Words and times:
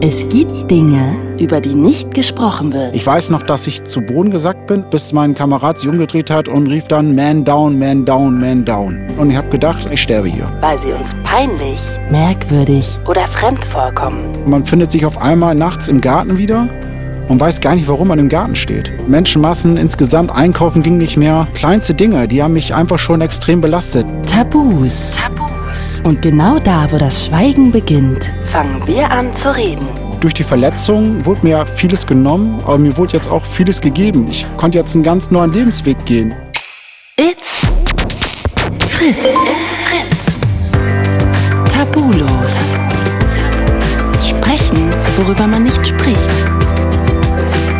Es 0.00 0.28
gibt 0.28 0.70
Dinge, 0.70 1.16
über 1.40 1.60
die 1.60 1.74
nicht 1.74 2.14
gesprochen 2.14 2.72
wird. 2.72 2.94
Ich 2.94 3.04
weiß 3.04 3.30
noch, 3.30 3.42
dass 3.42 3.66
ich 3.66 3.82
zu 3.82 4.00
Boden 4.00 4.30
gesackt 4.30 4.68
bin, 4.68 4.84
bis 4.90 5.12
mein 5.12 5.34
Kamerad 5.34 5.80
sich 5.80 5.88
umgedreht 5.88 6.30
hat 6.30 6.46
und 6.46 6.68
rief 6.68 6.86
dann 6.86 7.16
Man 7.16 7.44
down, 7.44 7.76
Man 7.80 8.04
down, 8.04 8.38
Man 8.38 8.64
down. 8.64 9.08
Und 9.18 9.32
ich 9.32 9.36
habe 9.36 9.48
gedacht, 9.48 9.88
ich 9.90 10.00
sterbe 10.00 10.28
hier. 10.28 10.46
Weil 10.60 10.78
sie 10.78 10.92
uns 10.92 11.16
peinlich, 11.24 11.80
merkwürdig 12.12 12.96
oder 13.08 13.22
fremd 13.22 13.64
vorkommen. 13.64 14.24
Man 14.46 14.64
findet 14.64 14.92
sich 14.92 15.04
auf 15.04 15.20
einmal 15.20 15.56
nachts 15.56 15.88
im 15.88 16.00
Garten 16.00 16.38
wieder 16.38 16.68
und 17.26 17.40
weiß 17.40 17.60
gar 17.60 17.74
nicht, 17.74 17.88
warum 17.88 18.06
man 18.06 18.20
im 18.20 18.28
Garten 18.28 18.54
steht. 18.54 18.92
Menschenmassen 19.08 19.76
insgesamt 19.76 20.30
einkaufen 20.30 20.84
ging 20.84 20.96
nicht 20.96 21.16
mehr. 21.16 21.48
Kleinste 21.54 21.94
Dinge, 21.94 22.28
die 22.28 22.40
haben 22.40 22.52
mich 22.52 22.72
einfach 22.72 23.00
schon 23.00 23.20
extrem 23.20 23.60
belastet. 23.60 24.06
Tabus. 24.30 25.16
Tabus. 25.16 25.57
Und 26.04 26.22
genau 26.22 26.58
da, 26.58 26.90
wo 26.90 26.98
das 26.98 27.26
Schweigen 27.26 27.70
beginnt, 27.72 28.24
fangen 28.50 28.80
wir 28.86 29.10
an 29.10 29.34
zu 29.34 29.54
reden. 29.54 29.86
Durch 30.20 30.34
die 30.34 30.42
Verletzung 30.42 31.24
wurde 31.24 31.40
mir 31.46 31.64
vieles 31.66 32.06
genommen, 32.06 32.58
aber 32.64 32.78
mir 32.78 32.96
wurde 32.96 33.12
jetzt 33.12 33.28
auch 33.28 33.44
vieles 33.44 33.80
gegeben. 33.80 34.26
Ich 34.30 34.44
konnte 34.56 34.78
jetzt 34.78 34.94
einen 34.94 35.04
ganz 35.04 35.30
neuen 35.30 35.52
Lebensweg 35.52 36.04
gehen. 36.06 36.34
It's 37.16 37.66
Fritz. 38.88 39.16
It's 39.16 39.78
Fritz. 39.78 40.38
Tabulos. 41.72 42.54
Sprechen, 44.28 44.90
worüber 45.16 45.46
man 45.46 45.64
nicht 45.64 45.86
spricht. 45.86 46.28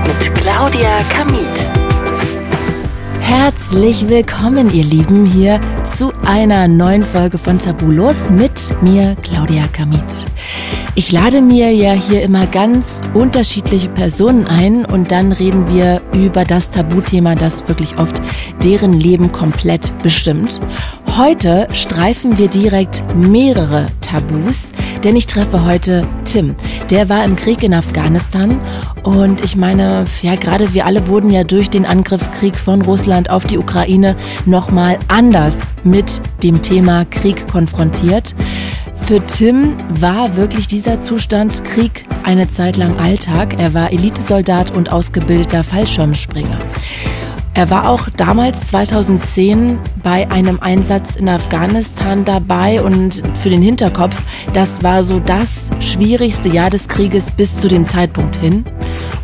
Mit 0.06 0.34
Claudia 0.34 1.00
Kamit. 1.10 1.77
Herzlich 3.28 4.08
willkommen, 4.08 4.72
ihr 4.72 4.84
Lieben, 4.84 5.26
hier 5.26 5.60
zu 5.84 6.14
einer 6.24 6.66
neuen 6.66 7.04
Folge 7.04 7.36
von 7.36 7.58
Tabulos 7.58 8.30
mit 8.30 8.58
mir, 8.80 9.16
Claudia 9.22 9.66
Kamit. 9.66 10.24
Ich 10.94 11.12
lade 11.12 11.42
mir 11.42 11.70
ja 11.70 11.92
hier 11.92 12.22
immer 12.22 12.46
ganz 12.46 13.02
unterschiedliche 13.12 13.90
Personen 13.90 14.46
ein 14.46 14.86
und 14.86 15.10
dann 15.10 15.32
reden 15.32 15.68
wir 15.68 16.00
über 16.14 16.46
das 16.46 16.70
Tabuthema, 16.70 17.34
das 17.34 17.68
wirklich 17.68 17.98
oft 17.98 18.18
deren 18.64 18.94
Leben 18.94 19.30
komplett 19.30 19.92
bestimmt. 20.02 20.58
Heute 21.18 21.66
streifen 21.72 22.38
wir 22.38 22.46
direkt 22.46 23.02
mehrere 23.16 23.86
Tabus, 24.00 24.70
denn 25.02 25.16
ich 25.16 25.26
treffe 25.26 25.64
heute 25.64 26.06
Tim. 26.24 26.54
Der 26.90 27.08
war 27.08 27.24
im 27.24 27.34
Krieg 27.34 27.64
in 27.64 27.74
Afghanistan 27.74 28.60
und 29.02 29.42
ich 29.42 29.56
meine, 29.56 30.04
ja, 30.22 30.36
gerade 30.36 30.72
wir 30.74 30.86
alle 30.86 31.08
wurden 31.08 31.30
ja 31.30 31.42
durch 31.42 31.70
den 31.70 31.86
Angriffskrieg 31.86 32.54
von 32.54 32.82
Russland 32.82 33.30
auf 33.30 33.44
die 33.44 33.58
Ukraine 33.58 34.14
nochmal 34.46 34.96
anders 35.08 35.74
mit 35.82 36.20
dem 36.44 36.62
Thema 36.62 37.04
Krieg 37.04 37.48
konfrontiert. 37.48 38.36
Für 38.94 39.20
Tim 39.26 39.74
war 39.88 40.36
wirklich 40.36 40.68
dieser 40.68 41.00
Zustand 41.00 41.64
Krieg 41.64 42.04
eine 42.22 42.48
Zeit 42.48 42.76
lang 42.76 42.96
Alltag. 42.96 43.58
Er 43.58 43.74
war 43.74 43.92
Elitesoldat 43.92 44.70
und 44.70 44.92
ausgebildeter 44.92 45.64
Fallschirmspringer. 45.64 46.60
Er 47.58 47.70
war 47.70 47.88
auch 47.88 48.08
damals 48.16 48.68
2010 48.68 49.80
bei 50.04 50.30
einem 50.30 50.60
Einsatz 50.60 51.16
in 51.16 51.28
Afghanistan 51.28 52.24
dabei 52.24 52.80
und 52.80 53.20
für 53.36 53.50
den 53.50 53.62
Hinterkopf, 53.62 54.22
das 54.52 54.84
war 54.84 55.02
so 55.02 55.18
das 55.18 55.68
schwierigste 55.80 56.48
Jahr 56.50 56.70
des 56.70 56.86
Krieges 56.86 57.32
bis 57.32 57.60
zu 57.60 57.66
dem 57.66 57.88
Zeitpunkt 57.88 58.36
hin. 58.36 58.64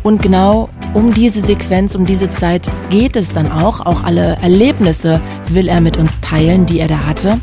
Und 0.03 0.21
genau 0.21 0.67
um 0.95 1.13
diese 1.13 1.41
Sequenz, 1.41 1.93
um 1.93 2.05
diese 2.05 2.29
Zeit 2.29 2.71
geht 2.89 3.17
es 3.17 3.33
dann 3.33 3.51
auch. 3.51 3.85
Auch 3.85 4.03
alle 4.05 4.37
Erlebnisse 4.41 5.19
will 5.49 5.67
er 5.67 5.81
mit 5.81 5.97
uns 5.97 6.11
teilen, 6.21 6.65
die 6.65 6.79
er 6.79 6.87
da 6.87 7.05
hatte. 7.05 7.37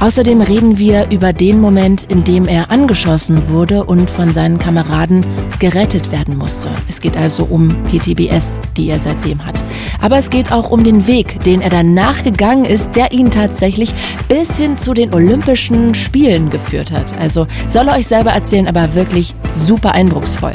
Außerdem 0.00 0.40
reden 0.40 0.78
wir 0.78 1.10
über 1.10 1.32
den 1.32 1.60
Moment, 1.60 2.04
in 2.04 2.24
dem 2.24 2.46
er 2.46 2.70
angeschossen 2.70 3.48
wurde 3.48 3.84
und 3.84 4.10
von 4.10 4.34
seinen 4.34 4.58
Kameraden 4.58 5.24
gerettet 5.60 6.10
werden 6.10 6.36
musste. 6.36 6.70
Es 6.88 7.00
geht 7.00 7.16
also 7.16 7.44
um 7.44 7.68
PTBS, 7.84 8.60
die 8.76 8.90
er 8.90 8.98
seitdem 8.98 9.44
hat. 9.46 9.62
Aber 10.00 10.18
es 10.18 10.28
geht 10.28 10.50
auch 10.50 10.70
um 10.70 10.82
den 10.82 11.06
Weg, 11.06 11.42
den 11.44 11.60
er 11.60 11.70
danach 11.70 12.24
gegangen 12.24 12.64
ist, 12.64 12.96
der 12.96 13.12
ihn 13.12 13.30
tatsächlich 13.30 13.94
bis 14.28 14.56
hin 14.56 14.76
zu 14.76 14.92
den 14.92 15.14
Olympischen 15.14 15.94
Spielen 15.94 16.50
geführt 16.50 16.90
hat. 16.90 17.16
Also 17.18 17.46
soll 17.68 17.88
er 17.88 17.96
euch 17.96 18.08
selber 18.08 18.30
erzählen, 18.30 18.66
aber 18.66 18.94
wirklich 18.94 19.34
super 19.54 19.92
eindrucksvoll. 19.92 20.54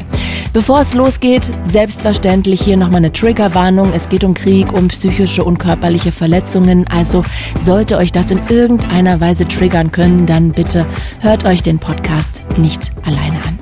Bevor 0.52 0.81
es 0.81 0.94
losgeht, 0.94 1.50
selbstverständlich 1.64 2.33
hier 2.42 2.78
nochmal 2.78 2.98
eine 2.98 3.14
Triggerwarnung. 3.14 3.92
Es 3.94 4.10
geht 4.10 4.24
um 4.24 4.34
Krieg, 4.34 4.74
um 4.74 4.88
psychische 4.88 5.44
und 5.44 5.60
körperliche 5.60 6.12
Verletzungen. 6.12 6.88
Also 6.88 7.24
sollte 7.56 7.98
euch 7.98 8.12
das 8.12 8.32
in 8.32 8.42
irgendeiner 8.50 9.22
Weise 9.22 9.48
triggern 9.48 9.92
können, 9.92 10.26
dann 10.26 10.52
bitte 10.52 10.88
hört 11.20 11.46
euch 11.46 11.62
den 11.62 11.78
Podcast 11.78 12.42
nicht 12.58 12.92
alleine 13.04 13.38
an. 13.46 13.60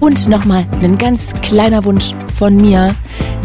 Und 0.00 0.28
nochmal 0.28 0.66
ein 0.80 0.96
ganz 0.96 1.32
kleiner 1.42 1.84
Wunsch 1.84 2.12
von 2.36 2.56
mir. 2.56 2.94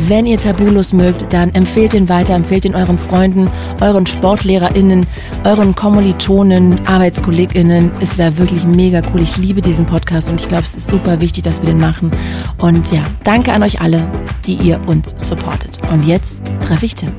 Wenn 0.08 0.25
ihr 0.25 0.38
Tabulos 0.38 0.94
mögt, 0.94 1.31
dann 1.31 1.53
empfehlt 1.53 1.94
ihn 1.94 2.09
weiter, 2.09 2.34
empfehlt 2.34 2.66
ihn 2.66 2.75
euren 2.75 2.97
Freunden, 2.97 3.50
euren 3.81 4.06
SportlehrerInnen, 4.06 5.08
euren 5.46 5.74
Kommilitonen, 5.75 6.86
ArbeitskollegInnen. 6.86 7.91
Es 8.02 8.18
wäre 8.18 8.38
wirklich 8.38 8.66
mega 8.66 9.02
cool. 9.14 9.22
Ich 9.22 9.38
liebe 9.38 9.62
diesen 9.62 9.86
Podcast 9.86 10.30
und 10.30 10.41
ich 10.41 10.47
glaube, 10.47 10.64
es 10.64 10.75
ist 10.75 10.88
super 10.88 11.22
wichtig, 11.22 11.44
dass 11.44 11.62
wir 11.62 11.68
den 11.68 11.80
machen. 11.80 12.12
Und 12.58 12.91
ja, 12.91 13.03
danke 13.24 13.53
an 13.53 13.64
euch 13.64 13.81
alle, 13.81 14.06
die 14.46 14.56
ihr 14.56 14.80
uns 14.88 15.16
supportet. 15.18 15.80
Und 15.91 16.06
jetzt 16.06 16.41
treffe 16.62 16.85
ich 16.85 16.96
Tim. 16.96 17.12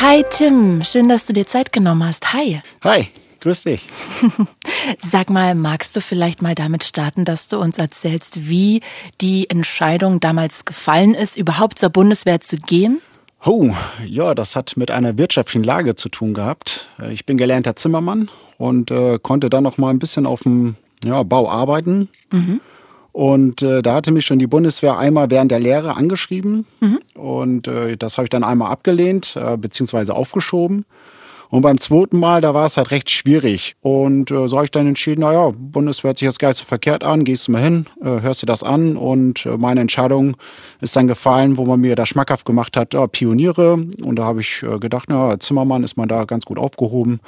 Hi 0.00 0.24
Tim, 0.30 0.82
schön, 0.82 1.08
dass 1.08 1.24
du 1.24 1.32
dir 1.32 1.46
Zeit 1.46 1.72
genommen 1.72 2.04
hast. 2.04 2.32
Hi. 2.32 2.60
Hi, 2.82 3.08
grüß 3.42 3.64
dich. 3.64 3.86
Sag 5.00 5.28
mal, 5.28 5.54
magst 5.54 5.94
du 5.94 6.00
vielleicht 6.00 6.42
mal 6.42 6.54
damit 6.54 6.84
starten, 6.84 7.24
dass 7.24 7.48
du 7.48 7.58
uns 7.58 7.78
erzählst, 7.78 8.48
wie 8.48 8.80
die 9.20 9.50
Entscheidung 9.50 10.20
damals 10.20 10.64
gefallen 10.64 11.14
ist, 11.14 11.36
überhaupt 11.36 11.78
zur 11.78 11.90
Bundeswehr 11.90 12.40
zu 12.40 12.56
gehen? 12.56 13.00
Oh, 13.44 13.74
ja, 14.06 14.34
das 14.34 14.54
hat 14.54 14.76
mit 14.76 14.90
einer 14.90 15.18
wirtschaftlichen 15.18 15.64
Lage 15.64 15.96
zu 15.96 16.08
tun 16.08 16.32
gehabt. 16.32 16.88
Ich 17.10 17.26
bin 17.26 17.36
gelernter 17.36 17.74
Zimmermann 17.74 18.30
und 18.56 18.92
äh, 18.92 19.18
konnte 19.20 19.50
dann 19.50 19.64
noch 19.64 19.78
mal 19.78 19.90
ein 19.90 19.98
bisschen 19.98 20.26
auf 20.26 20.44
dem 20.44 20.76
ja, 21.04 21.24
Bau 21.24 21.50
arbeiten. 21.50 22.08
Mhm. 22.30 22.60
Und 23.10 23.62
äh, 23.62 23.82
da 23.82 23.94
hatte 23.94 24.12
mich 24.12 24.24
schon 24.24 24.38
die 24.38 24.46
Bundeswehr 24.46 24.96
einmal 24.96 25.30
während 25.30 25.50
der 25.50 25.60
Lehre 25.60 25.96
angeschrieben. 25.96 26.66
Mhm. 26.80 27.00
Und 27.14 27.68
äh, 27.68 27.96
das 27.96 28.16
habe 28.16 28.26
ich 28.26 28.30
dann 28.30 28.44
einmal 28.44 28.70
abgelehnt, 28.70 29.36
äh, 29.36 29.56
beziehungsweise 29.56 30.14
aufgeschoben. 30.14 30.86
Und 31.52 31.60
beim 31.60 31.76
zweiten 31.76 32.18
Mal, 32.18 32.40
da 32.40 32.54
war 32.54 32.64
es 32.64 32.78
halt 32.78 32.92
recht 32.92 33.10
schwierig. 33.10 33.76
Und 33.82 34.30
äh, 34.30 34.48
so 34.48 34.56
habe 34.56 34.64
ich 34.64 34.70
dann 34.70 34.86
entschieden, 34.86 35.20
naja, 35.20 35.52
Bundeswehr 35.54 36.08
hört 36.08 36.18
sich 36.18 36.24
jetzt 36.24 36.38
gar 36.38 36.48
nicht 36.48 36.56
so 36.56 36.64
verkehrt 36.64 37.04
an, 37.04 37.24
gehst 37.24 37.46
du 37.46 37.52
mal 37.52 37.60
hin, 37.62 37.84
äh, 38.00 38.22
hörst 38.22 38.40
dir 38.40 38.46
das 38.46 38.62
an. 38.62 38.96
Und 38.96 39.44
äh, 39.44 39.58
meine 39.58 39.82
Entscheidung 39.82 40.38
ist 40.80 40.96
dann 40.96 41.08
gefallen, 41.08 41.58
wo 41.58 41.66
man 41.66 41.78
mir 41.78 41.94
da 41.94 42.06
schmackhaft 42.06 42.46
gemacht 42.46 42.74
hat, 42.78 42.94
ja, 42.94 43.06
Pioniere. 43.06 43.74
Und 43.74 44.16
da 44.16 44.24
habe 44.24 44.40
ich 44.40 44.62
äh, 44.62 44.78
gedacht, 44.78 45.10
na, 45.10 45.38
Zimmermann 45.38 45.84
ist 45.84 45.98
man 45.98 46.08
da 46.08 46.24
ganz 46.24 46.46
gut 46.46 46.58
aufgehoben. 46.58 47.20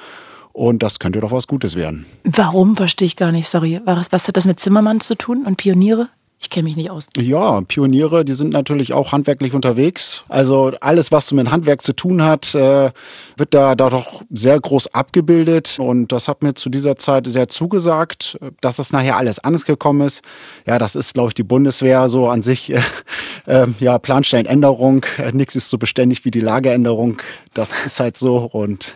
Und 0.54 0.82
das 0.82 1.00
könnte 1.00 1.20
doch 1.20 1.30
was 1.30 1.46
Gutes 1.46 1.76
werden. 1.76 2.06
Warum? 2.24 2.76
Verstehe 2.76 3.04
ich 3.04 3.16
gar 3.16 3.30
nicht, 3.30 3.50
sorry. 3.50 3.82
Was, 3.84 4.10
was 4.10 4.26
hat 4.26 4.38
das 4.38 4.46
mit 4.46 4.58
Zimmermann 4.58 5.00
zu 5.00 5.18
tun 5.18 5.44
und 5.44 5.58
Pioniere? 5.58 6.08
Ich 6.44 6.50
kenne 6.50 6.64
mich 6.64 6.76
nicht 6.76 6.90
aus. 6.90 7.06
Ja, 7.16 7.62
Pioniere, 7.62 8.22
die 8.22 8.34
sind 8.34 8.52
natürlich 8.52 8.92
auch 8.92 9.12
handwerklich 9.12 9.54
unterwegs. 9.54 10.24
Also 10.28 10.72
alles, 10.82 11.10
was 11.10 11.32
mit 11.32 11.50
Handwerk 11.50 11.80
zu 11.80 11.94
tun 11.94 12.22
hat, 12.22 12.54
äh, 12.54 12.90
wird 13.38 13.54
da, 13.54 13.74
da 13.74 13.88
doch 13.88 14.22
sehr 14.30 14.60
groß 14.60 14.92
abgebildet. 14.92 15.78
Und 15.80 16.12
das 16.12 16.28
hat 16.28 16.42
mir 16.42 16.52
zu 16.52 16.68
dieser 16.68 16.96
Zeit 16.96 17.26
sehr 17.28 17.48
zugesagt, 17.48 18.38
dass 18.60 18.76
das 18.76 18.92
nachher 18.92 19.16
alles 19.16 19.38
anders 19.38 19.64
gekommen 19.64 20.02
ist. 20.06 20.20
Ja, 20.66 20.78
das 20.78 20.96
ist, 20.96 21.14
glaube 21.14 21.30
ich, 21.30 21.34
die 21.34 21.44
Bundeswehr 21.44 22.10
so 22.10 22.28
an 22.28 22.42
sich. 22.42 22.72
Äh, 23.46 23.54
äh, 23.54 23.66
ja, 23.78 23.98
Plansteinänderung, 23.98 25.04
nichts 25.32 25.54
ist 25.54 25.70
so 25.70 25.78
beständig 25.78 26.24
wie 26.24 26.30
die 26.30 26.40
Lageänderung. 26.40 27.18
Das 27.52 27.86
ist 27.86 28.00
halt 28.00 28.16
so. 28.16 28.38
Und 28.38 28.94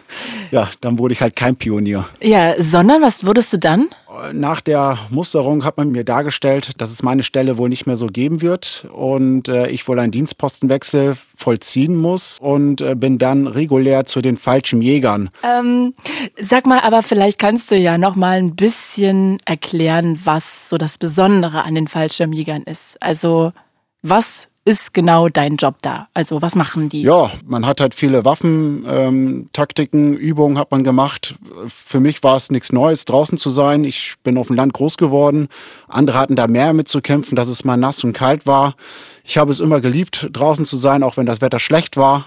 ja, 0.51 0.71
dann 0.81 0.99
wurde 0.99 1.13
ich 1.13 1.21
halt 1.21 1.37
kein 1.37 1.57
Pionier. 1.57 2.07
Ja, 2.23 2.55
sondern 2.59 3.03
was 3.03 3.25
wurdest 3.25 3.53
du 3.53 3.59
dann? 3.59 3.89
Nach 4.33 4.63
der 4.63 4.99
Musterung 5.11 5.65
hat 5.65 5.77
man 5.77 5.91
mir 5.91 6.03
dargestellt, 6.03 6.81
dass 6.81 6.91
es 6.91 7.03
meine 7.03 7.23
Stelle 7.23 7.59
wohl 7.59 7.69
nicht 7.69 7.87
mehr 7.87 7.97
so 7.97 8.07
geben 8.07 8.41
wird 8.41 8.89
und 8.93 9.49
äh, 9.49 9.69
ich 9.69 9.87
wohl 9.87 9.99
einen 9.99 10.13
Dienstpostenwechsel 10.13 11.15
vollziehen 11.37 11.95
muss 11.95 12.39
und 12.41 12.81
äh, 12.81 12.95
bin 12.95 13.19
dann 13.19 13.47
regulär 13.47 14.07
zu 14.07 14.23
den 14.23 14.39
falschen 14.39 14.81
Jägern. 14.81 15.29
Ähm, 15.43 15.95
sag 16.41 16.67
mal, 16.67 16.81
aber 16.81 17.03
vielleicht 17.03 17.39
kannst 17.39 17.71
du 17.71 17.77
ja 17.77 17.99
noch 17.99 18.17
mal 18.17 18.39
ein 18.39 18.57
bisschen 18.57 19.39
erklären, 19.45 20.19
was 20.25 20.71
so 20.71 20.79
das 20.79 20.97
Besondere 20.97 21.65
an 21.65 21.75
den 21.75 21.87
Fallschirmjägern 21.87 22.63
ist. 22.63 22.97
Also 23.03 23.53
was 24.01 24.49
ist 24.69 24.93
genau 24.93 25.31
dein 25.31 25.57
Job 25.57 25.77
da? 25.81 26.09
Also 26.13 26.43
was 26.43 26.55
machen 26.55 26.91
die? 26.91 27.01
Ja, 27.01 27.31
man 27.47 27.65
hat 27.65 27.81
halt 27.81 27.95
viele 27.95 28.27
Waffen, 28.27 28.85
ähm, 28.87 29.49
Taktiken, 29.55 30.15
Übungen 30.15 30.59
hat 30.59 30.71
man 30.71 30.85
gemacht. 30.85 31.39
Für 31.69 32.01
mich 32.01 32.23
war 32.23 32.37
es 32.37 32.51
nichts 32.51 32.71
Neues, 32.71 33.07
draußen 33.07 33.39
zu 33.39 33.49
sein. 33.49 33.85
Ich 33.85 34.17
bin 34.23 34.37
auf 34.37 34.49
dem 34.49 34.57
Land 34.57 34.75
groß 34.75 34.99
geworden. 34.99 35.49
Andere 35.89 36.19
hatten 36.19 36.37
da 36.37 36.47
mehr 36.49 36.75
mitzukämpfen, 36.75 37.35
dass 37.35 37.49
es 37.49 37.65
mal 37.65 37.79
nass 37.79 38.05
und 38.05 38.13
kalt 38.13 38.47
war. 38.47 38.77
Ich 39.25 39.39
habe 39.39 39.51
es 39.51 39.61
immer 39.61 39.81
geliebt, 39.81 40.29
draußen 40.35 40.67
zu 40.67 40.77
sein, 40.77 41.03
auch 41.03 41.17
wenn 41.17 41.25
das 41.25 41.41
Wetter 41.41 41.61
schlecht 41.61 41.97
war 41.97 42.27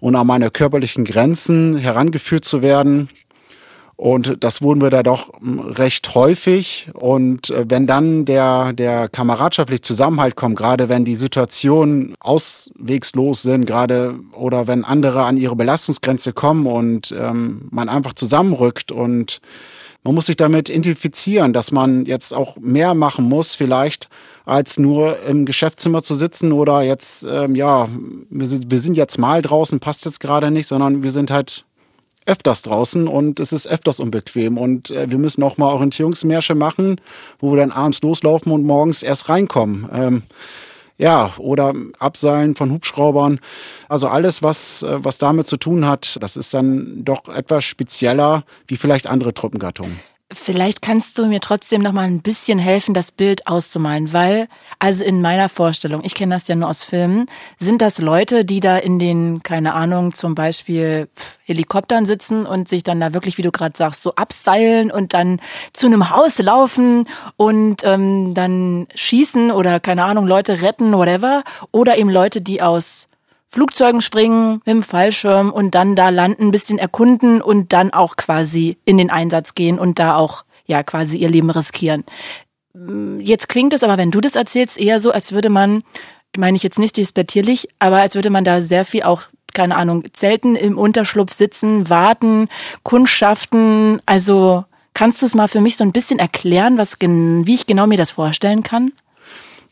und 0.00 0.16
an 0.16 0.26
meine 0.26 0.50
körperlichen 0.50 1.04
Grenzen 1.04 1.76
herangeführt 1.76 2.44
zu 2.44 2.62
werden. 2.62 3.10
Und 3.96 4.44
das 4.44 4.60
wurden 4.60 4.82
wir 4.82 4.90
da 4.90 5.02
doch 5.02 5.32
hm, 5.40 5.60
recht 5.60 6.14
häufig. 6.14 6.88
Und 6.92 7.50
äh, 7.50 7.64
wenn 7.68 7.86
dann 7.86 8.26
der, 8.26 8.72
der 8.74 9.08
kameradschaftliche 9.08 9.82
Zusammenhalt 9.82 10.36
kommt, 10.36 10.56
gerade 10.56 10.88
wenn 10.88 11.04
die 11.04 11.16
Situationen 11.16 12.14
auswegslos 12.20 13.42
sind, 13.42 13.66
gerade 13.66 14.18
oder 14.32 14.66
wenn 14.66 14.84
andere 14.84 15.24
an 15.24 15.38
ihre 15.38 15.56
Belastungsgrenze 15.56 16.34
kommen 16.34 16.66
und 16.66 17.14
ähm, 17.18 17.68
man 17.70 17.88
einfach 17.88 18.12
zusammenrückt 18.12 18.92
und 18.92 19.40
man 20.04 20.14
muss 20.14 20.26
sich 20.26 20.36
damit 20.36 20.68
identifizieren, 20.68 21.52
dass 21.52 21.72
man 21.72 22.04
jetzt 22.06 22.32
auch 22.32 22.56
mehr 22.58 22.94
machen 22.94 23.24
muss, 23.24 23.56
vielleicht 23.56 24.08
als 24.44 24.78
nur 24.78 25.20
im 25.24 25.44
Geschäftszimmer 25.44 26.02
zu 26.02 26.14
sitzen 26.14 26.52
oder 26.52 26.82
jetzt, 26.82 27.26
ähm, 27.28 27.56
ja, 27.56 27.88
wir 28.30 28.46
sind, 28.46 28.70
wir 28.70 28.78
sind 28.78 28.96
jetzt 28.96 29.18
mal 29.18 29.42
draußen, 29.42 29.80
passt 29.80 30.04
jetzt 30.04 30.20
gerade 30.20 30.52
nicht, 30.52 30.68
sondern 30.68 31.02
wir 31.02 31.10
sind 31.10 31.32
halt 31.32 31.65
öfters 32.26 32.62
draußen 32.62 33.08
und 33.08 33.40
es 33.40 33.52
ist 33.52 33.66
öfters 33.66 34.00
unbequem. 34.00 34.58
Und 34.58 34.90
äh, 34.90 35.10
wir 35.10 35.18
müssen 35.18 35.42
auch 35.42 35.56
mal 35.56 35.72
Orientierungsmärsche 35.72 36.54
machen, 36.54 37.00
wo 37.38 37.52
wir 37.52 37.58
dann 37.58 37.72
abends 37.72 38.02
loslaufen 38.02 38.52
und 38.52 38.64
morgens 38.64 39.02
erst 39.02 39.28
reinkommen. 39.28 39.88
Ähm, 39.92 40.22
ja, 40.98 41.32
oder 41.38 41.74
Abseilen 41.98 42.56
von 42.56 42.72
Hubschraubern. 42.72 43.40
Also 43.88 44.08
alles, 44.08 44.42
was, 44.42 44.82
äh, 44.82 44.98
was 45.04 45.18
damit 45.18 45.46
zu 45.46 45.56
tun 45.56 45.86
hat, 45.86 46.18
das 46.20 46.36
ist 46.36 46.54
dann 46.54 47.04
doch 47.04 47.28
etwas 47.28 47.64
spezieller 47.64 48.44
wie 48.66 48.76
vielleicht 48.76 49.06
andere 49.06 49.34
Truppengattungen. 49.34 49.98
Vielleicht 50.32 50.82
kannst 50.82 51.18
du 51.18 51.26
mir 51.26 51.40
trotzdem 51.40 51.82
noch 51.82 51.92
mal 51.92 52.02
ein 52.02 52.20
bisschen 52.20 52.58
helfen, 52.58 52.94
das 52.94 53.12
Bild 53.12 53.46
auszumalen, 53.46 54.12
weil 54.12 54.48
also 54.80 55.04
in 55.04 55.20
meiner 55.20 55.48
Vorstellung, 55.48 56.02
ich 56.02 56.16
kenne 56.16 56.34
das 56.34 56.48
ja 56.48 56.56
nur 56.56 56.68
aus 56.68 56.82
Filmen, 56.82 57.26
sind 57.60 57.80
das 57.80 58.00
Leute, 58.00 58.44
die 58.44 58.58
da 58.58 58.76
in 58.76 58.98
den 58.98 59.44
keine 59.44 59.74
Ahnung 59.74 60.14
zum 60.16 60.34
Beispiel 60.34 61.08
Helikoptern 61.44 62.06
sitzen 62.06 62.44
und 62.44 62.68
sich 62.68 62.82
dann 62.82 62.98
da 62.98 63.14
wirklich, 63.14 63.38
wie 63.38 63.42
du 63.42 63.52
gerade 63.52 63.78
sagst, 63.78 64.02
so 64.02 64.16
abseilen 64.16 64.90
und 64.90 65.14
dann 65.14 65.40
zu 65.72 65.86
einem 65.86 66.10
Haus 66.10 66.38
laufen 66.38 67.08
und 67.36 67.84
ähm, 67.84 68.34
dann 68.34 68.88
schießen 68.96 69.52
oder 69.52 69.78
keine 69.78 70.02
Ahnung 70.02 70.26
Leute 70.26 70.60
retten, 70.60 70.92
whatever, 70.92 71.44
oder 71.70 71.98
eben 71.98 72.10
Leute, 72.10 72.40
die 72.40 72.62
aus 72.62 73.06
Flugzeugen 73.48 74.00
springen 74.00 74.54
mit 74.64 74.66
dem 74.66 74.82
Fallschirm 74.82 75.50
und 75.50 75.74
dann 75.74 75.94
da 75.94 76.08
landen, 76.08 76.50
bisschen 76.50 76.78
erkunden 76.78 77.40
und 77.40 77.72
dann 77.72 77.92
auch 77.92 78.16
quasi 78.16 78.76
in 78.84 78.98
den 78.98 79.10
Einsatz 79.10 79.54
gehen 79.54 79.78
und 79.78 79.98
da 79.98 80.16
auch 80.16 80.44
ja 80.66 80.82
quasi 80.82 81.16
ihr 81.16 81.30
Leben 81.30 81.50
riskieren. 81.50 82.04
Jetzt 83.18 83.48
klingt 83.48 83.72
es 83.72 83.82
aber, 83.82 83.96
wenn 83.96 84.10
du 84.10 84.20
das 84.20 84.36
erzählst, 84.36 84.78
eher 84.78 85.00
so, 85.00 85.12
als 85.12 85.32
würde 85.32 85.48
man, 85.48 85.82
meine 86.36 86.56
ich 86.56 86.62
jetzt 86.62 86.78
nicht 86.78 86.96
despektierlich, 86.96 87.68
aber 87.78 87.98
als 87.98 88.14
würde 88.14 88.30
man 88.30 88.44
da 88.44 88.60
sehr 88.60 88.84
viel 88.84 89.04
auch 89.04 89.22
keine 89.54 89.76
Ahnung, 89.76 90.04
Zelten 90.12 90.54
im 90.54 90.76
Unterschlupf 90.76 91.32
sitzen, 91.32 91.88
warten, 91.88 92.48
Kundschaften. 92.82 94.02
Also 94.04 94.66
kannst 94.92 95.22
du 95.22 95.26
es 95.26 95.34
mal 95.34 95.48
für 95.48 95.62
mich 95.62 95.78
so 95.78 95.84
ein 95.84 95.92
bisschen 95.92 96.18
erklären, 96.18 96.76
was, 96.76 96.98
wie 97.00 97.54
ich 97.54 97.66
genau 97.66 97.86
mir 97.86 97.96
das 97.96 98.10
vorstellen 98.10 98.62
kann? 98.62 98.92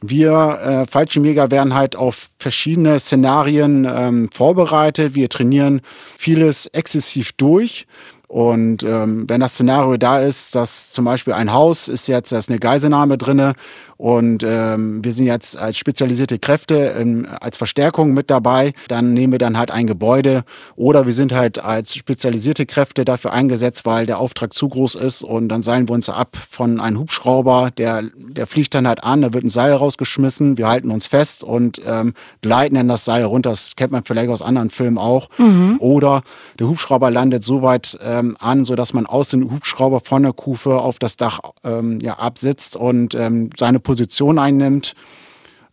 Wir 0.01 0.85
äh, 0.85 0.87
Fallschirmjäger 0.91 1.51
werden 1.51 1.75
halt 1.75 1.97
auf 1.97 2.29
verschiedene 2.39 2.99
Szenarien 3.01 3.87
ähm, 3.91 4.29
vorbereitet. 4.33 5.15
Wir 5.15 5.29
trainieren 5.29 5.81
vieles 6.19 6.67
exzessiv 6.67 7.33
durch. 7.33 7.87
Und 8.35 8.83
ähm, 8.83 9.27
wenn 9.29 9.41
das 9.41 9.53
Szenario 9.53 9.97
da 9.97 10.19
ist, 10.19 10.57
dass 10.57 10.91
zum 10.91 11.05
Beispiel 11.05 11.35
ein 11.35 11.53
Haus 11.53 11.87
ist 11.87 12.09
jetzt, 12.09 12.33
da 12.33 12.39
ist 12.39 12.51
eine 12.51 12.59
Geiselnahme 12.59 13.17
drinne 13.17 13.55
und 13.97 14.43
ähm, 14.45 15.05
wir 15.05 15.13
sind 15.13 15.27
jetzt 15.27 15.57
als 15.57 15.79
spezialisierte 15.79 16.41
Kräfte 16.41 16.97
ähm, 16.99 17.29
als 17.41 17.57
Verstärkung 17.57 18.13
mit 18.13 18.31
dabei, 18.31 18.73
dann 18.89 19.15
nehmen 19.15 19.33
wir 19.33 19.39
dann 19.39 19.57
halt 19.57 19.71
ein 19.71 19.87
Gebäude 19.87 20.43
oder 20.75 21.07
wir 21.07 21.13
sind 21.13 21.33
halt 21.33 21.61
als 21.61 21.95
spezialisierte 21.95 22.67
Kräfte 22.67 23.05
dafür 23.05 23.33
eingesetzt, 23.33 23.87
weil 23.87 24.05
der 24.05 24.19
Auftrag 24.19 24.53
zu 24.53 24.69
groß 24.69 24.97
ist 24.97 25.23
und 25.23 25.49
dann 25.49 25.63
seilen 25.63 25.89
wir 25.89 25.95
uns 25.95 26.09
ab 26.09 26.37
von 26.51 26.81
einem 26.81 26.99
Hubschrauber, 26.99 27.71
der, 27.71 28.03
der 28.17 28.49
fliegt 28.49 28.75
dann 28.75 28.89
halt 28.89 29.05
an, 29.05 29.23
da 29.23 29.33
wird 29.33 29.45
ein 29.45 29.51
Seil 29.51 29.73
rausgeschmissen, 29.73 30.59
wir 30.59 30.67
halten 30.67 30.91
uns 30.91 31.07
fest 31.07 31.45
und 31.45 31.81
ähm, 31.87 32.15
gleiten 32.43 32.75
dann 32.75 32.89
das 32.89 33.05
Seil 33.05 33.23
runter. 33.23 33.51
Das 33.51 33.77
kennt 33.77 33.93
man 33.93 34.03
vielleicht 34.05 34.29
aus 34.29 34.43
anderen 34.43 34.71
Filmen 34.71 34.99
auch. 34.99 35.29
Mhm. 35.39 35.77
Oder 35.79 36.23
der 36.59 36.67
Hubschrauber 36.67 37.13
landet 37.13 37.45
so 37.45 37.63
weit 37.63 37.97
ähm, 38.03 38.24
an, 38.39 38.65
sodass 38.65 38.95
man 38.95 39.07
aus 39.07 39.29
dem 39.29 39.51
Hubschrauber 39.51 40.01
von 40.01 40.23
der 40.23 40.33
Kufe 40.33 40.79
auf 40.79 40.99
das 40.99 41.17
Dach 41.17 41.41
ähm, 41.63 41.99
ja, 42.01 42.15
absitzt 42.15 42.77
und 42.77 43.15
ähm, 43.15 43.51
seine 43.57 43.81
Position 43.81 44.39
einnimmt. 44.39 44.95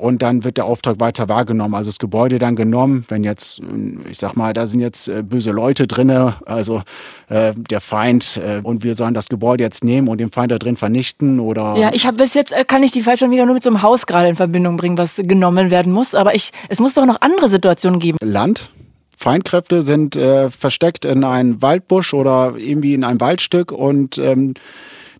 Und 0.01 0.23
dann 0.23 0.43
wird 0.43 0.57
der 0.57 0.65
Auftrag 0.65 0.99
weiter 0.99 1.29
wahrgenommen. 1.29 1.75
Also 1.75 1.91
das 1.91 1.99
Gebäude 1.99 2.39
dann 2.39 2.55
genommen, 2.55 3.05
wenn 3.09 3.23
jetzt, 3.23 3.61
ich 4.09 4.17
sag 4.17 4.35
mal, 4.35 4.51
da 4.51 4.65
sind 4.65 4.79
jetzt 4.79 5.07
äh, 5.07 5.21
böse 5.21 5.51
Leute 5.51 5.85
drinne, 5.85 6.37
also 6.47 6.81
äh, 7.29 7.53
der 7.55 7.81
Feind, 7.81 8.41
äh, 8.43 8.61
und 8.63 8.83
wir 8.83 8.95
sollen 8.95 9.13
das 9.13 9.29
Gebäude 9.29 9.63
jetzt 9.63 9.83
nehmen 9.83 10.07
und 10.07 10.17
den 10.17 10.31
Feind 10.31 10.51
da 10.51 10.57
drin 10.57 10.75
vernichten 10.75 11.39
oder. 11.39 11.75
Ja, 11.77 11.91
ich 11.93 12.07
habe 12.07 12.17
bis 12.17 12.33
jetzt 12.33 12.51
äh, 12.51 12.65
kann 12.65 12.81
ich 12.81 12.91
die 12.91 13.03
Fallschirmjäger 13.03 13.45
nur 13.45 13.53
mit 13.53 13.63
so 13.63 13.69
einem 13.69 13.83
Haus 13.83 14.07
gerade 14.07 14.27
in 14.27 14.35
Verbindung 14.35 14.75
bringen, 14.75 14.97
was 14.97 15.17
genommen 15.17 15.69
werden 15.69 15.93
muss. 15.93 16.15
Aber 16.15 16.33
ich, 16.33 16.51
es 16.67 16.79
muss 16.79 16.95
doch 16.95 17.05
noch 17.05 17.21
andere 17.21 17.47
Situationen 17.47 17.99
geben. 17.99 18.17
Land, 18.23 18.71
Feindkräfte 19.21 19.83
sind 19.83 20.15
äh, 20.15 20.49
versteckt 20.49 21.05
in 21.05 21.23
einem 21.23 21.61
Waldbusch 21.61 22.13
oder 22.13 22.55
irgendwie 22.57 22.93
in 22.93 23.03
einem 23.03 23.21
Waldstück 23.21 23.71
und 23.71 24.17
ähm, 24.17 24.55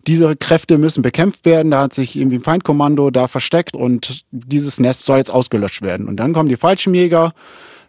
diese 0.06 0.34
Kräfte 0.36 0.78
müssen 0.78 1.02
bekämpft 1.02 1.44
werden. 1.44 1.70
Da 1.70 1.82
hat 1.82 1.94
sich 1.94 2.16
irgendwie 2.16 2.38
ein 2.38 2.42
Feindkommando 2.42 3.10
da 3.10 3.28
versteckt 3.28 3.76
und 3.76 4.24
dieses 4.32 4.80
Nest 4.80 5.04
soll 5.04 5.18
jetzt 5.18 5.30
ausgelöscht 5.30 5.82
werden. 5.82 6.08
Und 6.08 6.16
dann 6.16 6.32
kommen 6.32 6.48
die 6.48 6.56
Fallschirmjäger 6.56 7.32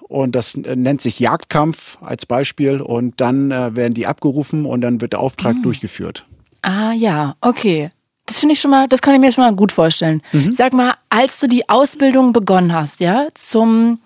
und 0.01 0.35
das 0.35 0.55
nennt 0.55 1.01
sich 1.01 1.19
Jagdkampf 1.19 1.97
als 2.01 2.27
Beispiel 2.27 2.81
und 2.81 3.19
dann 3.19 3.49
äh, 3.49 3.75
werden 3.75 3.95
die 3.95 4.05
abgerufen 4.05 4.65
und 4.65 4.81
dann 4.81 5.01
wird 5.01 5.13
der 5.13 5.19
Auftrag 5.19 5.55
mhm. 5.55 5.63
durchgeführt. 5.63 6.25
Ah 6.61 6.93
ja, 6.93 7.35
okay. 7.41 7.89
Das 8.27 8.39
finde 8.39 8.53
ich 8.53 8.61
schon 8.61 8.71
mal, 8.71 8.87
das 8.87 9.01
kann 9.01 9.15
ich 9.15 9.19
mir 9.19 9.31
schon 9.31 9.43
mal 9.43 9.55
gut 9.55 9.71
vorstellen. 9.71 10.21
Mhm. 10.31 10.53
Sag 10.53 10.73
mal, 10.73 10.93
als 11.09 11.39
du 11.39 11.47
die 11.47 11.67
Ausbildung 11.67 12.31
begonnen 12.31 12.73
hast, 12.73 12.99
ja, 12.99 13.27
zum 13.33 13.99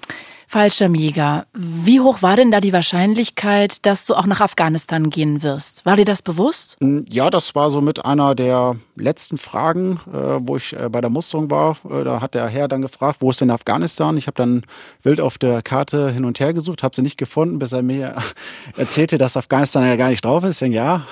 Fallschirmjäger. 0.49 1.45
Wie 1.53 1.99
hoch 1.99 2.21
war 2.21 2.37
denn 2.37 2.51
da 2.51 2.61
die 2.61 2.71
Wahrscheinlichkeit, 2.71 3.85
dass 3.85 4.05
du 4.05 4.15
auch 4.15 4.25
nach 4.25 4.39
Afghanistan 4.39 5.09
gehen 5.09 5.43
wirst? 5.43 5.85
War 5.85 5.97
dir 5.97 6.05
das 6.05 6.21
bewusst? 6.21 6.77
Hm, 6.79 7.03
ja, 7.09 7.29
das 7.29 7.53
war 7.53 7.69
so 7.69 7.81
mit 7.81 8.05
einer 8.05 8.33
der 8.33 8.77
letzten 8.95 9.37
Fragen, 9.37 9.99
äh, 10.07 10.39
wo 10.39 10.55
ich 10.55 10.71
äh, 10.71 10.87
bei 10.89 11.01
der 11.01 11.09
Musterung 11.09 11.51
war. 11.51 11.75
Äh, 11.89 12.05
da 12.05 12.21
hat 12.21 12.33
der 12.33 12.47
Herr 12.47 12.69
dann 12.69 12.81
gefragt, 12.81 13.17
wo 13.19 13.29
ist 13.29 13.41
denn 13.41 13.51
Afghanistan? 13.51 14.15
Ich 14.15 14.27
habe 14.27 14.35
dann 14.35 14.63
wild 15.03 15.19
auf 15.19 15.37
der 15.37 15.61
Karte 15.61 16.11
hin 16.11 16.23
und 16.23 16.39
her 16.39 16.53
gesucht, 16.53 16.81
habe 16.81 16.95
sie 16.95 17.01
nicht 17.01 17.17
gefunden, 17.17 17.59
bis 17.59 17.73
er 17.73 17.81
mir 17.81 18.15
erzählte, 18.77 19.17
dass 19.17 19.35
Afghanistan 19.35 19.85
ja 19.85 19.97
gar 19.97 20.09
nicht 20.09 20.23
drauf 20.23 20.45
ist. 20.45 20.55
Ich 20.55 20.59
denke, 20.59 20.77
ja, 20.77 21.05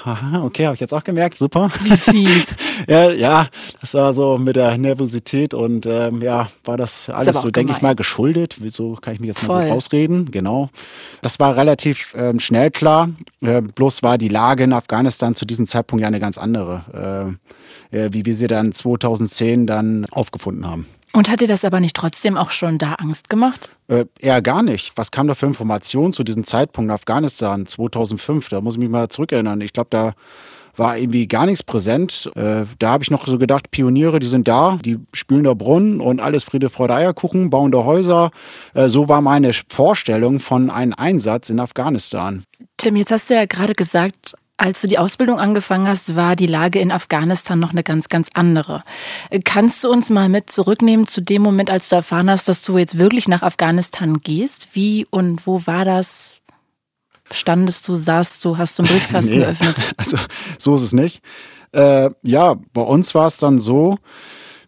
okay, 0.44 0.66
habe 0.66 0.76
ich 0.76 0.82
jetzt 0.82 0.94
auch 0.94 1.04
gemerkt, 1.04 1.38
super. 1.38 1.72
Wie 1.82 1.98
fies. 1.98 2.56
ja, 2.88 3.12
ja, 3.12 3.50
das 3.82 3.94
war 3.94 4.14
so 4.14 4.38
mit 4.38 4.56
der 4.56 4.78
Nervosität 4.78 5.54
und 5.54 5.86
ähm, 5.86 6.22
ja, 6.22 6.48
war 6.64 6.78
das 6.78 7.10
alles 7.10 7.42
so, 7.42 7.52
denke 7.52 7.74
ich 7.74 7.82
mal, 7.82 7.96
geschuldet. 7.96 8.58
Wieso 8.60 8.94
kann 8.94 9.14
ich 9.14 9.20
mich 9.20 9.25
jetzt 9.26 9.40
Voll. 9.40 9.64
mal 9.64 9.70
rausreden? 9.70 10.32
Genau. 10.32 10.70
Das 11.22 11.40
war 11.40 11.56
relativ 11.56 12.14
ähm, 12.18 12.40
schnell 12.40 12.72
klar. 12.72 13.10
Äh, 13.42 13.62
bloß 13.62 14.04
war 14.04 14.18
die 14.18 14.30
Lage 14.30 14.64
in 14.64 14.74
Afghanistan 14.74 15.36
zu 15.36 15.46
diesem 15.46 15.68
Zeitpunkt 15.68 16.02
ja 16.02 16.08
eine 16.08 16.20
ganz 16.20 16.38
andere, 16.38 17.38
äh, 17.92 17.98
äh, 17.98 18.10
wie 18.14 18.26
wir 18.26 18.36
sie 18.36 18.48
dann 18.48 18.72
2010 18.72 19.68
dann 19.68 20.06
aufgefunden 20.12 20.66
haben. 20.68 20.88
Und 21.14 21.30
hat 21.30 21.40
dir 21.40 21.48
das 21.48 21.64
aber 21.64 21.80
nicht 21.80 21.96
trotzdem 21.96 22.36
auch 22.36 22.52
schon 22.52 22.78
da 22.78 22.96
Angst 22.96 23.30
gemacht? 23.30 23.70
Äh, 23.88 24.06
eher 24.20 24.42
gar 24.42 24.62
nicht. 24.62 24.92
Was 24.98 25.12
kam 25.12 25.28
da 25.28 25.34
für 25.34 25.46
Informationen 25.46 26.12
zu 26.12 26.26
diesem 26.26 26.44
Zeitpunkt 26.44 26.90
in 26.90 26.94
Afghanistan 26.94 27.66
2005? 27.66 28.50
Da 28.50 28.60
muss 28.60 28.76
ich 28.76 28.82
mich 28.82 28.90
mal 28.90 29.08
zurückerinnern. 29.08 29.62
Ich 29.62 29.72
glaube, 29.72 29.88
da 29.92 30.14
war 30.78 30.98
irgendwie 30.98 31.28
gar 31.28 31.46
nichts 31.46 31.64
präsent. 31.64 32.32
Äh, 32.36 32.66
da 32.80 32.90
habe 32.90 33.04
ich 33.04 33.12
noch 33.12 33.26
so 33.28 33.38
gedacht, 33.38 33.72
Pioniere, 33.72 34.20
die 34.20 34.28
sind 34.28 34.48
da, 34.48 34.78
die 34.84 35.00
spülen 35.14 35.44
da 35.44 35.54
Brunnen 35.54 36.02
und 36.02 36.20
alles 36.20 36.44
Friede, 36.44 36.70
Freude, 36.70 36.96
Eierkuchen, 36.96 37.50
bauen 37.50 37.72
da 37.72 37.84
Häuser. 37.84 38.32
Äh, 38.74 38.90
so 38.90 39.10
war 39.10 39.22
meine 39.22 39.52
Vorstellung 39.70 40.40
von 40.40 40.70
einem 40.70 40.94
Einsatz 40.94 41.50
in 41.50 41.60
Afghanistan. 41.60 42.44
Tim, 42.78 42.96
jetzt 42.96 43.12
hast 43.12 43.30
du 43.30 43.36
ja 43.36 43.46
gerade 43.46 43.74
gesagt, 43.74 44.36
als 44.58 44.82
du 44.82 44.88
die 44.88 44.98
Ausbildung 44.98 45.40
angefangen 45.40 45.88
hast, 45.88 46.16
war 46.16 46.36
die 46.36 46.48
Lage 46.48 46.80
in 46.80 46.92
Afghanistan 46.92 47.60
noch 47.60 47.72
eine 47.72 47.84
ganz, 47.84 48.08
ganz 48.08 48.30
andere. 48.34 48.84
Kannst 49.44 49.84
du 49.84 49.92
uns 49.92 50.10
mal 50.10 50.30
mit 50.30 50.50
zurücknehmen 50.50 51.08
zu 51.08 51.22
dem 51.22 51.42
Moment, 51.42 51.70
als 51.70 51.90
du 51.90 51.98
erfahren 51.98 52.30
hast, 52.30 52.48
dass 52.48 52.62
du 52.62 52.78
jetzt 52.78 52.98
wirklich 52.98 53.28
nach 53.28 53.44
Afghanistan 53.44 54.22
gehst? 54.22 54.70
Wie 54.74 55.08
und 55.10 55.46
wo 55.46 55.68
war 55.68 55.84
das? 55.84 56.38
Standest 57.32 57.88
du, 57.88 57.96
saßt 57.96 58.44
du, 58.46 58.58
hast 58.58 58.78
du 58.78 58.84
einen 58.84 58.92
Briefkasten 58.92 59.32
nee, 59.32 59.40
geöffnet? 59.40 59.82
Also 59.98 60.18
so 60.58 60.76
ist 60.76 60.84
es 60.84 60.94
nicht. 60.94 61.22
Äh, 61.72 62.10
ja, 62.24 62.56
bei 62.74 62.82
uns 62.82 63.16
war 63.16 63.28
es 63.28 63.38
dann 63.38 63.60
so, 63.60 63.98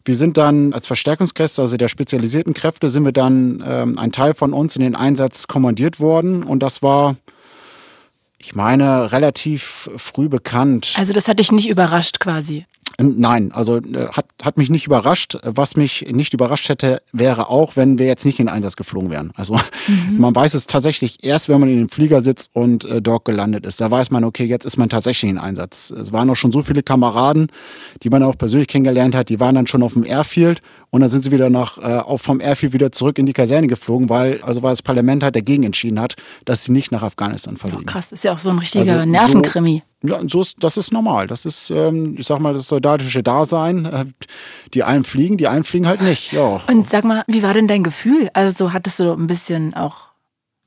wir 0.04 0.16
sind 0.16 0.38
dann 0.38 0.74
als 0.74 0.88
Verstärkungskräfte, 0.88 1.62
also 1.62 1.78
der 1.78 1.88
spezialisierten 1.88 2.54
Kräfte, 2.54 2.90
sind 2.90 3.06
wir 3.06 3.12
dann 3.12 3.64
ähm, 3.66 3.98
ein 3.98 4.12
Teil 4.12 4.34
von 4.34 4.54
uns 4.54 4.76
in 4.76 4.82
den 4.82 4.96
Einsatz 4.96 5.48
kommandiert 5.48 6.00
worden 6.00 6.44
und 6.44 6.64
das 6.64 6.82
war, 6.82 7.18
ich 8.38 8.56
meine, 8.56 9.12
relativ 9.12 9.90
früh 9.98 10.30
bekannt. 10.30 10.94
Also 10.98 11.14
das 11.14 11.28
hat 11.28 11.40
dich 11.40 11.52
nicht 11.52 11.70
überrascht 11.70 12.20
quasi? 12.20 12.66
Nein, 13.00 13.52
also 13.52 13.78
äh, 13.78 14.08
hat, 14.12 14.26
hat 14.42 14.58
mich 14.58 14.72
nicht 14.72 14.88
überrascht. 14.88 15.38
Was 15.44 15.76
mich 15.76 16.08
nicht 16.12 16.34
überrascht 16.34 16.68
hätte, 16.68 17.04
wäre 17.12 17.48
auch, 17.50 17.76
wenn 17.76 18.00
wir 18.00 18.08
jetzt 18.08 18.26
nicht 18.26 18.40
in 18.40 18.48
den 18.48 18.56
Einsatz 18.56 18.76
geflogen 18.76 19.12
wären. 19.12 19.32
Also 19.36 19.54
mhm. 19.88 20.20
man 20.20 20.36
weiß 20.36 20.56
es 20.56 20.66
tatsächlich 20.66 21.24
erst, 21.24 21.48
wenn 21.48 21.60
man 21.60 21.70
in 21.70 21.78
den 21.78 21.90
Flieger 21.90 22.24
sitzt 22.24 22.50
und 22.54 22.86
äh, 22.86 23.00
dort 23.00 23.26
gelandet 23.26 23.68
ist. 23.68 23.80
Da 23.80 23.92
weiß 23.92 24.10
man, 24.10 24.24
okay, 24.24 24.46
jetzt 24.46 24.66
ist 24.66 24.78
man 24.78 24.90
tatsächlich 24.90 25.30
in 25.30 25.38
Einsatz. 25.38 25.92
Es 25.92 26.12
waren 26.12 26.28
auch 26.32 26.36
schon 26.36 26.52
so 26.52 26.64
viele 26.64 26.82
Kameraden, 26.82 27.52
die 28.02 28.10
man 28.10 28.24
auch 28.24 28.36
persönlich 28.36 28.68
kennengelernt 28.68 29.14
hat, 29.14 29.30
die 29.30 29.40
waren 29.40 29.54
dann 29.54 29.68
schon 29.68 29.84
auf 29.84 29.94
dem 29.94 30.04
Airfield 30.04 30.62
und 30.90 31.02
dann 31.02 31.10
sind 31.10 31.24
sie 31.24 31.32
wieder 31.32 31.50
nach, 31.50 31.78
äh, 31.78 31.98
auch 31.98 32.20
vom 32.20 32.40
Airfield 32.40 32.74
wieder 32.74 32.92
zurück 32.92 33.20
in 33.20 33.26
die 33.26 33.34
Kaserne 33.34 33.68
geflogen, 33.68 34.10
weil, 34.10 34.42
also 34.42 34.64
weil 34.64 34.72
das 34.72 34.82
Parlament 34.82 35.24
halt 35.24 35.36
dagegen 35.36 35.64
entschieden 35.64 36.00
hat, 36.00 36.16
dass 36.46 36.64
sie 36.64 36.72
nicht 36.72 36.92
nach 36.92 37.04
Afghanistan 37.04 37.58
verlegen. 37.58 37.84
Oh, 37.84 37.92
krass, 37.92 38.12
ist 38.12 38.24
ja 38.24 38.34
auch 38.34 38.40
so 38.40 38.50
ein 38.50 38.60
richtiger 38.60 39.00
also, 39.00 39.10
Nervenkrimi. 39.10 39.84
So, 40.02 40.08
ja, 40.08 40.22
so 40.28 40.42
ist, 40.42 40.56
das 40.60 40.78
ist 40.78 40.94
normal. 40.94 41.28
Das 41.28 41.46
ist, 41.46 41.70
ähm, 41.72 42.16
ich 42.18 42.28
sag 42.28 42.40
mal, 42.40 42.54
das 42.54 42.68
soldatische 42.68 43.24
Dasein. 43.24 43.86
Äh, 43.86 44.06
die 44.74 44.84
einen 44.84 45.04
fliegen, 45.04 45.38
die 45.38 45.48
einen 45.48 45.64
fliegen 45.64 45.88
halt 45.88 46.02
nicht. 46.02 46.32
Ja. 46.32 46.62
Und 46.68 46.90
sag 46.90 47.04
mal, 47.04 47.24
wie 47.28 47.44
war 47.44 47.54
denn 47.54 47.68
dein 47.68 47.84
Gefühl? 47.84 48.30
Also 48.34 48.74
hattest 48.74 49.00
du 49.00 49.12
ein 49.12 49.28
bisschen 49.28 49.74
auch. 49.74 50.12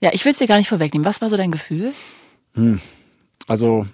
Ja, 0.03 0.11
ich 0.13 0.25
will 0.25 0.33
es 0.33 0.39
dir 0.39 0.47
gar 0.47 0.57
nicht 0.57 0.69
vorwegnehmen. 0.69 1.05
Was 1.05 1.21
war 1.21 1.31
so 1.31 1.37
dein 1.37 1.53
Gefühl? 1.53 1.93
Hm. 2.55 2.81
Also 3.47 3.87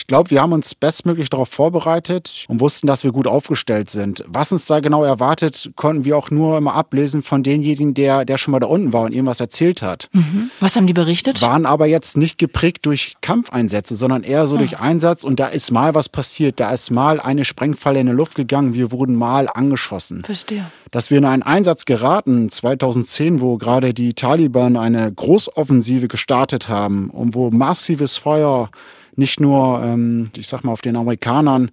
ich 0.00 0.06
glaube, 0.06 0.30
wir 0.30 0.40
haben 0.40 0.52
uns 0.54 0.74
bestmöglich 0.74 1.28
darauf 1.28 1.50
vorbereitet 1.50 2.46
und 2.48 2.58
wussten, 2.60 2.86
dass 2.86 3.04
wir 3.04 3.12
gut 3.12 3.26
aufgestellt 3.26 3.90
sind. 3.90 4.24
Was 4.26 4.50
uns 4.50 4.64
da 4.64 4.80
genau 4.80 5.04
erwartet, 5.04 5.72
konnten 5.76 6.06
wir 6.06 6.16
auch 6.16 6.30
nur 6.30 6.56
immer 6.56 6.72
ablesen 6.72 7.22
von 7.22 7.42
denjenigen, 7.42 7.92
der, 7.92 8.24
der 8.24 8.38
schon 8.38 8.52
mal 8.52 8.60
da 8.60 8.66
unten 8.66 8.94
war 8.94 9.02
und 9.02 9.12
irgendwas 9.12 9.40
erzählt 9.40 9.82
hat. 9.82 10.08
Mhm. 10.12 10.50
Was 10.58 10.74
haben 10.74 10.86
die 10.86 10.94
berichtet? 10.94 11.42
Waren 11.42 11.66
aber 11.66 11.84
jetzt 11.84 12.16
nicht 12.16 12.38
geprägt 12.38 12.86
durch 12.86 13.16
Kampfeinsätze, 13.20 13.94
sondern 13.94 14.22
eher 14.22 14.46
so 14.46 14.54
oh. 14.54 14.58
durch 14.58 14.78
Einsatz. 14.78 15.22
Und 15.22 15.38
da 15.38 15.48
ist 15.48 15.70
mal 15.70 15.94
was 15.94 16.08
passiert. 16.08 16.60
Da 16.60 16.70
ist 16.70 16.90
mal 16.90 17.20
eine 17.20 17.44
Sprengfalle 17.44 18.00
in 18.00 18.06
die 18.06 18.12
Luft 18.12 18.36
gegangen. 18.36 18.72
Wir 18.72 18.92
wurden 18.92 19.16
mal 19.16 19.48
angeschossen. 19.52 20.24
Verstehe. 20.24 20.64
Dass 20.92 21.10
wir 21.10 21.18
in 21.18 21.26
einen 21.26 21.42
Einsatz 21.42 21.84
geraten, 21.84 22.48
2010, 22.48 23.42
wo 23.42 23.58
gerade 23.58 23.92
die 23.92 24.14
Taliban 24.14 24.78
eine 24.78 25.12
Großoffensive 25.12 26.08
gestartet 26.08 26.70
haben 26.70 27.10
und 27.10 27.34
wo 27.34 27.50
massives 27.50 28.16
Feuer 28.16 28.70
nicht 29.16 29.40
nur, 29.40 29.82
ähm, 29.82 30.30
ich 30.36 30.48
sag 30.48 30.64
mal, 30.64 30.72
auf 30.72 30.82
den 30.82 30.96
Amerikanern 30.96 31.70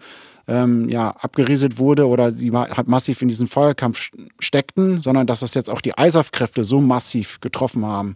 ähm, 0.48 0.88
ja, 0.90 1.12
abgerieselt 1.12 1.78
wurde 1.78 2.08
oder 2.08 2.32
sie 2.32 2.52
halt 2.52 2.88
massiv 2.88 3.22
in 3.22 3.28
diesen 3.28 3.48
Feuerkampf 3.48 4.10
steckten, 4.40 5.02
sondern 5.02 5.28
dass 5.28 5.42
das 5.42 5.54
jetzt 5.54 5.70
auch 5.70 5.82
die 5.82 5.94
ISAF-Kräfte 5.98 6.64
so 6.64 6.80
massiv 6.80 7.42
getroffen 7.42 7.86
haben. 7.86 8.16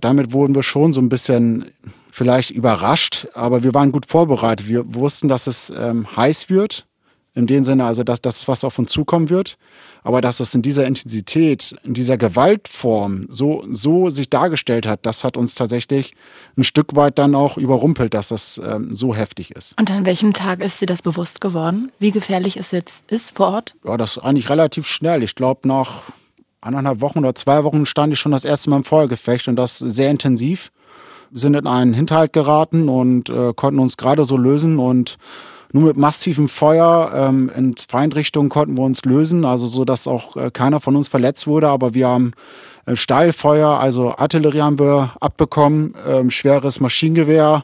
Damit 0.00 0.32
wurden 0.32 0.54
wir 0.54 0.62
schon 0.62 0.92
so 0.92 1.00
ein 1.00 1.08
bisschen 1.08 1.66
vielleicht 2.10 2.50
überrascht, 2.50 3.28
aber 3.34 3.62
wir 3.62 3.74
waren 3.74 3.92
gut 3.92 4.06
vorbereitet. 4.06 4.68
Wir 4.68 4.94
wussten, 4.94 5.28
dass 5.28 5.46
es 5.46 5.70
ähm, 5.76 6.06
heiß 6.16 6.48
wird, 6.48 6.86
in 7.34 7.46
dem 7.46 7.62
Sinne, 7.62 7.84
also 7.84 8.02
dass 8.02 8.22
das 8.22 8.48
was 8.48 8.64
auf 8.64 8.78
uns 8.78 8.90
zukommen 8.90 9.28
wird. 9.28 9.58
Aber 10.06 10.20
dass 10.20 10.38
es 10.38 10.54
in 10.54 10.62
dieser 10.62 10.86
Intensität, 10.86 11.74
in 11.82 11.92
dieser 11.92 12.16
Gewaltform 12.16 13.26
so, 13.28 13.64
so 13.68 14.08
sich 14.08 14.30
dargestellt 14.30 14.86
hat, 14.86 15.04
das 15.04 15.24
hat 15.24 15.36
uns 15.36 15.56
tatsächlich 15.56 16.14
ein 16.56 16.62
Stück 16.62 16.94
weit 16.94 17.18
dann 17.18 17.34
auch 17.34 17.58
überrumpelt, 17.58 18.14
dass 18.14 18.28
das 18.28 18.60
ähm, 18.64 18.94
so 18.94 19.16
heftig 19.16 19.50
ist. 19.50 19.74
Und 19.80 19.90
an 19.90 20.06
welchem 20.06 20.32
Tag 20.32 20.62
ist 20.62 20.80
dir 20.80 20.86
das 20.86 21.02
bewusst 21.02 21.40
geworden, 21.40 21.90
wie 21.98 22.12
gefährlich 22.12 22.56
es 22.56 22.70
jetzt 22.70 23.10
ist 23.10 23.36
vor 23.36 23.48
Ort? 23.48 23.74
Ja, 23.84 23.96
das 23.96 24.16
eigentlich 24.16 24.48
relativ 24.48 24.86
schnell. 24.86 25.24
Ich 25.24 25.34
glaube, 25.34 25.66
nach 25.66 26.02
anderthalb 26.60 27.00
Wochen 27.00 27.18
oder 27.18 27.34
zwei 27.34 27.64
Wochen 27.64 27.84
stand 27.84 28.12
ich 28.12 28.20
schon 28.20 28.30
das 28.30 28.44
erste 28.44 28.70
Mal 28.70 28.76
im 28.76 28.84
Feuergefecht 28.84 29.48
und 29.48 29.56
das 29.56 29.78
sehr 29.78 30.12
intensiv. 30.12 30.70
Wir 31.32 31.40
sind 31.40 31.54
in 31.54 31.66
einen 31.66 31.94
Hinterhalt 31.94 32.32
geraten 32.32 32.88
und 32.88 33.28
äh, 33.28 33.52
konnten 33.56 33.80
uns 33.80 33.96
gerade 33.96 34.24
so 34.24 34.36
lösen 34.36 34.78
und 34.78 35.18
nur 35.76 35.88
mit 35.88 35.98
massivem 35.98 36.48
Feuer 36.48 37.12
ähm, 37.14 37.50
in 37.54 37.74
Feindrichtung 37.76 38.48
konnten 38.48 38.78
wir 38.78 38.84
uns 38.84 39.04
lösen, 39.04 39.44
also 39.44 39.66
so, 39.66 39.84
dass 39.84 40.08
auch 40.08 40.34
äh, 40.36 40.50
keiner 40.50 40.80
von 40.80 40.96
uns 40.96 41.08
verletzt 41.08 41.46
wurde. 41.46 41.68
Aber 41.68 41.92
wir 41.92 42.08
haben 42.08 42.32
äh, 42.86 42.96
Steilfeuer, 42.96 43.78
also 43.78 44.16
Artillerie 44.16 44.62
haben 44.62 44.78
wir 44.78 45.12
abbekommen, 45.20 45.94
ähm, 46.08 46.30
schweres 46.30 46.80
Maschinengewehr, 46.80 47.62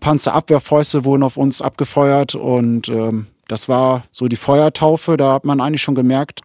Panzerabwehrfäuste 0.00 1.06
wurden 1.06 1.22
auf 1.22 1.38
uns 1.38 1.62
abgefeuert 1.62 2.34
und 2.34 2.90
ähm, 2.90 3.26
das 3.48 3.70
war 3.70 4.04
so 4.12 4.28
die 4.28 4.36
Feuertaufe. 4.36 5.16
Da 5.16 5.32
hat 5.32 5.46
man 5.46 5.62
eigentlich 5.62 5.82
schon 5.82 5.94
gemerkt, 5.94 6.42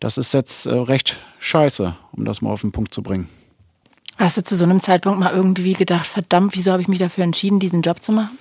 das 0.00 0.16
ist 0.16 0.32
jetzt 0.32 0.64
äh, 0.64 0.72
recht 0.72 1.22
scheiße, 1.40 1.94
um 2.12 2.24
das 2.24 2.40
mal 2.40 2.50
auf 2.50 2.62
den 2.62 2.72
Punkt 2.72 2.94
zu 2.94 3.02
bringen. 3.02 3.28
Hast 4.16 4.38
du 4.38 4.42
zu 4.42 4.56
so 4.56 4.64
einem 4.64 4.80
Zeitpunkt 4.80 5.20
mal 5.20 5.34
irgendwie 5.34 5.74
gedacht, 5.74 6.06
verdammt, 6.06 6.56
wieso 6.56 6.72
habe 6.72 6.80
ich 6.80 6.88
mich 6.88 7.00
dafür 7.00 7.24
entschieden, 7.24 7.58
diesen 7.58 7.82
Job 7.82 8.02
zu 8.02 8.12
machen? 8.12 8.38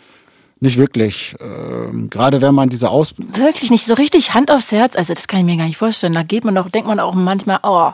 Nicht 0.59 0.77
wirklich. 0.77 1.35
Ähm, 1.39 2.09
gerade 2.09 2.41
wenn 2.41 2.55
man 2.55 2.69
diese 2.69 2.89
Aus... 2.89 3.13
Wirklich 3.17 3.69
nicht 3.69 3.85
so 3.85 3.93
richtig 3.93 4.33
Hand 4.33 4.49
aufs 4.49 4.71
Herz. 4.71 4.95
Also 4.95 5.13
das 5.13 5.27
kann 5.27 5.39
ich 5.39 5.45
mir 5.45 5.57
gar 5.57 5.65
nicht 5.65 5.77
vorstellen. 5.77 6.13
Da 6.13 6.23
geht 6.23 6.45
man 6.45 6.55
doch, 6.55 6.69
denkt 6.69 6.87
man 6.87 6.99
auch 6.99 7.13
manchmal, 7.13 7.59
oh. 7.63 7.91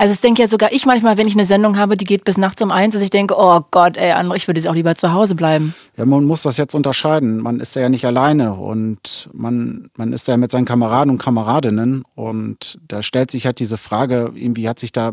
Also 0.00 0.14
es 0.14 0.20
denke 0.20 0.42
ja 0.42 0.48
sogar 0.48 0.72
ich 0.72 0.86
manchmal, 0.86 1.16
wenn 1.16 1.26
ich 1.26 1.34
eine 1.34 1.44
Sendung 1.44 1.76
habe, 1.76 1.96
die 1.96 2.04
geht 2.04 2.24
bis 2.24 2.36
nachts 2.36 2.62
um 2.62 2.70
eins, 2.70 2.94
dass 2.94 3.02
ich 3.02 3.10
denke, 3.10 3.34
oh 3.36 3.62
Gott, 3.72 3.96
ey, 3.96 4.12
André, 4.12 4.36
ich 4.36 4.46
würde 4.46 4.60
jetzt 4.60 4.68
auch 4.68 4.74
lieber 4.74 4.94
zu 4.94 5.12
Hause 5.12 5.34
bleiben. 5.34 5.74
Ja, 5.96 6.06
man 6.06 6.24
muss 6.24 6.42
das 6.42 6.56
jetzt 6.56 6.76
unterscheiden. 6.76 7.40
Man 7.40 7.58
ist 7.58 7.74
ja 7.74 7.88
nicht 7.88 8.04
alleine 8.04 8.54
und 8.54 9.28
man, 9.32 9.90
man 9.96 10.12
ist 10.12 10.28
ja 10.28 10.36
mit 10.36 10.52
seinen 10.52 10.66
Kameraden 10.66 11.10
und 11.10 11.18
Kameradinnen 11.18 12.04
und 12.14 12.78
da 12.86 13.02
stellt 13.02 13.32
sich 13.32 13.44
halt 13.44 13.58
diese 13.58 13.76
Frage, 13.76 14.30
irgendwie 14.36 14.68
hat 14.68 14.78
sich 14.78 14.92
da, 14.92 15.10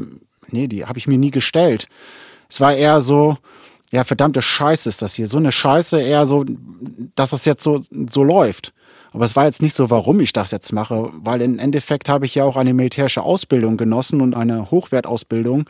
nee, 0.50 0.67
die 0.67 0.86
habe 0.86 1.00
ich 1.00 1.08
mir 1.08 1.17
nie 1.17 1.32
gestellt. 1.32 1.88
Es 2.48 2.62
war 2.62 2.75
eher 2.75 3.01
so, 3.01 3.38
ja, 3.95 4.03
verdammte 4.03 4.41
Scheiße 4.41 4.89
ist 4.89 5.01
das 5.01 5.13
hier. 5.13 5.29
So 5.29 5.37
eine 5.37 5.53
Scheiße 5.53 6.01
eher 6.01 6.25
so, 6.25 6.43
dass 7.15 7.29
das 7.29 7.45
jetzt 7.45 7.63
so, 7.63 7.79
so 8.09 8.23
läuft. 8.23 8.73
Aber 9.13 9.23
es 9.23 9.37
war 9.37 9.45
jetzt 9.45 9.61
nicht 9.61 9.73
so, 9.73 9.89
warum 9.89 10.19
ich 10.19 10.33
das 10.33 10.51
jetzt 10.51 10.73
mache, 10.73 11.09
weil 11.13 11.39
im 11.41 11.59
Endeffekt 11.59 12.09
habe 12.09 12.25
ich 12.25 12.35
ja 12.35 12.43
auch 12.43 12.57
eine 12.57 12.73
militärische 12.73 13.23
Ausbildung 13.23 13.77
genossen 13.77 14.19
und 14.19 14.35
eine 14.35 14.69
Hochwertausbildung. 14.69 15.69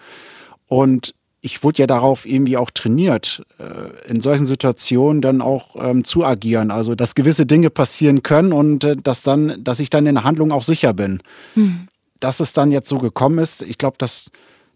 Und 0.66 1.14
ich 1.42 1.64
wurde 1.64 1.84
ja 1.84 1.86
darauf 1.86 2.26
irgendwie 2.26 2.58
auch 2.58 2.72
trainiert, 2.72 3.44
äh, 3.60 4.10
in 4.10 4.22
solchen 4.22 4.48
Situationen 4.48 5.22
dann 5.22 5.42
auch 5.42 5.76
ähm, 5.76 6.04
zu 6.04 6.26
agieren. 6.26 6.72
Also, 6.72 6.96
dass 6.96 7.14
gewisse 7.14 7.46
Dinge 7.46 7.70
passieren 7.70 8.24
können 8.24 8.54
und 8.54 8.84
äh, 8.84 8.96
dass 8.96 9.22
dann, 9.22 9.64
dass 9.64 9.80
ich 9.80 9.92
dann 9.92 10.08
in 10.08 10.16
der 10.16 10.24
Handlung 10.24 10.52
auch 10.52 10.64
sicher 10.64 10.94
bin. 10.94 11.22
Hm. 11.54 11.88
Dass 12.20 12.40
es 12.40 12.54
dann 12.54 12.72
jetzt 12.72 12.90
so 12.90 12.98
gekommen 12.98 13.38
ist, 13.38 13.62
ich 13.62 13.78
glaube, 13.78 13.98
dass 14.00 14.32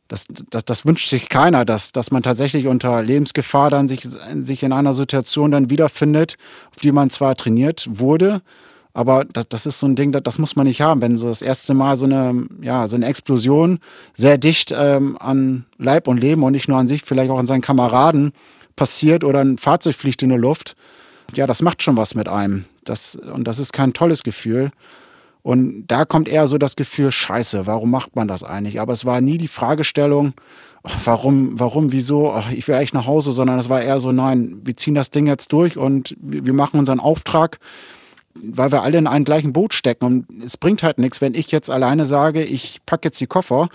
das, 0.10 0.25
das, 0.50 0.66
das 0.66 0.86
wünscht 0.86 1.10
sich 1.10 1.30
keiner, 1.30 1.63
dass, 1.63 1.94
dass 1.94 2.12
man 2.12 2.24
tatsächlich 2.24 2.68
unter 2.68 3.01
Lebensgefahr 3.01 3.70
dann 3.70 3.88
sich, 3.88 4.08
sich 4.42 4.63
in 4.63 4.74
einer 4.74 4.94
Situation 4.94 5.51
dann 5.51 5.70
wiederfindet, 5.70 6.36
auf 6.72 6.82
die 6.82 6.92
man 6.92 7.10
zwar 7.10 7.36
trainiert 7.36 7.88
wurde, 7.89 8.42
aber 8.94 9.24
das, 9.24 9.48
das 9.48 9.66
ist 9.66 9.80
so 9.80 9.88
ein 9.88 9.96
Ding, 9.96 10.12
das, 10.12 10.24
das 10.24 10.39
muss 10.39 10.56
man 10.56 10.66
nicht 10.66 10.82
haben. 10.82 11.01
Wenn 11.01 11.18
so 11.18 11.28
das 11.28 11.42
erste 11.42 11.74
Mal 11.74 11.96
so 11.96 12.06
eine, 12.06 12.48
ja, 12.62 12.88
so 12.88 12.96
eine 12.96 13.06
Explosion 13.06 13.80
sehr 14.16 14.38
dicht 14.38 14.74
ähm, 14.75 15.16
an 15.20 15.66
Leib 15.78 16.08
und 16.08 16.18
Leben 16.18 16.44
und 16.44 16.51
nicht 16.51 16.68
nur 16.68 16.78
an 16.78 16.88
sich, 16.88 17.04
vielleicht 17.04 17.30
auch 17.30 17.39
an 17.39 17.48
seinen 17.48 17.62
Kameraden 17.62 18.34
passiert 18.75 19.24
oder 19.24 19.39
ein 19.39 19.58
Fahrzeug 19.58 19.96
fliegt 19.96 20.24
in 20.24 20.30
die 20.30 20.36
Luft, 20.36 20.75
ja, 21.36 21.46
das 21.46 21.62
macht 21.62 21.84
schon 21.84 21.98
was 21.98 22.16
mit 22.16 22.28
einem. 22.28 22.66
Das, 22.84 23.16
und 23.16 23.44
das 23.44 23.60
ist 23.60 23.74
kein 23.74 23.94
tolles 23.94 24.24
Gefühl. 24.24 24.72
Und 25.50 25.88
da 25.88 26.06
kommt 26.06 26.29
eher 26.29 26.46
so 26.46 26.60
das 26.60 26.75
Gefühl, 26.75 27.12
scheiße, 27.12 27.65
warum 27.65 27.89
macht 27.89 28.15
man 28.15 28.27
das 28.27 28.44
eigentlich? 28.44 28.79
Aber 28.79 28.94
es 28.94 29.03
war 29.03 29.20
nie 29.20 29.39
die 29.39 29.48
Fragestellung, 29.48 30.34
warum, 31.06 31.60
warum, 31.60 31.91
wieso, 31.91 32.39
ich 32.51 32.68
will 32.68 32.75
eigentlich 32.75 32.94
nach 32.94 33.08
Hause, 33.08 33.32
sondern 33.32 33.58
es 33.58 33.68
war 33.68 33.82
eher 33.82 34.00
so, 34.00 34.12
nein, 34.12 34.62
wir 34.63 34.77
ziehen 34.77 34.94
das 34.94 35.10
Ding 35.10 35.25
jetzt 35.25 35.51
durch 35.51 35.75
und 35.75 36.15
wir 36.20 36.53
machen 36.53 36.79
unseren 36.79 37.00
Auftrag, 37.00 37.58
weil 38.36 38.72
wir 38.72 38.84
alle 38.84 39.00
in 39.00 39.08
einem 39.08 39.25
gleichen 39.25 39.51
Boot 39.51 39.74
stecken. 39.74 40.06
Und 40.06 40.44
es 40.46 40.56
bringt 40.56 40.84
halt 40.84 41.00
nichts, 41.00 41.20
wenn 41.20 41.34
ich 41.34 41.50
jetzt 41.50 41.72
alleine 41.72 42.06
sage, 42.06 42.44
ich 42.44 42.82
packe 42.86 43.08
jetzt 43.08 43.20
die 43.20 43.25
Koffer, 43.25 43.70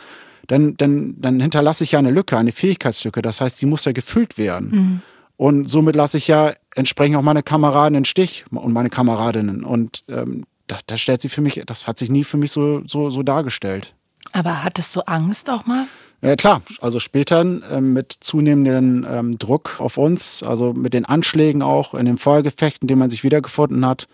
dann, 0.46 0.76
dann, 0.76 1.16
dann 1.18 1.40
hinterlasse 1.40 1.82
ich 1.82 1.90
ja 1.90 1.98
eine 1.98 2.12
Lücke, 2.12 2.38
eine 2.38 2.52
Fähigkeitslücke. 2.52 3.20
Das 3.20 3.40
heißt, 3.40 3.60
die 3.60 3.66
muss 3.66 3.84
ja 3.84 3.90
gefüllt 3.90 4.38
werden. 4.38 4.70
Mhm. 4.70 5.02
Und 5.36 5.68
somit 5.68 5.96
lasse 5.96 6.18
ich 6.18 6.28
ja 6.28 6.52
entsprechend 6.76 7.16
auch 7.16 7.22
meine 7.22 7.42
Kameraden 7.42 7.98
in 7.98 8.04
Stich 8.04 8.44
und 8.52 8.72
meine 8.72 8.90
Kameradinnen. 8.90 9.64
Und 9.64 10.04
ähm, 10.08 10.44
das, 10.66 10.80
das 10.86 11.00
stellt 11.00 11.22
sich 11.22 11.32
für 11.32 11.40
mich, 11.40 11.62
das 11.66 11.88
hat 11.88 11.98
sich 11.98 12.10
nie 12.10 12.24
für 12.24 12.36
mich 12.36 12.52
so, 12.52 12.82
so, 12.86 13.10
so 13.10 13.22
dargestellt. 13.22 13.94
Aber 14.32 14.64
hattest 14.64 14.96
du 14.96 15.00
Angst 15.02 15.50
auch 15.50 15.66
mal? 15.66 15.86
Ja, 16.22 16.36
klar, 16.36 16.62
also 16.80 17.00
später 17.00 17.42
äh, 17.42 17.80
mit 17.80 18.16
zunehmendem 18.20 19.06
ähm, 19.08 19.38
Druck 19.38 19.76
auf 19.78 19.98
uns, 19.98 20.42
also 20.42 20.72
mit 20.72 20.94
den 20.94 21.04
Anschlägen 21.04 21.60
auch 21.60 21.92
in 21.92 22.06
den 22.06 22.16
Feuergefechten, 22.16 22.86
in 22.86 22.88
denen 22.88 23.00
man 23.00 23.10
sich 23.10 23.24
wiedergefunden 23.24 23.84
hat, 23.84 24.08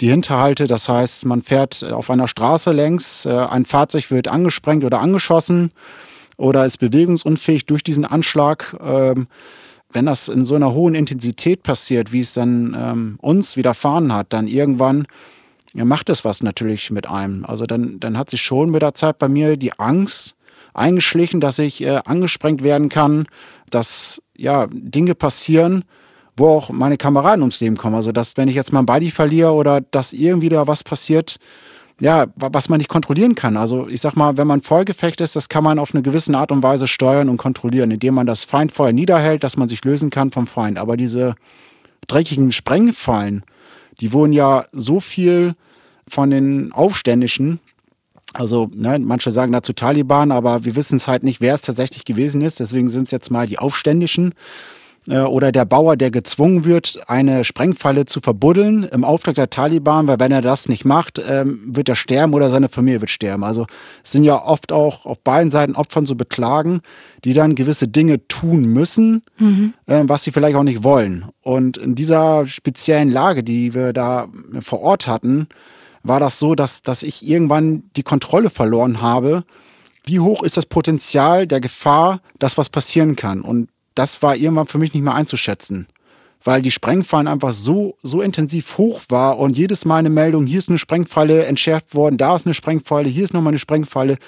die 0.00 0.08
Hinterhalte, 0.08 0.66
das 0.66 0.88
heißt, 0.88 1.26
man 1.26 1.42
fährt 1.42 1.84
auf 1.84 2.10
einer 2.10 2.26
Straße 2.26 2.72
längs, 2.72 3.26
äh, 3.26 3.30
ein 3.30 3.66
Fahrzeug 3.66 4.10
wird 4.10 4.28
angesprengt 4.28 4.82
oder 4.84 5.00
angeschossen 5.00 5.70
oder 6.38 6.64
ist 6.64 6.78
bewegungsunfähig 6.78 7.66
durch 7.66 7.84
diesen 7.84 8.06
Anschlag. 8.06 8.74
Ähm, 8.82 9.28
wenn 9.90 10.06
das 10.06 10.28
in 10.28 10.44
so 10.44 10.54
einer 10.54 10.72
hohen 10.72 10.94
Intensität 10.94 11.62
passiert, 11.62 12.12
wie 12.12 12.20
es 12.20 12.32
dann 12.32 12.74
ähm, 12.78 13.18
uns 13.20 13.58
widerfahren 13.58 14.14
hat, 14.14 14.32
dann 14.32 14.48
irgendwann 14.48 15.06
ja, 15.74 15.84
macht 15.84 16.08
es 16.08 16.24
was 16.24 16.42
natürlich 16.42 16.90
mit 16.90 17.08
einem. 17.08 17.44
Also 17.44 17.66
dann, 17.66 18.00
dann 18.00 18.18
hat 18.18 18.30
sich 18.30 18.42
schon 18.42 18.70
mit 18.70 18.82
der 18.82 18.94
Zeit 18.94 19.18
bei 19.18 19.28
mir 19.28 19.56
die 19.56 19.78
Angst 19.78 20.34
eingeschlichen, 20.74 21.40
dass 21.40 21.58
ich 21.58 21.82
äh, 21.82 22.00
angesprengt 22.04 22.62
werden 22.62 22.88
kann, 22.88 23.26
dass 23.70 24.22
ja 24.36 24.68
Dinge 24.70 25.14
passieren 25.14 25.84
wo 26.36 26.48
auch 26.48 26.70
meine 26.70 26.96
Kameraden 26.96 27.42
ums 27.42 27.60
Leben 27.60 27.76
kommen. 27.76 27.94
Also, 27.94 28.12
dass 28.12 28.36
wenn 28.36 28.48
ich 28.48 28.54
jetzt 28.54 28.72
mal 28.72 28.80
ein 28.80 28.86
Buddy 28.86 29.10
verliere 29.10 29.52
oder 29.52 29.80
dass 29.80 30.12
irgendwie 30.12 30.48
da 30.48 30.66
was 30.66 30.82
passiert, 30.84 31.36
ja, 32.00 32.26
was 32.36 32.68
man 32.68 32.78
nicht 32.78 32.88
kontrollieren 32.88 33.34
kann. 33.34 33.56
Also 33.56 33.86
ich 33.86 34.00
sag 34.00 34.16
mal, 34.16 34.36
wenn 34.36 34.46
man 34.46 34.62
Vollgefecht 34.62 35.20
ist, 35.20 35.36
das 35.36 35.48
kann 35.48 35.62
man 35.62 35.78
auf 35.78 35.94
eine 35.94 36.02
gewisse 36.02 36.36
Art 36.36 36.50
und 36.50 36.62
Weise 36.62 36.88
steuern 36.88 37.28
und 37.28 37.36
kontrollieren, 37.36 37.90
indem 37.92 38.14
man 38.14 38.26
das 38.26 38.44
Feindfeuer 38.44 38.92
niederhält, 38.92 39.44
dass 39.44 39.56
man 39.56 39.68
sich 39.68 39.84
lösen 39.84 40.10
kann 40.10 40.32
vom 40.32 40.46
Feind. 40.46 40.78
Aber 40.78 40.96
diese 40.96 41.34
dreckigen 42.08 42.50
Sprengfallen, 42.50 43.44
die 44.02 44.12
wurden 44.12 44.32
ja 44.32 44.66
so 44.72 44.98
viel 45.00 45.54
von 46.08 46.30
den 46.30 46.72
Aufständischen, 46.72 47.60
also 48.34 48.68
ne, 48.74 48.98
manche 48.98 49.30
sagen 49.30 49.52
dazu 49.52 49.72
Taliban, 49.72 50.32
aber 50.32 50.64
wir 50.64 50.74
wissen 50.74 50.96
es 50.96 51.06
halt 51.06 51.22
nicht, 51.22 51.40
wer 51.40 51.54
es 51.54 51.60
tatsächlich 51.60 52.04
gewesen 52.04 52.40
ist. 52.40 52.58
Deswegen 52.58 52.90
sind 52.90 53.04
es 53.04 53.12
jetzt 53.12 53.30
mal 53.30 53.46
die 53.46 53.60
Aufständischen 53.60 54.34
oder 55.08 55.50
der 55.50 55.64
Bauer, 55.64 55.96
der 55.96 56.12
gezwungen 56.12 56.64
wird, 56.64 57.00
eine 57.08 57.42
Sprengfalle 57.42 58.06
zu 58.06 58.20
verbuddeln 58.20 58.84
im 58.84 59.02
Auftrag 59.02 59.34
der 59.34 59.50
Taliban, 59.50 60.06
weil 60.06 60.20
wenn 60.20 60.30
er 60.30 60.42
das 60.42 60.68
nicht 60.68 60.84
macht, 60.84 61.20
ähm, 61.26 61.60
wird 61.66 61.88
er 61.88 61.96
sterben 61.96 62.34
oder 62.34 62.50
seine 62.50 62.68
Familie 62.68 63.00
wird 63.00 63.10
sterben. 63.10 63.42
Also 63.42 63.66
es 64.04 64.12
sind 64.12 64.22
ja 64.22 64.40
oft 64.40 64.70
auch 64.70 65.04
auf 65.04 65.18
beiden 65.20 65.50
Seiten 65.50 65.74
Opfern 65.74 66.06
zu 66.06 66.16
beklagen, 66.16 66.82
die 67.24 67.34
dann 67.34 67.56
gewisse 67.56 67.88
Dinge 67.88 68.28
tun 68.28 68.66
müssen, 68.66 69.22
mhm. 69.38 69.74
äh, 69.86 70.02
was 70.04 70.22
sie 70.22 70.30
vielleicht 70.30 70.54
auch 70.54 70.62
nicht 70.62 70.84
wollen. 70.84 71.24
Und 71.42 71.78
in 71.78 71.96
dieser 71.96 72.46
speziellen 72.46 73.10
Lage, 73.10 73.42
die 73.42 73.74
wir 73.74 73.92
da 73.92 74.28
vor 74.60 74.82
Ort 74.82 75.08
hatten, 75.08 75.48
war 76.04 76.20
das 76.20 76.38
so, 76.38 76.54
dass, 76.54 76.82
dass 76.82 77.02
ich 77.02 77.26
irgendwann 77.26 77.84
die 77.96 78.02
Kontrolle 78.04 78.50
verloren 78.50 79.02
habe. 79.02 79.44
Wie 80.04 80.20
hoch 80.20 80.42
ist 80.44 80.56
das 80.56 80.66
Potenzial 80.66 81.46
der 81.48 81.60
Gefahr, 81.60 82.20
dass 82.38 82.58
was 82.58 82.70
passieren 82.70 83.16
kann? 83.16 83.40
Und 83.40 83.68
das 83.94 84.22
war 84.22 84.36
irgendwann 84.36 84.66
für 84.66 84.78
mich 84.78 84.94
nicht 84.94 85.02
mehr 85.02 85.14
einzuschätzen, 85.14 85.86
weil 86.44 86.62
die 86.62 86.70
Sprengfallen 86.70 87.28
einfach 87.28 87.52
so, 87.52 87.96
so 88.02 88.20
intensiv 88.20 88.78
hoch 88.78 89.02
war 89.08 89.38
und 89.38 89.56
jedes 89.56 89.84
Mal 89.84 89.98
eine 89.98 90.10
Meldung, 90.10 90.46
hier 90.46 90.58
ist 90.58 90.68
eine 90.68 90.78
Sprengfalle 90.78 91.44
entschärft 91.44 91.94
worden, 91.94 92.16
da 92.16 92.36
ist 92.36 92.46
eine 92.46 92.54
Sprengfalle, 92.54 93.08
hier 93.08 93.24
ist 93.24 93.34
nochmal 93.34 93.52
eine 93.52 93.58
Sprengfalle. 93.58 94.18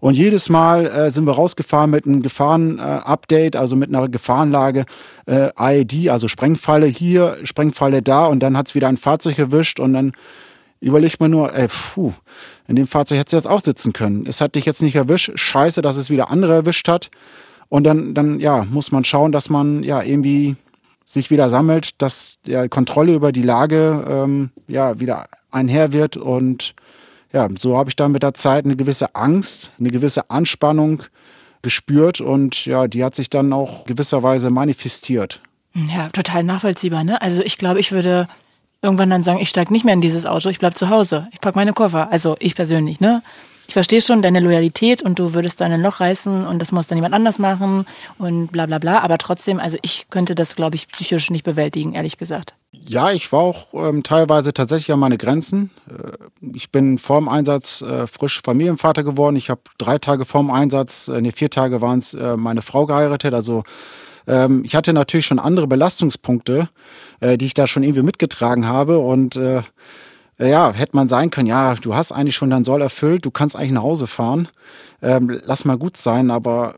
Und 0.00 0.14
jedes 0.14 0.48
Mal 0.48 0.86
äh, 0.86 1.10
sind 1.10 1.26
wir 1.26 1.32
rausgefahren 1.32 1.90
mit 1.90 2.06
einem 2.06 2.22
Gefahren-Update, 2.22 3.54
also 3.54 3.76
mit 3.76 3.90
einer 3.90 4.08
Gefahrenlage, 4.08 4.86
äh, 5.26 5.50
IED, 5.58 6.08
also 6.08 6.26
Sprengfalle 6.26 6.86
hier, 6.86 7.36
Sprengfalle 7.44 8.00
da 8.00 8.24
und 8.24 8.40
dann 8.40 8.56
hat's 8.56 8.74
wieder 8.74 8.88
ein 8.88 8.96
Fahrzeug 8.96 9.38
erwischt 9.38 9.78
und 9.78 9.92
dann 9.92 10.12
überlegt 10.80 11.20
man 11.20 11.30
nur, 11.30 11.54
ey, 11.54 11.68
puh, 11.68 12.14
in 12.66 12.76
dem 12.76 12.86
Fahrzeug 12.86 13.18
hättest 13.18 13.34
du 13.34 13.36
jetzt 13.36 13.48
auch 13.48 13.62
sitzen 13.62 13.92
können. 13.92 14.24
Es 14.26 14.40
hat 14.40 14.54
dich 14.54 14.64
jetzt 14.64 14.80
nicht 14.80 14.96
erwischt, 14.96 15.32
scheiße, 15.34 15.82
dass 15.82 15.96
es 15.96 16.08
wieder 16.08 16.30
andere 16.30 16.54
erwischt 16.54 16.88
hat. 16.88 17.10
Und 17.70 17.84
dann, 17.84 18.12
dann 18.14 18.40
ja, 18.40 18.64
muss 18.64 18.92
man 18.92 19.04
schauen, 19.04 19.32
dass 19.32 19.48
man 19.48 19.82
ja 19.82 20.02
irgendwie 20.02 20.56
sich 21.04 21.30
wieder 21.30 21.48
sammelt, 21.48 22.02
dass 22.02 22.36
der 22.46 22.68
Kontrolle 22.68 23.14
über 23.14 23.32
die 23.32 23.42
Lage 23.42 24.04
ähm, 24.06 24.50
ja 24.66 25.00
wieder 25.00 25.28
einher 25.50 25.92
wird. 25.92 26.16
Und 26.16 26.74
ja, 27.32 27.48
so 27.56 27.78
habe 27.78 27.88
ich 27.88 27.96
dann 27.96 28.12
mit 28.12 28.22
der 28.22 28.34
Zeit 28.34 28.64
eine 28.64 28.76
gewisse 28.76 29.14
Angst, 29.14 29.72
eine 29.78 29.90
gewisse 29.90 30.30
Anspannung 30.30 31.04
gespürt 31.62 32.20
und 32.20 32.66
ja, 32.66 32.88
die 32.88 33.04
hat 33.04 33.14
sich 33.14 33.30
dann 33.30 33.52
auch 33.52 33.84
gewisserweise 33.84 34.50
manifestiert. 34.50 35.40
Ja, 35.74 36.08
total 36.08 36.42
nachvollziehbar. 36.42 37.04
Ne? 37.04 37.20
Also 37.22 37.42
ich 37.42 37.56
glaube, 37.56 37.80
ich 37.80 37.92
würde 37.92 38.26
irgendwann 38.82 39.10
dann 39.10 39.22
sagen, 39.22 39.40
ich 39.40 39.50
steige 39.50 39.72
nicht 39.72 39.84
mehr 39.84 39.94
in 39.94 40.00
dieses 40.00 40.26
Auto, 40.26 40.48
ich 40.48 40.58
bleib 40.58 40.76
zu 40.76 40.88
Hause, 40.88 41.28
ich 41.32 41.40
pack 41.40 41.54
meine 41.54 41.72
Koffer. 41.72 42.10
Also 42.10 42.36
ich 42.40 42.56
persönlich, 42.56 43.00
ne? 43.00 43.22
Ich 43.70 43.74
verstehe 43.74 44.00
schon 44.00 44.20
deine 44.20 44.40
Loyalität 44.40 45.00
und 45.00 45.20
du 45.20 45.32
würdest 45.32 45.60
dann 45.60 45.70
ein 45.70 45.80
Loch 45.80 46.00
reißen 46.00 46.44
und 46.44 46.58
das 46.58 46.72
muss 46.72 46.88
dann 46.88 46.98
jemand 46.98 47.14
anders 47.14 47.38
machen 47.38 47.86
und 48.18 48.48
bla 48.48 48.66
bla 48.66 48.80
bla. 48.80 48.98
Aber 48.98 49.16
trotzdem, 49.16 49.60
also 49.60 49.78
ich 49.82 50.06
könnte 50.10 50.34
das, 50.34 50.56
glaube 50.56 50.74
ich, 50.74 50.88
psychisch 50.88 51.30
nicht 51.30 51.44
bewältigen, 51.44 51.92
ehrlich 51.92 52.18
gesagt. 52.18 52.56
Ja, 52.72 53.12
ich 53.12 53.30
war 53.30 53.38
auch 53.38 53.68
ähm, 53.72 54.02
teilweise 54.02 54.52
tatsächlich 54.52 54.92
an 54.92 54.98
meine 54.98 55.18
Grenzen. 55.18 55.70
Äh, 55.88 56.16
ich 56.52 56.72
bin 56.72 56.98
vor 56.98 57.20
dem 57.20 57.28
Einsatz 57.28 57.80
äh, 57.82 58.08
frisch 58.08 58.42
Familienvater 58.42 59.04
geworden. 59.04 59.36
Ich 59.36 59.50
habe 59.50 59.60
drei 59.78 59.98
Tage 59.98 60.24
vor 60.24 60.40
dem 60.40 60.50
Einsatz, 60.50 61.06
äh, 61.06 61.20
nee, 61.20 61.30
vier 61.30 61.50
Tage 61.50 61.80
waren 61.80 62.00
es, 62.00 62.12
äh, 62.12 62.36
meine 62.36 62.62
Frau 62.62 62.86
geheiratet. 62.86 63.34
Also 63.34 63.62
ähm, 64.26 64.64
ich 64.64 64.74
hatte 64.74 64.92
natürlich 64.92 65.26
schon 65.26 65.38
andere 65.38 65.68
Belastungspunkte, 65.68 66.68
äh, 67.20 67.38
die 67.38 67.46
ich 67.46 67.54
da 67.54 67.68
schon 67.68 67.84
irgendwie 67.84 68.02
mitgetragen 68.02 68.66
habe 68.66 68.98
und 68.98 69.36
äh, 69.36 69.62
ja, 70.48 70.72
hätte 70.72 70.96
man 70.96 71.08
sein 71.08 71.30
können, 71.30 71.48
ja, 71.48 71.74
du 71.74 71.94
hast 71.94 72.12
eigentlich 72.12 72.36
schon 72.36 72.50
dein 72.50 72.64
Soll 72.64 72.82
erfüllt, 72.82 73.24
du 73.24 73.30
kannst 73.30 73.56
eigentlich 73.56 73.72
nach 73.72 73.82
Hause 73.82 74.06
fahren, 74.06 74.48
ähm, 75.02 75.40
lass 75.44 75.64
mal 75.64 75.78
gut 75.78 75.96
sein, 75.96 76.30
aber 76.30 76.76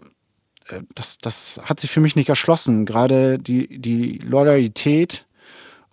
äh, 0.68 0.80
das, 0.94 1.18
das 1.18 1.60
hat 1.64 1.80
sich 1.80 1.90
für 1.90 2.00
mich 2.00 2.16
nicht 2.16 2.28
erschlossen. 2.28 2.86
Gerade 2.86 3.38
die, 3.38 3.78
die 3.78 4.18
Loyalität 4.18 5.26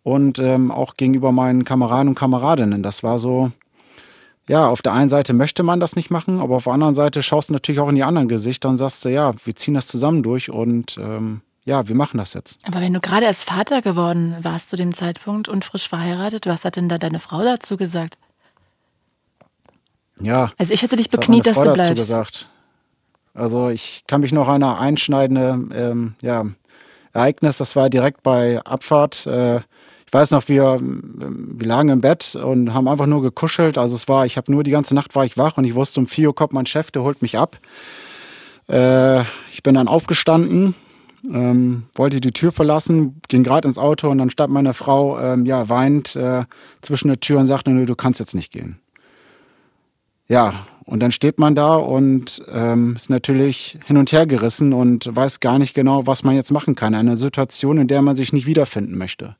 und 0.03 0.39
ähm, 0.39 0.71
auch 0.71 0.95
gegenüber 0.95 1.31
meinen 1.31 1.63
Kameraden 1.63 2.09
und 2.09 2.15
Kameradinnen, 2.15 2.83
das 2.83 3.03
war 3.03 3.19
so, 3.19 3.51
ja, 4.47 4.67
auf 4.67 4.81
der 4.81 4.93
einen 4.93 5.09
Seite 5.09 5.33
möchte 5.33 5.61
man 5.61 5.79
das 5.79 5.95
nicht 5.95 6.09
machen, 6.09 6.39
aber 6.39 6.55
auf 6.55 6.63
der 6.63 6.73
anderen 6.73 6.95
Seite 6.95 7.21
schaust 7.21 7.49
du 7.49 7.53
natürlich 7.53 7.79
auch 7.79 7.89
in 7.89 7.95
die 7.95 8.03
anderen 8.03 8.27
Gesichter 8.27 8.69
und 8.69 8.77
sagst, 8.77 9.05
ja, 9.05 9.33
wir 9.43 9.55
ziehen 9.55 9.75
das 9.75 9.87
zusammen 9.87 10.23
durch 10.23 10.49
und 10.49 10.97
ähm, 10.97 11.41
ja, 11.65 11.87
wir 11.87 11.95
machen 11.95 12.17
das 12.17 12.33
jetzt. 12.33 12.59
Aber 12.63 12.81
wenn 12.81 12.93
du 12.93 12.99
gerade 12.99 13.25
erst 13.25 13.43
Vater 13.43 13.81
geworden 13.81 14.35
warst 14.41 14.69
zu 14.69 14.75
dem 14.75 14.93
Zeitpunkt 14.93 15.47
und 15.47 15.65
frisch 15.65 15.87
verheiratet, 15.87 16.47
was 16.47 16.65
hat 16.65 16.75
denn 16.75 16.89
da 16.89 16.97
deine 16.97 17.19
Frau 17.19 17.43
dazu 17.43 17.77
gesagt? 17.77 18.17
Ja. 20.19 20.51
Also 20.57 20.73
ich 20.73 20.81
hätte 20.81 20.95
dich 20.95 21.09
bekniet, 21.09 21.45
dass 21.45 21.57
du 21.57 21.73
bleibst. 21.73 21.91
Dazu 21.91 21.95
gesagt. 21.95 22.49
Also 23.33 23.69
ich 23.69 24.03
kann 24.07 24.21
mich 24.21 24.31
noch 24.31 24.47
an 24.47 24.63
eine 24.63 24.77
einschneidende 24.77 25.67
ähm, 25.73 26.15
ja, 26.21 26.45
Ereignis, 27.13 27.57
das 27.57 27.75
war 27.75 27.89
direkt 27.89 28.23
bei 28.23 28.61
Abfahrt. 28.63 29.25
Äh, 29.27 29.57
ich 29.57 30.13
weiß 30.13 30.31
noch, 30.31 30.47
wir, 30.47 30.77
ähm, 30.79 31.55
wir 31.57 31.67
lagen 31.67 31.89
im 31.89 32.01
Bett 32.01 32.35
und 32.35 32.73
haben 32.73 32.87
einfach 32.87 33.05
nur 33.05 33.21
gekuschelt. 33.21 33.77
Also 33.77 33.95
es 33.95 34.07
war, 34.07 34.25
ich 34.25 34.37
habe 34.37 34.51
nur 34.51 34.63
die 34.63 34.71
ganze 34.71 34.95
Nacht 34.95 35.15
war 35.15 35.23
ich 35.23 35.37
wach 35.37 35.57
und 35.57 35.65
ich 35.65 35.75
wusste, 35.75 35.99
um 35.99 36.07
4 36.07 36.29
Uhr 36.29 36.35
kommt 36.35 36.53
mein 36.53 36.65
Chef, 36.65 36.91
der 36.91 37.03
holt 37.03 37.21
mich 37.21 37.37
ab. 37.37 37.59
Äh, 38.67 39.21
ich 39.51 39.63
bin 39.63 39.75
dann 39.75 39.87
aufgestanden, 39.87 40.75
ähm, 41.23 41.83
wollte 41.95 42.21
die 42.21 42.31
Tür 42.31 42.51
verlassen, 42.51 43.21
ging 43.27 43.43
gerade 43.43 43.67
ins 43.67 43.77
Auto 43.77 44.09
und 44.09 44.17
dann 44.17 44.29
stand 44.29 44.53
meine 44.53 44.73
Frau, 44.73 45.19
ähm, 45.19 45.45
ja, 45.45 45.69
weint 45.69 46.15
äh, 46.15 46.43
zwischen 46.81 47.07
der 47.07 47.19
Tür 47.19 47.39
und 47.39 47.47
sagte, 47.47 47.71
nö, 47.71 47.85
du 47.85 47.95
kannst 47.95 48.19
jetzt 48.19 48.35
nicht 48.35 48.51
gehen. 48.51 48.79
Ja, 50.27 50.67
und 50.85 51.01
dann 51.01 51.11
steht 51.11 51.37
man 51.37 51.55
da 51.55 51.75
und 51.75 52.41
ähm, 52.51 52.95
ist 52.95 53.09
natürlich 53.09 53.77
hin 53.85 53.97
und 53.97 54.11
her 54.11 54.25
gerissen 54.25 54.73
und 54.73 55.07
weiß 55.15 55.39
gar 55.39 55.59
nicht 55.59 55.73
genau, 55.73 56.07
was 56.07 56.23
man 56.23 56.35
jetzt 56.35 56.51
machen 56.51 56.75
kann. 56.75 56.95
Eine 56.95 57.17
Situation, 57.17 57.77
in 57.77 57.87
der 57.87 58.01
man 58.01 58.15
sich 58.15 58.33
nicht 58.33 58.47
wiederfinden 58.47 58.97
möchte. 58.97 59.35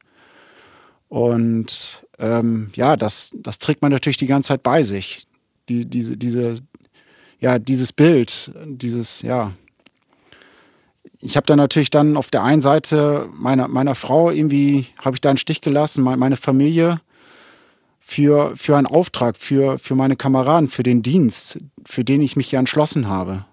Und 1.08 2.06
ähm, 2.20 2.70
ja, 2.76 2.96
das, 2.96 3.32
das 3.36 3.58
trägt 3.58 3.82
man 3.82 3.92
natürlich 3.92 4.18
die 4.18 4.28
ganze 4.28 4.50
Zeit 4.50 4.64
bei 4.64 4.84
sich. 4.84 5.28
Die, 5.70 5.86
diese, 5.86 6.18
diese, 6.18 6.58
ja, 7.40 7.58
dieses 7.58 7.94
Bild, 7.94 8.52
dieses, 8.66 9.24
ja, 9.24 9.54
ich 11.22 11.36
habe 11.36 11.46
dann 11.46 11.58
natürlich 11.58 11.90
dann 11.90 12.16
auf 12.16 12.32
der 12.32 12.44
einen 12.44 12.62
Seite 12.62 13.30
meiner, 13.34 13.68
meiner 13.68 13.96
Frau 13.96 14.32
irgendwie, 14.32 14.88
habe 15.04 15.16
ich 15.16 15.22
da 15.22 15.30
einen 15.30 15.38
Stich 15.38 15.62
gelassen, 15.62 16.04
meine 16.04 16.38
Familie 16.38 17.02
für, 18.00 18.56
für 18.56 18.78
einen 18.78 18.88
Auftrag, 18.88 19.36
für, 19.36 19.78
für 19.80 19.96
meine 19.96 20.16
Kameraden, 20.16 20.70
für 20.70 20.84
den 20.84 21.04
Dienst, 21.04 21.60
für 21.86 22.06
den 22.06 22.22
ich 22.22 22.36
mich 22.36 22.52
ja 22.52 22.60
entschlossen 22.60 23.08
habe. 23.08 23.46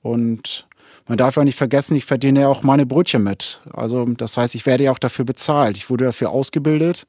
Und 0.00 0.66
man 1.06 1.18
darf 1.18 1.36
ja 1.36 1.44
nicht 1.44 1.58
vergessen, 1.58 1.96
ich 1.96 2.06
verdiene 2.06 2.40
ja 2.40 2.48
auch 2.48 2.62
meine 2.62 2.86
Brötchen 2.86 3.22
mit. 3.22 3.60
Also 3.72 4.04
das 4.06 4.36
heißt, 4.36 4.54
ich 4.54 4.64
werde 4.64 4.84
ja 4.84 4.92
auch 4.92 4.98
dafür 4.98 5.24
bezahlt. 5.24 5.76
Ich 5.76 5.90
wurde 5.90 6.06
dafür 6.06 6.30
ausgebildet. 6.30 7.06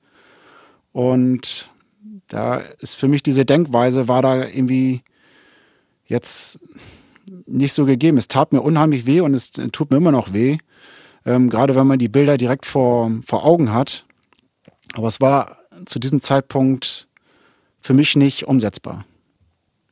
Und 0.92 1.72
da 2.28 2.58
ist 2.80 2.96
für 2.96 3.08
mich 3.08 3.24
diese 3.24 3.46
Denkweise, 3.46 4.08
war 4.08 4.22
da 4.22 4.46
irgendwie 4.46 5.02
jetzt 6.06 6.60
nicht 7.46 7.74
so 7.74 7.86
gegeben. 7.86 8.18
Es 8.18 8.28
tat 8.28 8.54
mir 8.54 8.62
unheimlich 8.62 9.06
weh 9.06 9.22
und 9.22 9.34
es 9.34 9.52
tut 9.52 9.92
mir 9.92 9.98
immer 9.98 10.12
noch 10.12 10.34
weh. 10.34 10.58
Ähm, 11.26 11.50
gerade 11.50 11.76
wenn 11.76 11.88
man 11.88 12.00
die 12.00 12.10
Bilder 12.10 12.38
direkt 12.38 12.66
vor, 12.66 13.12
vor 13.26 13.46
Augen 13.46 13.74
hat. 13.74 14.06
Aber 14.94 15.08
es 15.08 15.20
war 15.20 15.58
zu 15.86 16.00
diesem 16.00 16.22
Zeitpunkt 16.22 17.08
für 17.82 17.94
mich 17.94 18.16
nicht 18.16 18.48
umsetzbar. 18.48 19.06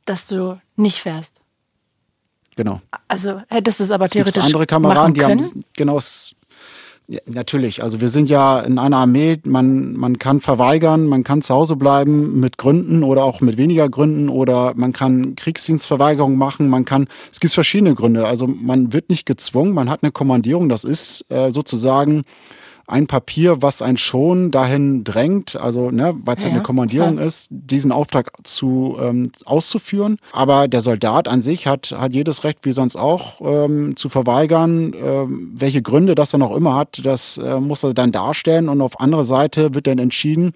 Dass 0.05 0.27
du 0.27 0.59
nicht 0.75 0.99
fährst. 0.99 1.41
Genau. 2.55 2.81
Also 3.07 3.41
hättest 3.49 3.79
du 3.79 3.83
es 3.83 3.91
aber 3.91 4.07
theoretisch 4.07 4.43
andere 4.43 4.65
Kameraden, 4.65 5.13
die 5.13 5.23
haben 5.23 5.63
genau 5.73 5.99
ja, 7.07 7.19
natürlich. 7.27 7.83
Also 7.83 8.01
wir 8.01 8.09
sind 8.09 8.29
ja 8.29 8.59
in 8.61 8.79
einer 8.79 8.97
Armee, 8.97 9.39
man, 9.43 9.93
man 9.93 10.17
kann 10.17 10.41
verweigern, 10.41 11.05
man 11.05 11.23
kann 11.23 11.43
zu 11.43 11.53
Hause 11.53 11.75
bleiben 11.75 12.39
mit 12.39 12.57
Gründen 12.57 13.03
oder 13.03 13.23
auch 13.23 13.41
mit 13.41 13.57
weniger 13.57 13.89
Gründen 13.89 14.27
oder 14.29 14.73
man 14.75 14.91
kann 14.91 15.35
Kriegsdienstverweigerung 15.35 16.35
machen, 16.35 16.67
man 16.67 16.83
kann, 16.83 17.07
es 17.31 17.39
gibt 17.39 17.53
verschiedene 17.53 17.93
Gründe. 17.93 18.25
Also 18.25 18.47
man 18.47 18.91
wird 18.91 19.09
nicht 19.09 19.27
gezwungen, 19.27 19.73
man 19.73 19.89
hat 19.89 20.01
eine 20.01 20.11
Kommandierung, 20.11 20.67
das 20.67 20.83
ist 20.83 21.29
äh, 21.29 21.51
sozusagen 21.51 22.23
ein 22.87 23.07
Papier, 23.07 23.61
was 23.61 23.81
einen 23.81 23.97
schon 23.97 24.51
dahin 24.51 25.03
drängt, 25.03 25.55
also 25.55 25.91
ne, 25.91 26.15
weil 26.23 26.37
es 26.37 26.43
ja, 26.43 26.49
halt 26.49 26.55
eine 26.55 26.63
Kommandierung 26.63 27.15
klar. 27.15 27.25
ist, 27.25 27.47
diesen 27.49 27.91
Auftrag 27.91 28.31
zu 28.43 28.97
ähm, 29.01 29.31
auszuführen. 29.45 30.17
Aber 30.31 30.67
der 30.67 30.81
Soldat 30.81 31.27
an 31.27 31.41
sich 31.41 31.67
hat, 31.67 31.95
hat 31.97 32.13
jedes 32.13 32.43
Recht, 32.43 32.59
wie 32.63 32.71
sonst 32.71 32.95
auch, 32.95 33.41
ähm, 33.41 33.95
zu 33.95 34.09
verweigern. 34.09 34.93
Ähm, 34.95 35.51
welche 35.55 35.81
Gründe 35.81 36.15
das 36.15 36.31
dann 36.31 36.41
auch 36.41 36.55
immer 36.55 36.75
hat, 36.75 37.01
das 37.03 37.37
äh, 37.37 37.59
muss 37.59 37.83
er 37.83 37.93
dann 37.93 38.11
darstellen. 38.11 38.69
Und 38.69 38.81
auf 38.81 38.99
andere 38.99 39.23
Seite 39.23 39.73
wird 39.73 39.87
dann 39.87 39.99
entschieden, 39.99 40.53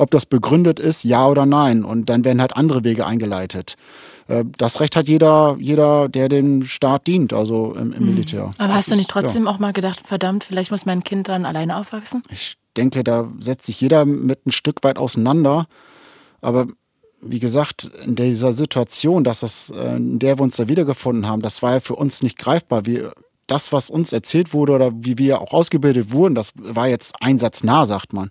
ob 0.00 0.10
das 0.10 0.24
begründet 0.24 0.80
ist, 0.80 1.04
ja 1.04 1.28
oder 1.28 1.44
nein. 1.44 1.84
Und 1.84 2.06
dann 2.06 2.24
werden 2.24 2.40
halt 2.40 2.56
andere 2.56 2.84
Wege 2.84 3.06
eingeleitet. 3.06 3.76
Äh, 4.28 4.44
das 4.56 4.80
Recht 4.80 4.96
hat 4.96 5.08
jeder, 5.08 5.56
jeder, 5.60 6.08
der 6.08 6.28
dem 6.28 6.64
Staat 6.64 7.06
dient, 7.06 7.32
also 7.32 7.74
im, 7.74 7.92
im 7.92 8.02
mhm. 8.02 8.10
Militär. 8.10 8.50
Aber 8.56 8.68
das 8.68 8.76
hast 8.78 8.90
du 8.90 8.96
nicht 8.96 9.10
trotzdem 9.10 9.44
ja. 9.44 9.50
auch 9.50 9.58
mal 9.58 9.72
gedacht, 9.72 10.00
verdammt, 10.06 10.44
vielleicht 10.44 10.70
muss 10.70 10.86
mein 10.86 11.04
Kind 11.04 11.28
dann 11.28 11.44
alleine 11.44 11.76
aufwachsen? 11.76 12.22
Ich 12.30 12.56
denke, 12.76 13.04
da 13.04 13.28
setzt 13.40 13.66
sich 13.66 13.80
jeder 13.80 14.06
mit 14.06 14.46
ein 14.46 14.52
Stück 14.52 14.82
weit 14.84 14.96
auseinander. 14.96 15.66
Aber 16.40 16.66
wie 17.20 17.40
gesagt, 17.40 17.90
in 18.04 18.16
dieser 18.16 18.54
Situation, 18.54 19.22
dass 19.22 19.40
das, 19.40 19.68
äh, 19.68 19.96
in 19.96 20.18
der 20.18 20.38
wir 20.38 20.42
uns 20.44 20.56
da 20.56 20.66
wiedergefunden 20.68 21.26
haben, 21.26 21.42
das 21.42 21.62
war 21.62 21.74
ja 21.74 21.80
für 21.80 21.96
uns 21.96 22.22
nicht 22.22 22.38
greifbar. 22.38 22.86
Wir, 22.86 23.12
das, 23.46 23.72
was 23.72 23.90
uns 23.90 24.12
erzählt 24.14 24.54
wurde 24.54 24.72
oder 24.72 24.92
wie 24.94 25.18
wir 25.18 25.42
auch 25.42 25.52
ausgebildet 25.52 26.12
wurden, 26.12 26.34
das 26.34 26.52
war 26.54 26.88
jetzt 26.88 27.14
einsatznah, 27.20 27.84
sagt 27.84 28.12
man. 28.14 28.30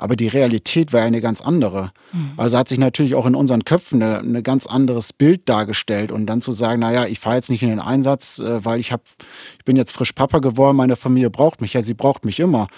Aber 0.00 0.16
die 0.16 0.28
Realität 0.28 0.94
war 0.94 1.02
eine 1.02 1.20
ganz 1.20 1.42
andere. 1.42 1.92
Mhm. 2.12 2.32
Also 2.38 2.56
hat 2.56 2.70
sich 2.70 2.78
natürlich 2.78 3.14
auch 3.14 3.26
in 3.26 3.34
unseren 3.34 3.64
Köpfen 3.64 4.02
ein 4.02 4.42
ganz 4.42 4.66
anderes 4.66 5.12
Bild 5.12 5.46
dargestellt. 5.46 6.10
Und 6.10 6.26
dann 6.26 6.40
zu 6.40 6.52
sagen, 6.52 6.80
naja, 6.80 7.04
ich 7.04 7.20
fahre 7.20 7.36
jetzt 7.36 7.50
nicht 7.50 7.62
in 7.62 7.68
den 7.68 7.80
Einsatz, 7.80 8.38
äh, 8.38 8.64
weil 8.64 8.80
ich 8.80 8.92
habe, 8.92 9.02
ich 9.58 9.64
bin 9.66 9.76
jetzt 9.76 9.92
frisch 9.92 10.12
Papa 10.12 10.38
geworden, 10.38 10.78
meine 10.78 10.96
Familie 10.96 11.28
braucht 11.28 11.60
mich. 11.60 11.74
Ja, 11.74 11.82
sie 11.82 11.92
braucht 11.92 12.24
mich 12.24 12.40
immer. 12.40 12.68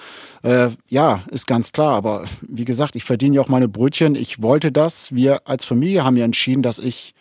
Äh, 0.43 0.71
ja, 0.89 1.23
ist 1.31 1.47
ganz 1.47 1.71
klar. 1.71 1.95
Aber 1.95 2.25
wie 2.41 2.65
gesagt, 2.65 2.97
ich 2.97 3.05
verdiene 3.05 3.37
ja 3.37 3.43
auch 3.43 3.49
meine 3.49 3.69
Brötchen. 3.69 4.17
Ich 4.17 4.43
wollte 4.43 4.73
das. 4.73 5.15
Wir 5.15 5.47
als 5.47 5.65
Familie 5.65 6.05
haben 6.05 6.17
ja 6.17 6.25
entschieden, 6.25 6.63
dass 6.63 6.81
ich 6.81 7.15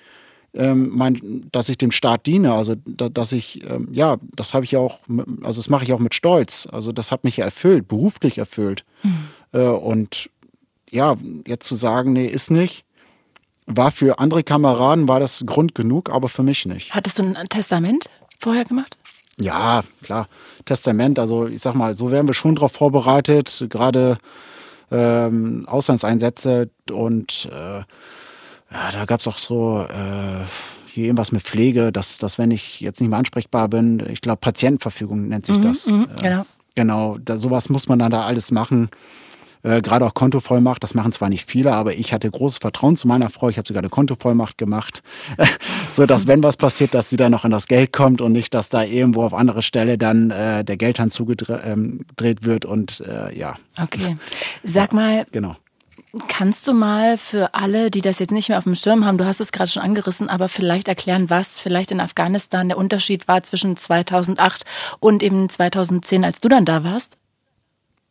ähm, 0.54 0.90
mein, 0.94 1.48
dass 1.52 1.70
ich 1.70 1.78
dem 1.78 1.92
Staat 1.92 2.26
diene, 2.26 2.54
also 2.54 2.76
da, 2.86 3.08
dass 3.08 3.32
ich, 3.32 3.64
ähm, 3.70 3.88
ja, 3.92 4.18
das 4.36 4.54
habe 4.54 4.66
ich 4.66 4.72
ja 4.72 4.80
auch, 4.80 5.00
also 5.44 5.62
das 5.62 5.70
mache 5.70 5.84
ich 5.84 5.94
auch 5.94 6.00
mit 6.00 6.14
Stolz. 6.14 6.68
Also 6.70 6.92
das 6.92 7.12
hat 7.12 7.24
mich 7.24 7.38
ja 7.38 7.46
erfüllt, 7.46 7.88
beruflich 7.88 8.38
erfüllt. 8.38 8.84
Mhm. 9.04 9.28
Äh, 9.54 9.60
und 9.60 10.30
ja, 10.90 11.16
jetzt 11.48 11.68
zu 11.68 11.76
sagen, 11.76 12.14
nee, 12.14 12.26
ist 12.26 12.52
nicht, 12.52 12.84
war 13.66 13.92
für 13.92 14.20
andere 14.20 14.44
Kameraden, 14.44 15.08
war 15.08 15.20
das 15.20 15.44
Grund 15.46 15.76
genug, 15.76 16.10
aber 16.10 16.30
für 16.30 16.44
mich 16.44 16.66
nicht. 16.66 16.94
Hattest 16.94 17.20
du 17.20 17.24
ein 17.24 17.50
Testament 17.50 18.10
vorher 18.40 18.66
gemacht? 18.66 18.98
Ja, 19.40 19.84
klar. 20.04 20.28
Testament, 20.66 21.18
also 21.18 21.48
ich 21.48 21.62
sag 21.62 21.74
mal, 21.74 21.96
so 21.96 22.12
werden 22.12 22.28
wir 22.28 22.34
schon 22.34 22.56
darauf 22.56 22.74
vorbereitet, 22.74 23.66
gerade 23.70 24.18
ähm, 24.92 25.66
Auslandseinsätze 25.68 26.70
und 26.92 27.50
äh, 27.52 27.80
ja, 28.74 28.92
da 28.92 29.06
gab 29.06 29.20
es 29.20 29.28
auch 29.28 29.38
so 29.38 29.82
äh, 29.82 30.46
hier 30.88 31.06
irgendwas 31.06 31.32
mit 31.32 31.42
Pflege, 31.42 31.92
dass, 31.92 32.18
dass 32.18 32.38
wenn 32.38 32.52
ich 32.52 32.82
jetzt 32.82 33.00
nicht 33.00 33.10
mehr 33.10 33.20
ansprechbar 33.20 33.70
bin, 33.70 34.06
ich 34.10 34.22
glaube 34.22 34.38
Patientenverfügung 34.38 35.28
nennt 35.28 35.46
sich 35.46 35.58
mhm, 35.58 35.62
das. 35.62 35.86
Mhm, 35.88 36.08
äh, 36.18 36.22
genau. 36.22 36.46
Genau, 36.76 37.18
da, 37.18 37.38
sowas 37.38 37.70
muss 37.70 37.90
man 37.90 38.00
dann 38.00 38.12
da 38.12 38.26
alles 38.26 38.52
machen. 38.52 38.90
Äh, 39.64 39.82
Gerade 39.82 40.06
auch 40.06 40.14
Kontovollmacht, 40.14 40.84
das 40.84 40.94
machen 40.94 41.12
zwar 41.12 41.30
nicht 41.30 41.50
viele, 41.50 41.74
aber 41.74 41.94
ich 41.94 42.14
hatte 42.14 42.30
großes 42.30 42.60
Vertrauen 42.60 42.98
zu 42.98 43.08
meiner 43.08 43.30
Frau. 43.30 43.50
Ich 43.50 43.58
habe 43.58 43.68
sogar 43.68 43.82
eine 43.82 43.90
Kontovollmacht 43.90 44.58
gemacht, 44.58 45.04
so 45.94 46.06
dass 46.06 46.28
wenn 46.28 46.44
was 46.44 46.58
passiert, 46.58 46.94
dass 46.94 47.10
sie 47.10 47.18
dann 47.18 47.32
noch 47.32 47.46
an 47.46 47.52
das 47.52 47.68
Geld 47.68 47.94
kommt 47.94 48.22
und 48.22 48.32
nicht, 48.32 48.54
dass 48.54 48.70
da 48.70 48.84
irgendwo 48.84 49.24
auf 49.24 49.34
andere 49.34 49.62
Stelle 49.62 49.98
dann 49.98 50.32
äh, 50.32 50.64
der 50.64 50.78
Geldhand 50.78 51.14
zugedreht 51.14 51.62
ähm, 51.66 52.06
wird 52.18 52.66
und 52.66 53.02
äh, 53.02 53.38
ja. 53.38 53.56
Okay, 53.82 54.16
sag 54.64 54.94
mal. 54.94 55.26
Genau. 55.32 55.56
Kannst 56.28 56.68
du 56.68 56.74
mal 56.74 57.18
für 57.18 57.54
alle, 57.54 57.90
die 57.90 58.02
das 58.02 58.20
jetzt 58.20 58.32
nicht 58.32 58.50
mehr 58.50 58.58
auf 58.58 58.66
dem 58.66 58.76
Schirm 58.76 59.06
haben, 59.06 59.18
du 59.18 59.26
hast 59.26 59.40
es 59.40 59.54
gerade 59.54 59.72
schon 59.72 59.82
angerissen, 59.82 60.28
aber 60.28 60.50
vielleicht 60.50 60.90
erklären, 60.90 61.30
was 61.30 61.62
vielleicht 61.62 61.92
in 61.92 62.02
Afghanistan 62.02 62.68
der 62.68 62.78
Unterschied 62.78 63.30
war 63.30 63.44
zwischen 63.44 63.78
2008 63.78 64.66
und 65.00 65.24
eben 65.24 65.48
2010, 65.48 66.26
als 66.26 66.42
du 66.42 66.50
dann 66.50 66.66
da 66.66 66.84
warst? 66.84 67.18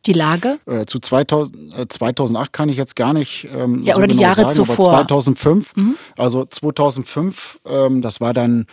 Die 0.05 0.13
Lage? 0.13 0.59
Äh, 0.65 0.85
zu 0.85 0.99
2000, 0.99 1.77
äh, 1.77 1.85
2008 1.87 2.53
kann 2.53 2.69
ich 2.69 2.77
jetzt 2.77 2.95
gar 2.95 3.13
nicht 3.13 3.47
ähm, 3.53 3.83
ja, 3.83 3.93
so 3.93 3.99
oder 3.99 4.07
die 4.07 4.15
genau 4.15 4.29
Jahre 4.29 4.41
sagen, 4.43 4.55
zuvor. 4.55 5.05
2005, 5.07 5.75
mhm. 5.75 5.95
also 6.17 6.45
2005, 6.45 7.59
ähm, 7.65 8.01
das 8.01 8.19
war 8.19 8.33
dann 8.33 8.65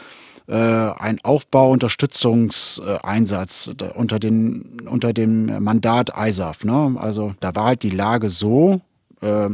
äh, 0.47 0.55
ein 0.55 1.19
Aufbau-Unterstützungseinsatz 1.23 3.73
äh, 3.79 3.85
unter, 3.95 4.19
den, 4.19 4.81
unter 4.87 5.12
dem 5.12 5.62
Mandat 5.62 6.11
ISAF. 6.17 6.64
Ne? 6.64 6.97
Also 6.99 7.35
da 7.41 7.55
war 7.55 7.67
halt 7.67 7.83
die 7.83 7.91
Lage 7.91 8.31
so, 8.31 8.81
äh, 9.21 9.51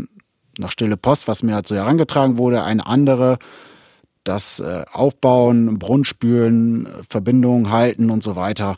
nach 0.59 0.71
Stille 0.71 0.97
Post, 0.97 1.27
was 1.27 1.43
mir 1.43 1.57
halt 1.57 1.67
so 1.67 1.75
herangetragen 1.75 2.39
wurde, 2.39 2.63
eine 2.63 2.87
andere, 2.87 3.39
das 4.23 4.61
äh, 4.61 4.85
Aufbauen, 4.93 5.81
Brunnenspülen, 5.81 6.87
Verbindungen 7.11 7.71
halten 7.71 8.11
und 8.11 8.23
so 8.23 8.37
weiter 8.37 8.77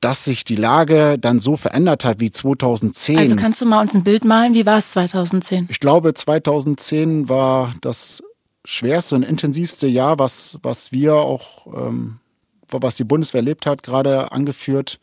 dass 0.00 0.24
sich 0.24 0.44
die 0.44 0.56
Lage 0.56 1.18
dann 1.18 1.38
so 1.38 1.56
verändert 1.56 2.06
hat 2.06 2.20
wie 2.20 2.30
2010. 2.30 3.18
Also 3.18 3.36
kannst 3.36 3.60
du 3.60 3.66
mal 3.66 3.82
uns 3.82 3.94
ein 3.94 4.02
Bild 4.02 4.24
malen, 4.24 4.54
wie 4.54 4.64
war 4.64 4.78
es 4.78 4.92
2010? 4.92 5.66
Ich 5.70 5.78
glaube, 5.78 6.14
2010 6.14 7.28
war 7.28 7.74
das 7.82 8.22
schwerste 8.64 9.14
und 9.14 9.24
intensivste 9.24 9.86
Jahr, 9.86 10.18
was, 10.18 10.58
was 10.62 10.92
wir 10.92 11.16
auch, 11.16 11.66
ähm, 11.66 12.20
was 12.70 12.96
die 12.96 13.04
Bundeswehr 13.04 13.40
erlebt 13.40 13.66
hat, 13.66 13.82
gerade 13.82 14.32
angeführt 14.32 14.98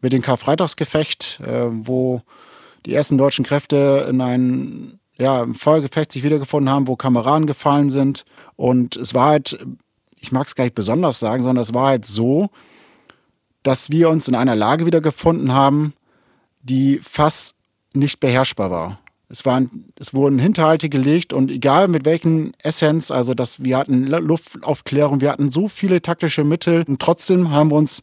mit 0.00 0.14
dem 0.14 0.22
Karfreitagsgefecht, 0.22 1.40
äh, 1.44 1.66
wo 1.70 2.22
die 2.86 2.94
ersten 2.94 3.18
deutschen 3.18 3.44
Kräfte 3.44 4.06
in 4.08 4.22
ein 4.22 5.00
ja, 5.20 5.42
im 5.42 5.54
Feuergefecht 5.54 6.10
sich 6.12 6.22
wiedergefunden 6.22 6.72
haben, 6.72 6.88
wo 6.88 6.96
Kameraden 6.96 7.46
gefallen 7.46 7.90
sind. 7.90 8.24
Und 8.56 8.96
es 8.96 9.12
war 9.12 9.26
halt, 9.26 9.58
ich 10.16 10.32
mag 10.32 10.46
es 10.46 10.54
gar 10.54 10.64
nicht 10.64 10.74
besonders 10.74 11.20
sagen, 11.20 11.42
sondern 11.42 11.62
es 11.62 11.74
war 11.74 11.88
halt 11.88 12.06
so, 12.06 12.48
dass 13.62 13.90
wir 13.90 14.08
uns 14.08 14.28
in 14.28 14.34
einer 14.34 14.56
Lage 14.56 14.86
wiedergefunden 14.86 15.52
haben, 15.52 15.94
die 16.62 17.00
fast 17.02 17.54
nicht 17.94 18.20
beherrschbar 18.20 18.70
war. 18.70 19.00
Es, 19.28 19.46
waren, 19.46 19.92
es 19.96 20.12
wurden 20.12 20.38
Hinterhalte 20.38 20.88
gelegt 20.88 21.32
und 21.32 21.50
egal 21.50 21.86
mit 21.86 22.04
welchen 22.04 22.52
Essenz, 22.62 23.10
also 23.10 23.32
dass 23.32 23.62
wir 23.62 23.78
hatten 23.78 24.06
Luftaufklärung, 24.06 25.20
wir 25.20 25.30
hatten 25.30 25.50
so 25.50 25.68
viele 25.68 26.02
taktische 26.02 26.42
Mittel 26.42 26.84
und 26.88 27.00
trotzdem 27.00 27.50
haben 27.50 27.70
wir 27.70 27.76
uns 27.76 28.02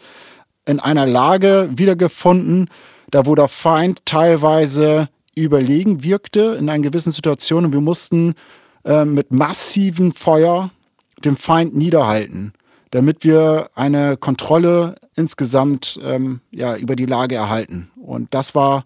in 0.65 0.79
einer 0.79 1.05
Lage 1.05 1.69
wiedergefunden, 1.75 2.69
da 3.11 3.25
wo 3.25 3.35
der 3.35 3.49
Feind 3.49 4.01
teilweise 4.05 5.09
überlegen 5.35 6.03
wirkte 6.03 6.57
in 6.59 6.69
einer 6.69 6.83
gewissen 6.83 7.11
Situation 7.11 7.65
und 7.65 7.73
wir 7.73 7.81
mussten 7.81 8.33
äh, 8.85 9.05
mit 9.05 9.31
massivem 9.31 10.13
Feuer 10.13 10.71
den 11.23 11.35
Feind 11.35 11.75
niederhalten, 11.75 12.53
damit 12.91 13.23
wir 13.23 13.69
eine 13.75 14.17
Kontrolle 14.17 14.95
insgesamt 15.15 15.99
ähm, 16.03 16.41
ja, 16.51 16.75
über 16.75 16.95
die 16.95 17.05
Lage 17.05 17.35
erhalten. 17.35 17.91
Und 18.01 18.33
das 18.33 18.55
war 18.55 18.85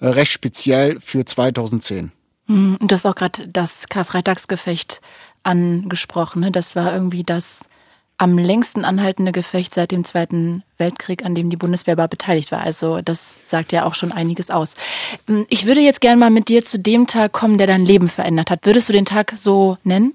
äh, 0.00 0.08
recht 0.08 0.32
speziell 0.32 1.00
für 1.00 1.24
2010. 1.24 2.12
Mhm. 2.46 2.76
Und 2.80 2.90
du 2.90 2.94
hast 2.94 3.06
auch 3.06 3.14
gerade 3.14 3.48
das 3.48 3.88
Karfreitagsgefecht 3.88 5.00
angesprochen. 5.42 6.40
Ne? 6.40 6.50
Das 6.50 6.76
war 6.76 6.92
irgendwie 6.92 7.22
das 7.22 7.62
am 8.18 8.36
längsten 8.36 8.84
anhaltende 8.84 9.32
Gefecht 9.32 9.72
seit 9.72 9.92
dem 9.92 10.04
Zweiten 10.04 10.62
Weltkrieg, 10.76 11.24
an 11.24 11.34
dem 11.34 11.48
die 11.48 11.56
Bundeswehr 11.56 11.96
war 11.96 12.06
beteiligt 12.06 12.52
war. 12.52 12.60
Also 12.60 13.00
das 13.00 13.38
sagt 13.44 13.72
ja 13.72 13.86
auch 13.86 13.94
schon 13.94 14.12
einiges 14.12 14.50
aus. 14.50 14.74
Hm, 15.26 15.46
ich 15.48 15.66
würde 15.66 15.80
jetzt 15.80 16.02
gerne 16.02 16.18
mal 16.18 16.30
mit 16.30 16.48
dir 16.48 16.62
zu 16.62 16.78
dem 16.78 17.06
Tag 17.06 17.32
kommen, 17.32 17.56
der 17.56 17.66
dein 17.66 17.86
Leben 17.86 18.08
verändert 18.08 18.50
hat. 18.50 18.66
Würdest 18.66 18.90
du 18.90 18.92
den 18.92 19.06
Tag 19.06 19.32
so 19.36 19.78
nennen? 19.84 20.12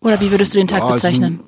Oder 0.00 0.20
wie 0.20 0.32
würdest 0.32 0.54
du 0.54 0.58
den 0.58 0.66
Tag 0.66 0.80
ja, 0.80 0.92
bezeichnen? 0.92 1.44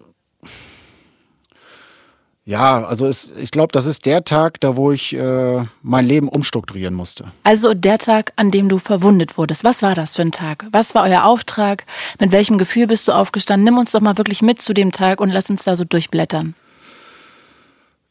Ja, 2.47 2.85
also 2.85 3.07
es, 3.07 3.33
ich 3.39 3.51
glaube, 3.51 3.73
das 3.73 3.87
ist 3.87 4.05
der 4.05 4.23
Tag, 4.25 4.61
da 4.61 4.77
wo 4.77 4.93
ich 4.93 5.17
äh, 5.17 5.65
mein 5.83 6.07
Leben 6.07 6.29
umstrukturieren 6.29 6.93
musste. 6.93 7.33
Also 7.43 7.73
der 7.73 7.99
Tag, 7.99 8.35
an 8.37 8.51
dem 8.51 8.69
du 8.69 8.79
verwundet 8.79 9.39
wurdest. 9.39 9.65
Was 9.65 9.81
war 9.81 9.95
das 9.95 10.17
für 10.17 10.23
ein 10.23 10.31
Tag? 10.31 10.67
Was 10.71 10.95
war 10.95 11.05
euer 11.05 11.25
Auftrag? 11.25 11.87
Mit 12.21 12.33
welchem 12.33 12.59
Gefühl 12.59 12.87
bist 12.87 13.09
du 13.09 13.13
aufgestanden? 13.13 13.65
Nimm 13.65 13.79
uns 13.79 13.93
doch 13.93 14.03
mal 14.03 14.19
wirklich 14.19 14.43
mit 14.43 14.61
zu 14.61 14.75
dem 14.75 14.93
Tag 14.93 15.23
und 15.23 15.31
lass 15.31 15.49
uns 15.49 15.65
da 15.65 15.75
so 15.75 15.85
durchblättern. 15.85 16.55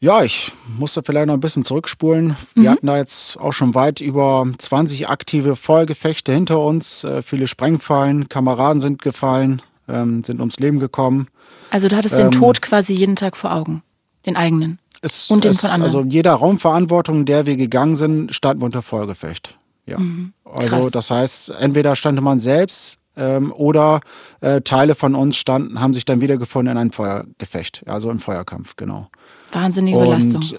Ja, 0.00 0.24
ich 0.24 0.50
musste 0.66 1.02
vielleicht 1.04 1.28
noch 1.28 1.34
ein 1.34 1.40
bisschen 1.40 1.62
zurückspulen. 1.62 2.36
Wir 2.54 2.70
mhm. 2.70 2.74
hatten 2.74 2.86
da 2.88 2.96
jetzt 2.96 3.38
auch 3.38 3.52
schon 3.52 3.76
weit 3.76 4.00
über 4.00 4.48
20 4.58 5.08
aktive 5.08 5.54
Feuergefechte 5.54 6.32
hinter 6.32 6.58
uns. 6.58 7.04
Äh, 7.04 7.22
viele 7.22 7.46
Sprengfallen, 7.46 8.28
Kameraden 8.28 8.80
sind 8.80 9.00
gefallen, 9.00 9.62
ähm, 9.88 10.24
sind 10.24 10.40
ums 10.40 10.58
Leben 10.58 10.80
gekommen. 10.80 11.28
Also 11.70 11.86
du 11.86 11.96
hattest 11.96 12.18
ähm, 12.18 12.30
den 12.30 12.40
Tod 12.40 12.62
quasi 12.62 12.94
jeden 12.94 13.14
Tag 13.14 13.36
vor 13.36 13.54
Augen 13.54 13.83
den 14.26 14.36
eigenen. 14.36 14.78
Es, 15.02 15.30
und 15.30 15.44
den 15.44 15.52
es, 15.52 15.60
von 15.60 15.70
anderen. 15.70 15.94
Also 15.94 16.08
jeder 16.08 16.32
Raumverantwortung, 16.34 17.24
der 17.24 17.46
wir 17.46 17.56
gegangen 17.56 17.96
sind, 17.96 18.34
standen 18.34 18.62
wir 18.62 18.66
unter 18.66 18.82
Feuergefecht. 18.82 19.58
Ja. 19.86 19.98
Mhm. 19.98 20.32
Also 20.44 20.88
das 20.90 21.10
heißt, 21.10 21.50
entweder 21.50 21.94
stand 21.96 22.20
man 22.20 22.40
selbst 22.40 22.98
ähm, 23.16 23.52
oder 23.52 24.00
äh, 24.40 24.60
Teile 24.62 24.94
von 24.94 25.14
uns 25.14 25.36
standen, 25.36 25.80
haben 25.80 25.94
sich 25.94 26.04
dann 26.04 26.20
wiedergefunden 26.20 26.72
in 26.72 26.78
einem 26.78 26.92
Feuergefecht, 26.92 27.82
also 27.86 28.10
im 28.10 28.20
Feuerkampf, 28.20 28.76
genau. 28.76 29.08
Wahnsinnige 29.52 29.98
und, 29.98 30.04
Belastung. 30.04 30.58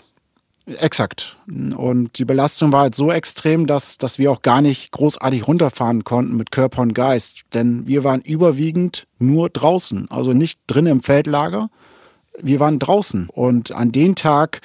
Exakt. 0.68 1.38
Und 1.48 2.18
die 2.18 2.26
Belastung 2.26 2.72
war 2.72 2.82
halt 2.82 2.96
so 2.96 3.12
extrem, 3.12 3.68
dass, 3.68 4.00
dass 4.00 4.18
wir 4.18 4.32
auch 4.32 4.42
gar 4.42 4.62
nicht 4.62 4.92
großartig 4.92 5.48
runterfahren 5.48 6.04
konnten 6.04 6.38
mit 6.38 6.52
Körper 6.52 6.82
und 6.82 6.94
Geist. 6.94 7.42
Denn 7.54 7.86
wir 7.88 8.04
waren 8.04 8.22
überwiegend 8.22 9.06
nur 9.20 9.50
draußen, 9.50 10.10
also 10.10 10.34
nicht 10.34 10.60
drin 10.66 10.88
im 10.88 11.04
Feldlager. 11.04 11.70
Wir 12.42 12.60
waren 12.60 12.80
draußen. 12.80 13.30
Und 13.30 13.72
an 13.72 13.92
dem 13.92 14.16
Tag, 14.16 14.62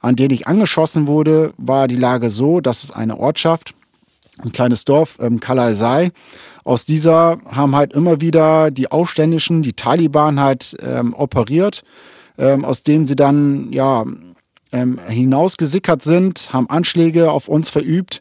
an 0.00 0.16
dem 0.16 0.30
ich 0.30 0.46
angeschossen 0.46 1.06
wurde, 1.06 1.52
war 1.56 1.88
die 1.88 1.96
Lage 1.96 2.30
so, 2.30 2.60
dass 2.60 2.84
es 2.84 2.90
eine 2.90 3.18
Ortschaft, 3.18 3.74
ein 4.42 4.52
kleines 4.52 4.84
Dorf, 4.84 5.18
ähm, 5.20 5.40
Kalaisai, 5.40 6.10
aus 6.64 6.84
dieser 6.84 7.38
haben 7.48 7.76
halt 7.76 7.92
immer 7.92 8.20
wieder 8.20 8.72
die 8.72 8.90
Aufständischen, 8.90 9.62
die 9.62 9.74
Taliban 9.74 10.40
halt 10.40 10.76
ähm, 10.80 11.14
operiert, 11.14 11.84
ähm, 12.38 12.64
aus 12.64 12.82
denen 12.82 13.06
sie 13.06 13.14
dann 13.14 13.72
ja 13.72 14.04
ähm, 14.72 14.98
hinausgesickert 15.08 16.02
sind, 16.02 16.52
haben 16.52 16.68
Anschläge 16.68 17.30
auf 17.30 17.46
uns 17.48 17.70
verübt. 17.70 18.20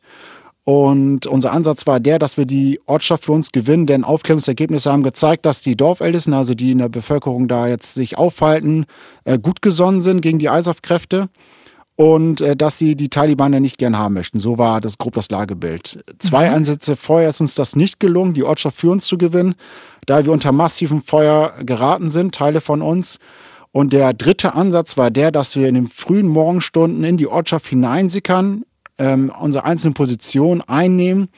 Und 0.66 1.28
unser 1.28 1.52
Ansatz 1.52 1.86
war 1.86 2.00
der, 2.00 2.18
dass 2.18 2.38
wir 2.38 2.46
die 2.46 2.80
Ortschaft 2.88 3.26
für 3.26 3.34
uns 3.34 3.52
gewinnen, 3.52 3.86
denn 3.86 4.04
Aufklärungsergebnisse 4.04 4.92
haben 4.92 5.04
gezeigt, 5.04 5.46
dass 5.46 5.62
die 5.62 5.78
Dorfältesten, 5.78 6.34
also 6.34 6.56
die 6.56 6.72
in 6.72 6.80
der 6.80 6.90
Bevölkerung 6.90 7.48
da 7.48 7.68
jetzt 7.68 7.94
sich 7.94 8.18
aufhalten, 8.18 8.88
äh, 9.26 9.38
gut 9.38 9.62
gesonnen 9.62 10.02
sind 10.02 10.22
gegen 10.22 10.40
die 10.40 10.48
ISAF-Kräfte 10.48 11.30
und 11.96 12.42
äh, 12.42 12.56
dass 12.56 12.80
sie 12.80 12.96
die 12.96 13.10
Taliban 13.10 13.54
ja 13.54 13.60
nicht 13.60 13.78
gern 13.78 13.96
haben 13.96 14.16
möchten. 14.16 14.40
So 14.40 14.58
war 14.58 14.82
das 14.82 14.98
grob 14.98 15.14
das 15.14 15.30
Lagebild. 15.30 16.04
Zwei 16.18 16.50
mhm. 16.50 16.56
Ansätze 16.56 16.96
vorher 16.96 17.30
ist 17.30 17.42
uns 17.42 17.54
das 17.54 17.76
nicht 17.76 18.00
gelungen, 18.00 18.34
die 18.34 18.44
Ortschaft 18.44 18.78
für 18.78 18.90
uns 18.90 19.06
zu 19.06 19.20
gewinnen, 19.20 19.54
da 20.08 20.26
wir 20.26 20.32
unter 20.32 20.52
massivem 20.52 21.04
Feuer 21.04 21.54
geraten 21.64 22.10
sind, 22.10 22.34
Teile 22.34 22.60
von 22.60 22.82
uns. 22.82 23.20
Und 23.72 23.94
der 23.94 24.14
dritte 24.14 24.56
Ansatz 24.56 24.98
war 24.98 25.12
der, 25.12 25.32
dass 25.32 25.56
wir 25.56 25.68
in 25.68 25.76
den 25.76 25.88
frühen 25.90 26.28
Morgenstunden 26.28 27.04
in 27.04 27.18
die 27.18 27.28
Ortschaft 27.28 27.68
hineinsickern, 27.68 28.64
ähm, 28.98 29.32
unsere 29.40 29.66
einzelnen 29.66 29.94
Positionen 29.94 30.62
einnehmen. 30.62 31.30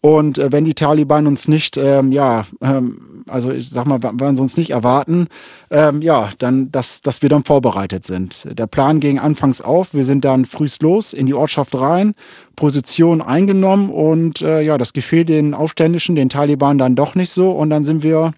Und 0.00 0.38
äh, 0.38 0.52
wenn 0.52 0.64
die 0.64 0.74
Taliban 0.74 1.26
uns 1.26 1.48
nicht, 1.48 1.76
ähm, 1.76 2.12
ja, 2.12 2.44
ähm, 2.60 3.24
also 3.26 3.50
ich 3.50 3.68
sag 3.68 3.84
mal, 3.86 3.98
wenn 4.00 4.36
sie 4.36 4.42
uns 4.42 4.56
nicht 4.56 4.70
erwarten, 4.70 5.26
ähm, 5.70 6.02
ja, 6.02 6.30
dann, 6.38 6.70
dass, 6.70 7.02
dass 7.02 7.20
wir 7.20 7.28
dann 7.28 7.42
vorbereitet 7.42 8.06
sind. 8.06 8.46
Der 8.56 8.68
Plan 8.68 9.00
ging 9.00 9.18
anfangs 9.18 9.60
auf. 9.60 9.94
Wir 9.94 10.04
sind 10.04 10.24
dann 10.24 10.44
frühst 10.44 10.82
los 10.82 11.12
in 11.12 11.26
die 11.26 11.34
Ortschaft 11.34 11.74
rein, 11.74 12.14
Position 12.54 13.20
eingenommen 13.20 13.90
und 13.90 14.40
äh, 14.40 14.60
ja, 14.62 14.78
das 14.78 14.92
gefiel 14.92 15.24
den 15.24 15.52
Aufständischen, 15.52 16.14
den 16.14 16.28
Taliban 16.28 16.78
dann 16.78 16.94
doch 16.94 17.16
nicht 17.16 17.30
so. 17.30 17.50
Und 17.50 17.70
dann 17.70 17.82
sind 17.82 18.04
wir 18.04 18.34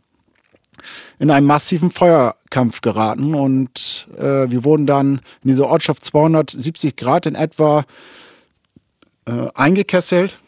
in 1.18 1.30
einen 1.30 1.46
massiven 1.46 1.90
Feuerkampf 1.90 2.80
geraten 2.80 3.34
und 3.34 4.08
äh, 4.18 4.50
wir 4.50 4.64
wurden 4.64 4.86
dann 4.86 5.20
in 5.42 5.48
dieser 5.48 5.66
Ortschaft 5.66 6.06
270 6.06 6.96
Grad 6.96 7.26
in 7.26 7.34
etwa 7.34 7.84
äh, 9.26 9.48
eingekesselt, 9.54 10.40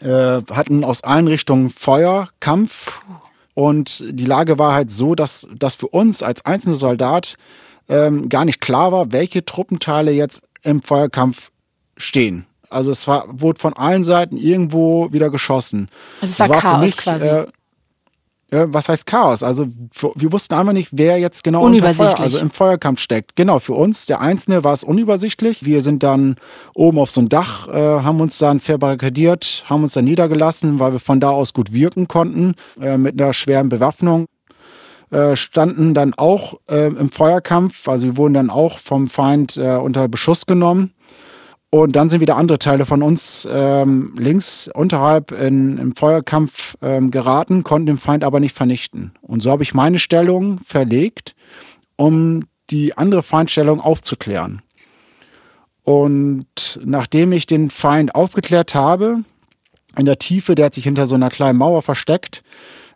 äh, 0.00 0.42
hatten 0.50 0.84
aus 0.84 1.04
allen 1.04 1.28
Richtungen 1.28 1.70
Feuerkampf 1.70 3.02
und 3.54 4.04
die 4.06 4.26
Lage 4.26 4.58
war 4.58 4.74
halt 4.74 4.90
so, 4.90 5.14
dass, 5.14 5.46
dass 5.56 5.76
für 5.76 5.88
uns 5.88 6.22
als 6.22 6.44
einzelner 6.44 6.74
Soldat 6.74 7.36
ähm, 7.88 8.28
gar 8.28 8.44
nicht 8.44 8.60
klar 8.60 8.92
war, 8.92 9.12
welche 9.12 9.44
Truppenteile 9.44 10.10
jetzt 10.10 10.42
im 10.62 10.82
Feuerkampf 10.82 11.50
stehen. 11.96 12.46
Also 12.68 12.90
es 12.90 13.06
war, 13.06 13.26
wurde 13.28 13.60
von 13.60 13.72
allen 13.74 14.02
Seiten 14.02 14.36
irgendwo 14.36 15.12
wieder 15.12 15.30
geschossen. 15.30 15.88
Also 16.20 16.32
es 16.32 16.40
war, 16.40 16.48
war 16.48 16.60
Chaos 16.60 16.80
mich, 16.80 16.96
quasi. 16.96 17.26
Äh, 17.26 17.46
was 18.50 18.88
heißt 18.88 19.06
Chaos? 19.06 19.42
Also 19.42 19.66
wir 20.14 20.32
wussten 20.32 20.54
einfach 20.54 20.72
nicht, 20.72 20.90
wer 20.92 21.18
jetzt 21.18 21.42
genau. 21.42 21.62
Feuer, 22.18 22.20
also 22.20 22.38
im 22.38 22.50
Feuerkampf 22.50 23.00
steckt. 23.00 23.36
Genau, 23.36 23.58
für 23.58 23.74
uns, 23.74 24.06
der 24.06 24.20
Einzelne, 24.20 24.64
war 24.64 24.72
es 24.72 24.84
unübersichtlich. 24.84 25.64
Wir 25.64 25.82
sind 25.82 26.02
dann 26.02 26.36
oben 26.74 26.98
auf 26.98 27.10
so 27.10 27.20
ein 27.20 27.28
Dach, 27.28 27.68
äh, 27.68 27.72
haben 27.72 28.20
uns 28.20 28.38
dann 28.38 28.60
verbarrikadiert, 28.60 29.64
haben 29.68 29.82
uns 29.82 29.94
dann 29.94 30.04
niedergelassen, 30.04 30.78
weil 30.78 30.92
wir 30.92 31.00
von 31.00 31.20
da 31.20 31.30
aus 31.30 31.52
gut 31.52 31.72
wirken 31.72 32.06
konnten, 32.06 32.54
äh, 32.80 32.96
mit 32.96 33.20
einer 33.20 33.32
schweren 33.32 33.68
Bewaffnung. 33.68 34.26
Äh, 35.10 35.36
standen 35.36 35.94
dann 35.94 36.14
auch 36.14 36.54
äh, 36.68 36.86
im 36.86 37.10
Feuerkampf, 37.10 37.88
also 37.88 38.06
wir 38.06 38.16
wurden 38.16 38.34
dann 38.34 38.50
auch 38.50 38.78
vom 38.78 39.06
Feind 39.06 39.56
äh, 39.56 39.76
unter 39.76 40.08
Beschuss 40.08 40.46
genommen 40.46 40.92
und 41.74 41.96
dann 41.96 42.08
sind 42.08 42.20
wieder 42.20 42.36
andere 42.36 42.60
Teile 42.60 42.86
von 42.86 43.02
uns 43.02 43.48
ähm, 43.50 44.14
links 44.16 44.70
unterhalb 44.72 45.32
in, 45.32 45.76
im 45.78 45.96
Feuerkampf 45.96 46.76
ähm, 46.80 47.10
geraten, 47.10 47.64
konnten 47.64 47.86
den 47.86 47.98
Feind 47.98 48.22
aber 48.22 48.38
nicht 48.38 48.54
vernichten. 48.54 49.10
Und 49.22 49.42
so 49.42 49.50
habe 49.50 49.64
ich 49.64 49.74
meine 49.74 49.98
Stellung 49.98 50.60
verlegt, 50.64 51.34
um 51.96 52.44
die 52.70 52.96
andere 52.96 53.24
Feindstellung 53.24 53.80
aufzuklären. 53.80 54.62
Und 55.82 56.78
nachdem 56.84 57.32
ich 57.32 57.46
den 57.46 57.70
Feind 57.70 58.14
aufgeklärt 58.14 58.76
habe, 58.76 59.24
in 59.98 60.06
der 60.06 60.20
Tiefe, 60.20 60.54
der 60.54 60.66
hat 60.66 60.74
sich 60.74 60.84
hinter 60.84 61.08
so 61.08 61.16
einer 61.16 61.28
kleinen 61.28 61.58
Mauer 61.58 61.82
versteckt, 61.82 62.44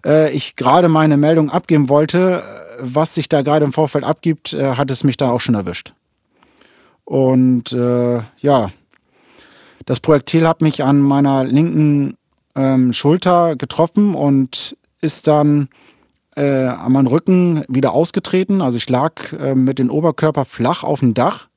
äh, 0.06 0.30
ich 0.30 0.54
gerade 0.54 0.88
meine 0.88 1.16
Meldung 1.16 1.50
abgeben 1.50 1.88
wollte, 1.88 2.44
was 2.78 3.16
sich 3.16 3.28
da 3.28 3.42
gerade 3.42 3.64
im 3.64 3.72
Vorfeld 3.72 4.04
abgibt, 4.04 4.52
äh, 4.52 4.76
hat 4.76 4.88
es 4.92 5.02
mich 5.02 5.16
da 5.16 5.32
auch 5.32 5.40
schon 5.40 5.56
erwischt. 5.56 5.94
Und 7.08 7.72
äh, 7.72 8.20
ja, 8.40 8.70
das 9.86 9.98
Projektil 9.98 10.46
hat 10.46 10.60
mich 10.60 10.84
an 10.84 11.00
meiner 11.00 11.42
linken 11.42 12.18
ähm, 12.54 12.92
Schulter 12.92 13.56
getroffen 13.56 14.14
und 14.14 14.76
ist 15.00 15.26
dann 15.26 15.70
äh, 16.36 16.66
an 16.66 16.92
meinem 16.92 17.06
Rücken 17.06 17.64
wieder 17.66 17.94
ausgetreten. 17.94 18.60
Also 18.60 18.76
ich 18.76 18.90
lag 18.90 19.32
äh, 19.32 19.54
mit 19.54 19.78
dem 19.78 19.90
Oberkörper 19.90 20.44
flach 20.44 20.84
auf 20.84 21.00
dem 21.00 21.14
Dach. 21.14 21.48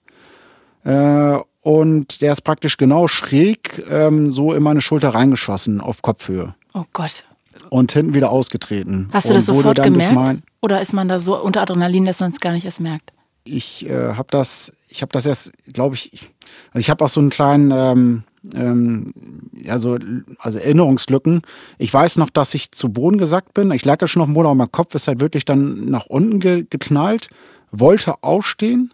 Äh, 0.85 1.37
und 1.63 2.21
der 2.21 2.31
ist 2.31 2.45
praktisch 2.45 2.77
genau 2.77 3.09
schräg 3.09 3.83
ähm, 3.89 4.31
so 4.31 4.53
in 4.53 4.63
meine 4.63 4.79
Schulter 4.79 5.09
reingeschossen 5.09 5.81
auf 5.81 6.01
Kopfhöhe. 6.01 6.55
Oh 6.73 6.85
Gott. 6.93 7.25
Und 7.69 7.91
hinten 7.91 8.13
wieder 8.13 8.31
ausgetreten. 8.31 9.09
Hast 9.11 9.29
du 9.29 9.33
das 9.33 9.47
sofort 9.47 9.83
gemerkt? 9.83 10.43
Oder 10.61 10.79
ist 10.79 10.93
man 10.93 11.09
da 11.09 11.19
so 11.19 11.37
unter 11.37 11.61
Adrenalin, 11.61 12.05
dass 12.05 12.21
man 12.21 12.31
es 12.31 12.39
gar 12.39 12.53
nicht 12.53 12.63
erst 12.63 12.79
merkt? 12.79 13.11
Ich 13.43 13.89
äh, 13.89 14.13
habe 14.13 14.27
das, 14.29 14.71
ich 14.89 15.01
habe 15.01 15.11
das 15.11 15.25
erst, 15.25 15.51
glaube 15.73 15.95
ich, 15.95 16.29
also 16.69 16.79
ich 16.79 16.89
habe 16.89 17.03
auch 17.03 17.09
so 17.09 17.19
einen 17.19 17.29
kleinen, 17.29 17.71
ähm, 17.71 18.23
ähm, 18.53 19.13
ja 19.53 19.79
so, 19.79 19.97
also 20.39 20.59
Erinnerungslücken. 20.59 21.41
Ich 21.77 21.93
weiß 21.93 22.17
noch, 22.17 22.29
dass 22.29 22.53
ich 22.53 22.71
zu 22.71 22.89
Boden 22.89 23.17
gesackt 23.17 23.53
bin. 23.53 23.71
Ich 23.71 23.85
lag 23.85 24.01
ja 24.01 24.07
schon 24.07 24.21
noch 24.21 24.27
im 24.27 24.33
Boden, 24.33 24.47
aber 24.47 24.55
mein 24.55 24.71
Kopf 24.71 24.95
ist 24.95 25.07
halt 25.07 25.19
wirklich 25.19 25.45
dann 25.45 25.85
nach 25.85 26.07
unten 26.07 26.39
ge 26.39 26.65
geknallt, 26.69 27.29
wollte 27.71 28.15
aufstehen. 28.23 28.93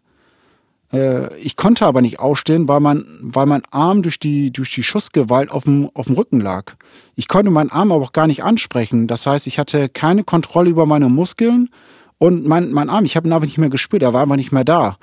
Äh, 0.91 1.35
ich 1.37 1.55
konnte 1.55 1.85
aber 1.85 2.01
nicht 2.01 2.19
aufstehen, 2.19 2.67
weil 2.67 2.79
mein, 2.79 3.05
weil 3.21 3.45
mein 3.45 3.63
Arm 3.71 4.01
durch 4.01 4.19
die, 4.19 4.51
durch 4.51 4.73
die 4.73 4.83
Schussgewalt 4.83 5.51
auf 5.51 5.63
dem, 5.63 5.89
auf 5.93 6.07
dem 6.07 6.15
Rücken 6.15 6.39
lag. 6.39 6.73
Ich 7.15 7.27
konnte 7.27 7.51
meinen 7.51 7.71
Arm 7.71 7.91
aber 7.91 8.03
auch 8.03 8.13
gar 8.13 8.27
nicht 8.27 8.43
ansprechen. 8.43 9.07
Das 9.07 9.25
heißt, 9.25 9.47
ich 9.47 9.59
hatte 9.59 9.89
keine 9.89 10.23
Kontrolle 10.23 10.69
über 10.69 10.85
meine 10.85 11.09
Muskeln 11.09 11.69
und 12.17 12.47
mein, 12.47 12.71
mein 12.71 12.89
Arm, 12.89 13.05
ich 13.05 13.15
habe 13.15 13.27
ihn 13.27 13.33
einfach 13.33 13.45
nicht 13.45 13.57
mehr 13.57 13.69
gespürt, 13.69 14.03
er 14.03 14.13
war 14.13 14.23
einfach 14.23 14.35
nicht 14.35 14.51
mehr 14.51 14.63
da. 14.63 14.97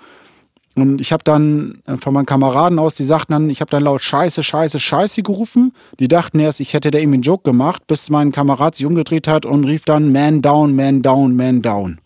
Und 0.76 1.00
ich 1.00 1.12
habe 1.12 1.22
dann 1.22 1.82
von 2.00 2.12
meinen 2.12 2.26
Kameraden 2.26 2.80
aus, 2.80 2.96
die 2.96 3.04
sagten 3.04 3.32
dann, 3.32 3.48
ich 3.48 3.60
habe 3.60 3.70
dann 3.70 3.84
laut 3.84 4.02
Scheiße, 4.02 4.42
Scheiße, 4.42 4.80
Scheiße 4.80 5.22
gerufen. 5.22 5.72
Die 6.00 6.08
dachten 6.08 6.40
erst, 6.40 6.58
ich 6.58 6.74
hätte 6.74 6.90
da 6.90 6.98
irgendwie 6.98 7.16
einen 7.16 7.22
Joke 7.22 7.44
gemacht, 7.44 7.86
bis 7.86 8.10
mein 8.10 8.32
Kamerad 8.32 8.74
sich 8.74 8.84
umgedreht 8.84 9.28
hat 9.28 9.46
und 9.46 9.64
rief 9.64 9.84
dann 9.84 10.10
Man 10.12 10.42
down, 10.42 10.74
Man 10.74 11.02
down, 11.02 11.36
Man 11.36 11.62
down. 11.62 12.00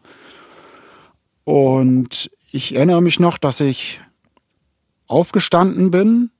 Und 1.44 2.31
ich 2.53 2.77
erinnere 2.77 3.01
mich 3.01 3.18
noch, 3.18 3.38
dass 3.38 3.61
ich 3.61 4.03
aufgestanden 5.07 5.90
bin 5.90 6.31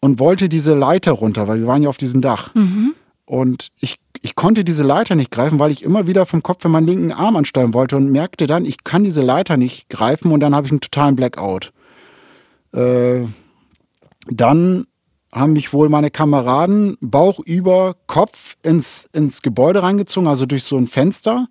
und 0.00 0.18
wollte 0.18 0.50
diese 0.50 0.74
Leiter 0.74 1.12
runter, 1.12 1.48
weil 1.48 1.60
wir 1.60 1.66
waren 1.66 1.82
ja 1.82 1.88
auf 1.88 1.96
diesem 1.96 2.20
Dach. 2.20 2.54
Mhm. 2.54 2.94
Und 3.26 3.68
ich, 3.80 3.98
ich 4.22 4.36
konnte 4.36 4.62
diese 4.64 4.84
Leiter 4.84 5.16
nicht 5.16 5.32
greifen, 5.32 5.58
weil 5.58 5.72
ich 5.72 5.82
immer 5.82 6.06
wieder 6.06 6.26
vom 6.26 6.42
Kopf 6.42 6.64
in 6.64 6.70
meinen 6.70 6.86
linken 6.86 7.12
Arm 7.12 7.36
ansteuern 7.36 7.74
wollte 7.74 7.96
und 7.96 8.10
merkte 8.10 8.46
dann, 8.46 8.64
ich 8.64 8.84
kann 8.84 9.04
diese 9.04 9.22
Leiter 9.22 9.56
nicht 9.56 9.88
greifen 9.88 10.30
und 10.30 10.40
dann 10.40 10.54
habe 10.54 10.66
ich 10.66 10.72
einen 10.72 10.80
totalen 10.80 11.16
Blackout. 11.16 11.72
Äh, 12.72 13.26
dann 14.28 14.86
haben 15.32 15.52
mich 15.52 15.72
wohl 15.72 15.88
meine 15.88 16.10
Kameraden 16.10 16.96
Bauch 17.00 17.40
über 17.40 17.96
Kopf 18.06 18.56
ins, 18.62 19.08
ins 19.12 19.42
Gebäude 19.42 19.82
reingezogen, 19.82 20.28
also 20.28 20.46
durch 20.46 20.64
so 20.64 20.76
ein 20.76 20.86
Fenster. 20.86 21.48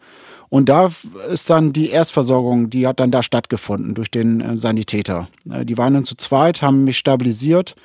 Und 0.49 0.69
da 0.69 0.89
ist 1.31 1.49
dann 1.49 1.73
die 1.73 1.89
Erstversorgung, 1.89 2.69
die 2.69 2.87
hat 2.87 2.99
dann 2.99 3.11
da 3.11 3.21
stattgefunden 3.21 3.95
durch 3.95 4.09
den 4.09 4.39
äh, 4.39 4.57
Sanitäter. 4.57 5.27
Äh, 5.49 5.65
die 5.65 5.77
waren 5.77 5.93
dann 5.93 6.05
zu 6.05 6.15
zweit, 6.15 6.61
haben 6.61 6.85
mich 6.85 6.97
stabilisiert, 6.97 7.75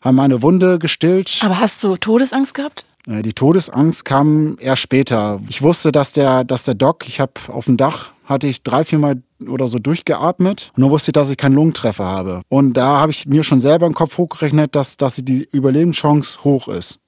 haben 0.00 0.16
meine 0.16 0.40
Wunde 0.40 0.78
gestillt. 0.78 1.40
Aber 1.42 1.60
hast 1.60 1.84
du 1.84 1.96
Todesangst 1.96 2.54
gehabt? 2.54 2.86
Äh, 3.06 3.22
die 3.22 3.32
Todesangst 3.32 4.04
kam 4.04 4.56
eher 4.60 4.76
später. 4.76 5.40
Ich 5.48 5.62
wusste, 5.62 5.92
dass 5.92 6.12
der, 6.12 6.44
dass 6.44 6.64
der 6.64 6.74
Doc, 6.74 7.08
ich 7.08 7.20
habe 7.20 7.32
auf 7.48 7.66
dem 7.66 7.76
Dach, 7.76 8.12
hatte 8.24 8.46
ich 8.46 8.62
drei, 8.62 8.84
viermal 8.84 9.22
oder 9.46 9.68
so 9.68 9.78
durchgeatmet. 9.78 10.72
Nur 10.76 10.90
wusste 10.90 11.10
ich, 11.10 11.14
dass 11.14 11.30
ich 11.30 11.36
keinen 11.36 11.54
Lungentreffer 11.54 12.04
habe. 12.04 12.42
Und 12.48 12.74
da 12.74 13.00
habe 13.00 13.12
ich 13.12 13.26
mir 13.26 13.44
schon 13.44 13.60
selber 13.60 13.86
im 13.86 13.94
Kopf 13.94 14.18
hochgerechnet, 14.18 14.74
dass, 14.74 14.96
dass 14.96 15.16
die 15.16 15.48
Überlebenschance 15.52 16.42
hoch 16.42 16.68
ist. 16.68 16.98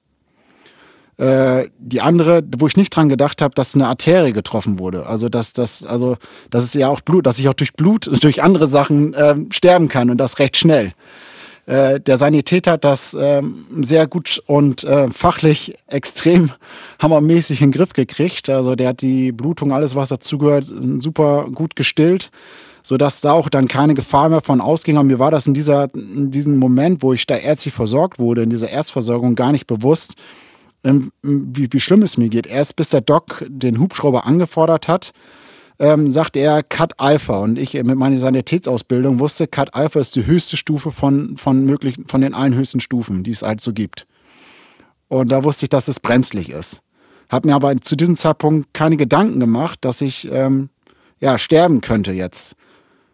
Äh, 1.17 1.69
die 1.77 1.99
andere, 1.99 2.41
wo 2.57 2.67
ich 2.67 2.77
nicht 2.77 2.95
dran 2.95 3.09
gedacht 3.09 3.41
habe, 3.41 3.53
dass 3.53 3.75
eine 3.75 3.89
Arterie 3.89 4.31
getroffen 4.31 4.79
wurde. 4.79 5.05
Also 5.05 5.27
dass 5.27 5.51
das, 5.51 5.83
also 5.83 6.15
das 6.49 6.63
ist 6.63 6.75
ja 6.75 6.87
auch 6.87 7.01
Blut, 7.01 7.25
dass 7.25 7.39
ich 7.39 7.49
auch 7.49 7.53
durch 7.53 7.73
Blut, 7.73 8.09
durch 8.23 8.41
andere 8.41 8.67
Sachen 8.67 9.13
äh, 9.13 9.35
sterben 9.51 9.89
kann 9.89 10.09
und 10.09 10.17
das 10.17 10.39
recht 10.39 10.55
schnell. 10.55 10.93
Äh, 11.69 11.99
der 11.99 12.17
Sanitäter 12.17 12.71
hat 12.71 12.83
das 12.83 13.15
ähm, 13.17 13.65
sehr 13.81 14.07
gut 14.07 14.41
und 14.47 14.83
äh, 14.83 15.11
fachlich 15.11 15.75
extrem 15.87 16.51
hammermäßig 16.97 17.61
in 17.61 17.67
den 17.67 17.77
Griff 17.77 17.93
gekriegt. 17.93 18.49
Also 18.49 18.75
der 18.75 18.89
hat 18.89 19.01
die 19.03 19.31
Blutung, 19.31 19.71
alles 19.71 19.93
was 19.93 20.09
dazugehört, 20.09 20.65
super 20.65 21.47
gut 21.53 21.75
gestillt, 21.75 22.31
sodass 22.81 23.21
da 23.21 23.33
auch 23.33 23.49
dann 23.49 23.67
keine 23.67 23.93
Gefahr 23.93 24.29
mehr 24.29 24.41
von 24.41 24.61
ausging. 24.61 24.97
Aber 24.97 25.03
mir 25.03 25.19
war 25.19 25.29
das 25.29 25.45
in, 25.45 25.53
dieser, 25.53 25.93
in 25.93 26.31
diesem 26.31 26.57
Moment, 26.57 27.03
wo 27.03 27.13
ich 27.13 27.27
da 27.27 27.37
ärztlich 27.37 27.75
versorgt 27.75 28.17
wurde, 28.17 28.41
in 28.41 28.49
dieser 28.49 28.69
Erstversorgung 28.69 29.35
gar 29.35 29.51
nicht 29.51 29.67
bewusst, 29.67 30.15
ähm, 30.83 31.11
wie, 31.21 31.67
wie 31.71 31.79
schlimm 31.79 32.01
es 32.01 32.17
mir 32.17 32.29
geht. 32.29 32.47
Erst 32.47 32.77
bis 32.77 32.89
der 32.89 33.01
Doc 33.01 33.45
den 33.47 33.79
Hubschrauber 33.79 34.25
angefordert 34.25 34.87
hat, 34.87 35.11
ähm, 35.79 36.11
sagt 36.11 36.35
er 36.35 36.61
Cut 36.61 36.93
Alpha. 36.97 37.37
Und 37.39 37.57
ich 37.57 37.73
mit 37.73 37.95
meiner 37.95 38.19
Sanitätsausbildung 38.19 39.19
wusste, 39.19 39.47
Cut 39.47 39.73
Alpha 39.73 39.99
ist 39.99 40.15
die 40.15 40.25
höchste 40.25 40.57
Stufe 40.57 40.91
von, 40.91 41.37
von, 41.37 41.65
möglichen, 41.65 42.07
von 42.07 42.21
den 42.21 42.33
allen 42.33 42.53
höchsten 42.53 42.81
Stufen, 42.81 43.23
die 43.23 43.31
es 43.31 43.41
halt 43.41 43.61
so 43.61 43.73
gibt. 43.73 44.05
Und 45.07 45.31
da 45.31 45.43
wusste 45.43 45.65
ich, 45.65 45.69
dass 45.69 45.87
es 45.87 45.99
brenzlig 45.99 46.49
ist. 46.49 46.81
Hab 47.29 47.45
mir 47.45 47.55
aber 47.55 47.75
zu 47.81 47.95
diesem 47.95 48.15
Zeitpunkt 48.15 48.73
keine 48.73 48.97
Gedanken 48.97 49.39
gemacht, 49.39 49.79
dass 49.81 50.01
ich 50.01 50.29
ähm, 50.31 50.69
ja, 51.19 51.37
sterben 51.37 51.81
könnte 51.81 52.11
jetzt. 52.11 52.55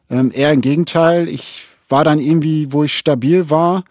Ähm, 0.09 0.31
eher 0.33 0.51
im 0.51 0.61
Gegenteil, 0.61 1.27
ich 1.27 1.65
war 1.89 2.03
dann 2.03 2.19
irgendwie, 2.19 2.71
wo 2.71 2.83
ich 2.83 2.97
stabil 2.97 3.49
war, 3.49 3.83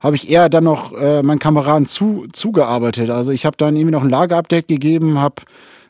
habe 0.00 0.16
ich 0.16 0.30
eher 0.30 0.48
dann 0.48 0.64
noch 0.64 0.92
äh, 0.92 1.22
meinen 1.22 1.38
Kameraden 1.38 1.86
zu, 1.86 2.26
zugearbeitet. 2.32 3.10
Also 3.10 3.32
ich 3.32 3.44
habe 3.44 3.56
dann 3.56 3.76
irgendwie 3.76 3.92
noch 3.92 4.02
ein 4.02 4.10
Lagerupdate 4.10 4.66
gegeben, 4.66 5.18
habe 5.18 5.42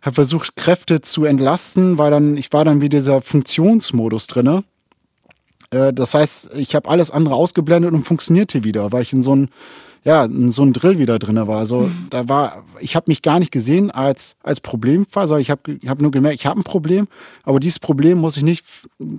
habe 0.02 0.14
versucht, 0.14 0.56
Kräfte 0.56 1.00
zu 1.00 1.24
entlasten, 1.24 1.98
weil 1.98 2.10
dann, 2.10 2.36
ich 2.36 2.52
war 2.52 2.64
dann 2.64 2.80
wie 2.80 2.88
dieser 2.88 3.22
Funktionsmodus 3.22 4.26
drinne. 4.26 4.64
Äh, 5.70 5.92
das 5.92 6.14
heißt, 6.14 6.54
ich 6.56 6.74
habe 6.74 6.88
alles 6.88 7.10
andere 7.10 7.34
ausgeblendet 7.34 7.92
und 7.92 8.04
funktionierte 8.04 8.64
wieder, 8.64 8.92
weil 8.92 9.02
ich 9.02 9.12
in 9.12 9.22
so 9.22 9.34
ein 9.34 9.50
ja, 10.02 10.24
in 10.24 10.50
so 10.50 10.62
ein 10.62 10.72
Drill 10.72 10.98
wieder 10.98 11.18
drinne 11.18 11.46
war. 11.46 11.58
Also 11.58 11.82
mhm. 11.82 12.06
da 12.08 12.26
war, 12.28 12.64
ich 12.80 12.96
habe 12.96 13.04
mich 13.08 13.20
gar 13.20 13.38
nicht 13.38 13.52
gesehen 13.52 13.90
als 13.90 14.36
als 14.42 14.60
Problemfall, 14.60 15.26
sondern 15.26 15.42
ich 15.42 15.50
habe 15.50 15.78
hab 15.86 16.00
nur 16.00 16.10
gemerkt, 16.10 16.36
ich 16.36 16.46
habe 16.46 16.58
ein 16.58 16.64
Problem, 16.64 17.06
aber 17.42 17.60
dieses 17.60 17.78
Problem 17.78 18.18
muss 18.18 18.36
ich 18.36 18.42
nicht 18.42 18.64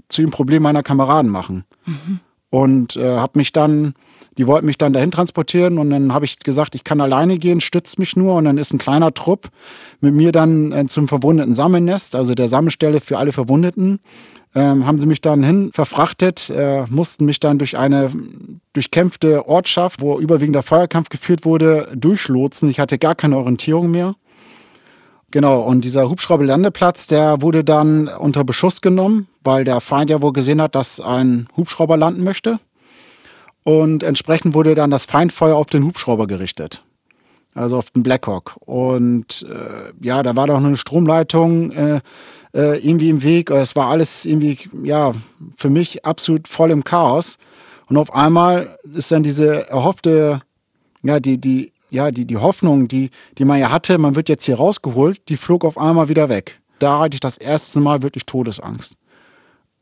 zu 0.09 0.21
dem 0.21 0.31
Problem 0.31 0.63
meiner 0.63 0.81
Kameraden 0.81 1.29
machen. 1.29 1.65
Mhm. 1.85 2.19
Und 2.49 2.95
äh, 2.97 3.17
habe 3.17 3.37
mich 3.37 3.53
dann 3.53 3.93
die 4.37 4.47
wollten 4.47 4.65
mich 4.65 4.77
dann 4.77 4.93
dahin 4.93 5.11
transportieren 5.11 5.77
und 5.77 5.89
dann 5.89 6.13
habe 6.13 6.25
ich 6.25 6.39
gesagt, 6.39 6.75
ich 6.75 6.83
kann 6.83 7.01
alleine 7.01 7.37
gehen, 7.37 7.59
stützt 7.59 7.99
mich 7.99 8.15
nur 8.15 8.35
und 8.35 8.45
dann 8.45 8.57
ist 8.57 8.73
ein 8.73 8.77
kleiner 8.77 9.13
Trupp 9.13 9.49
mit 9.99 10.13
mir 10.13 10.31
dann 10.31 10.71
äh, 10.71 10.85
zum 10.87 11.07
verwundeten 11.07 11.53
Sammelnest, 11.53 12.15
also 12.15 12.33
der 12.33 12.47
Sammelstelle 12.47 13.01
für 13.01 13.17
alle 13.17 13.33
Verwundeten. 13.33 13.99
Ähm, 14.53 14.85
haben 14.85 14.99
sie 14.99 15.07
mich 15.07 15.21
dann 15.21 15.43
hin 15.43 15.71
verfrachtet, 15.73 16.49
äh, 16.49 16.83
mussten 16.89 17.25
mich 17.25 17.39
dann 17.39 17.57
durch 17.57 17.77
eine 17.77 18.11
durchkämpfte 18.73 19.47
Ortschaft, 19.47 20.01
wo 20.01 20.19
überwiegender 20.19 20.61
Feuerkampf 20.61 21.07
geführt 21.07 21.45
wurde, 21.45 21.87
durchlotsen. 21.95 22.69
Ich 22.69 22.79
hatte 22.79 22.97
gar 22.97 23.15
keine 23.15 23.37
Orientierung 23.37 23.91
mehr. 23.91 24.15
Genau, 25.31 25.61
und 25.61 25.85
dieser 25.85 26.09
Hubschrauberlandeplatz, 26.09 27.07
der 27.07 27.41
wurde 27.41 27.63
dann 27.63 28.09
unter 28.09 28.43
Beschuss 28.43 28.81
genommen, 28.81 29.27
weil 29.41 29.63
der 29.63 29.79
Feind 29.79 30.09
ja 30.09 30.21
wohl 30.21 30.33
gesehen 30.33 30.61
hat, 30.61 30.75
dass 30.75 30.99
ein 30.99 31.47
Hubschrauber 31.55 31.95
landen 31.95 32.25
möchte. 32.25 32.59
Und 33.63 34.03
entsprechend 34.03 34.53
wurde 34.53 34.75
dann 34.75 34.89
das 34.89 35.05
Feindfeuer 35.05 35.55
auf 35.55 35.67
den 35.67 35.83
Hubschrauber 35.85 36.27
gerichtet. 36.27 36.83
Also 37.53 37.77
auf 37.77 37.91
den 37.91 38.03
Blackhawk. 38.03 38.55
Und 38.61 39.45
äh, 39.49 39.91
ja, 40.05 40.23
da 40.23 40.35
war 40.35 40.47
doch 40.47 40.57
eine 40.57 40.77
Stromleitung 40.77 41.71
äh, 41.71 41.99
äh, 42.53 42.79
irgendwie 42.79 43.09
im 43.09 43.23
Weg. 43.23 43.51
Es 43.51 43.75
war 43.75 43.87
alles 43.87 44.25
irgendwie, 44.25 44.57
ja, 44.83 45.13
für 45.57 45.69
mich 45.69 46.05
absolut 46.05 46.47
voll 46.47 46.71
im 46.71 46.83
Chaos. 46.83 47.37
Und 47.87 47.97
auf 47.97 48.13
einmal 48.15 48.77
ist 48.93 49.11
dann 49.11 49.23
diese 49.23 49.69
erhoffte, 49.69 50.41
ja, 51.03 51.19
die, 51.19 51.39
die, 51.39 51.73
ja, 51.89 52.09
die, 52.09 52.25
die 52.25 52.37
Hoffnung, 52.37 52.87
die, 52.87 53.09
die 53.37 53.43
man 53.43 53.59
ja 53.59 53.69
hatte, 53.69 53.97
man 53.97 54.15
wird 54.15 54.29
jetzt 54.29 54.45
hier 54.45 54.55
rausgeholt, 54.55 55.27
die 55.27 55.35
flog 55.35 55.65
auf 55.65 55.77
einmal 55.77 56.07
wieder 56.07 56.29
weg. 56.29 56.61
Da 56.79 56.99
hatte 56.99 57.15
ich 57.15 57.19
das 57.19 57.37
erste 57.37 57.81
Mal 57.81 58.01
wirklich 58.01 58.25
Todesangst. 58.25 58.95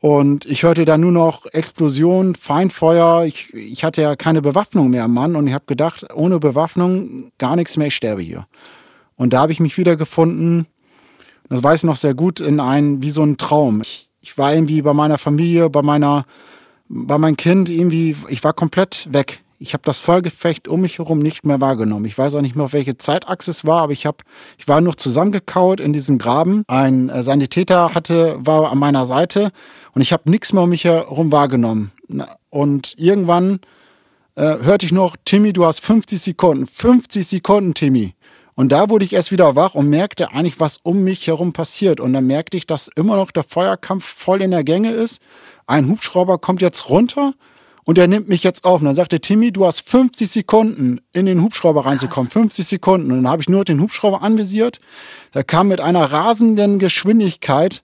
Und 0.00 0.46
ich 0.46 0.62
hörte 0.62 0.86
dann 0.86 1.02
nur 1.02 1.12
noch 1.12 1.44
Explosion, 1.52 2.34
Feindfeuer. 2.34 3.24
Ich, 3.26 3.52
ich 3.52 3.84
hatte 3.84 4.00
ja 4.00 4.16
keine 4.16 4.40
Bewaffnung 4.40 4.88
mehr 4.88 5.04
am 5.04 5.12
Mann 5.12 5.36
und 5.36 5.46
ich 5.46 5.52
habe 5.52 5.66
gedacht, 5.66 6.06
ohne 6.14 6.40
Bewaffnung 6.40 7.32
gar 7.36 7.54
nichts 7.54 7.76
mehr, 7.76 7.88
ich 7.88 7.94
sterbe 7.94 8.22
hier. 8.22 8.46
Und 9.16 9.34
da 9.34 9.42
habe 9.42 9.52
ich 9.52 9.60
mich 9.60 9.76
wiedergefunden, 9.76 10.66
das 11.50 11.62
weiß 11.62 11.80
ich 11.80 11.84
noch 11.84 11.96
sehr 11.96 12.14
gut, 12.14 12.40
in 12.40 12.60
ein, 12.60 13.02
wie 13.02 13.10
so 13.10 13.22
ein 13.22 13.36
Traum. 13.36 13.82
Ich, 13.82 14.08
ich 14.22 14.38
war 14.38 14.54
irgendwie 14.54 14.80
bei 14.80 14.94
meiner 14.94 15.18
Familie, 15.18 15.68
bei 15.68 15.82
meiner, 15.82 16.24
bei 16.88 17.18
meinem 17.18 17.36
Kind 17.36 17.68
irgendwie, 17.68 18.16
ich 18.28 18.42
war 18.42 18.54
komplett 18.54 19.06
weg. 19.10 19.42
Ich 19.58 19.74
habe 19.74 19.82
das 19.84 20.00
Vollgefecht 20.00 20.68
um 20.68 20.80
mich 20.80 20.96
herum 20.96 21.18
nicht 21.18 21.44
mehr 21.44 21.60
wahrgenommen. 21.60 22.06
Ich 22.06 22.16
weiß 22.16 22.34
auch 22.34 22.40
nicht 22.40 22.56
mehr, 22.56 22.64
auf 22.64 22.72
welche 22.72 22.96
Zeitachse 22.96 23.50
es 23.50 23.66
war, 23.66 23.82
aber 23.82 23.92
ich 23.92 24.06
habe, 24.06 24.18
ich 24.56 24.66
war 24.66 24.80
noch 24.80 24.94
zusammengekauert 24.94 25.80
in 25.80 25.92
diesem 25.92 26.16
Graben. 26.16 26.64
Ein 26.68 27.10
äh, 27.10 27.22
Sanitäter 27.22 27.94
hatte, 27.94 28.36
war 28.38 28.72
an 28.72 28.78
meiner 28.78 29.04
Seite 29.04 29.50
und 29.92 30.02
ich 30.02 30.12
habe 30.12 30.30
nichts 30.30 30.52
mehr 30.52 30.62
um 30.62 30.70
mich 30.70 30.84
herum 30.84 31.32
wahrgenommen. 31.32 31.92
Und 32.50 32.94
irgendwann 32.98 33.60
äh, 34.34 34.42
hörte 34.62 34.86
ich 34.86 34.92
noch, 34.92 35.16
Timmy, 35.24 35.52
du 35.52 35.64
hast 35.64 35.80
50 35.84 36.20
Sekunden. 36.20 36.66
50 36.66 37.26
Sekunden, 37.26 37.74
Timmy. 37.74 38.14
Und 38.56 38.72
da 38.72 38.90
wurde 38.90 39.04
ich 39.04 39.12
erst 39.12 39.32
wieder 39.32 39.56
wach 39.56 39.74
und 39.74 39.88
merkte 39.88 40.32
eigentlich, 40.32 40.60
was 40.60 40.76
um 40.76 41.02
mich 41.02 41.26
herum 41.26 41.52
passiert. 41.52 42.00
Und 42.00 42.12
dann 42.12 42.26
merkte 42.26 42.56
ich, 42.56 42.66
dass 42.66 42.88
immer 42.88 43.16
noch 43.16 43.30
der 43.30 43.42
Feuerkampf 43.42 44.04
voll 44.04 44.42
in 44.42 44.50
der 44.50 44.64
Gänge 44.64 44.90
ist. 44.90 45.20
Ein 45.66 45.88
Hubschrauber 45.88 46.38
kommt 46.38 46.60
jetzt 46.60 46.90
runter 46.90 47.32
und 47.84 47.96
er 47.96 48.06
nimmt 48.06 48.28
mich 48.28 48.42
jetzt 48.42 48.64
auf. 48.64 48.80
Und 48.80 48.86
dann 48.86 48.94
sagte 48.94 49.20
Timmy, 49.20 49.52
du 49.52 49.64
hast 49.64 49.88
50 49.88 50.30
Sekunden 50.30 51.00
in 51.12 51.26
den 51.26 51.42
Hubschrauber 51.42 51.86
reinzukommen. 51.86 52.28
Krass. 52.28 52.42
50 52.42 52.66
Sekunden. 52.66 53.10
Und 53.10 53.22
dann 53.22 53.32
habe 53.32 53.40
ich 53.40 53.48
nur 53.48 53.64
den 53.64 53.80
Hubschrauber 53.80 54.22
anvisiert. 54.22 54.80
Er 55.32 55.44
kam 55.44 55.68
mit 55.68 55.80
einer 55.80 56.12
rasenden 56.12 56.78
Geschwindigkeit 56.78 57.82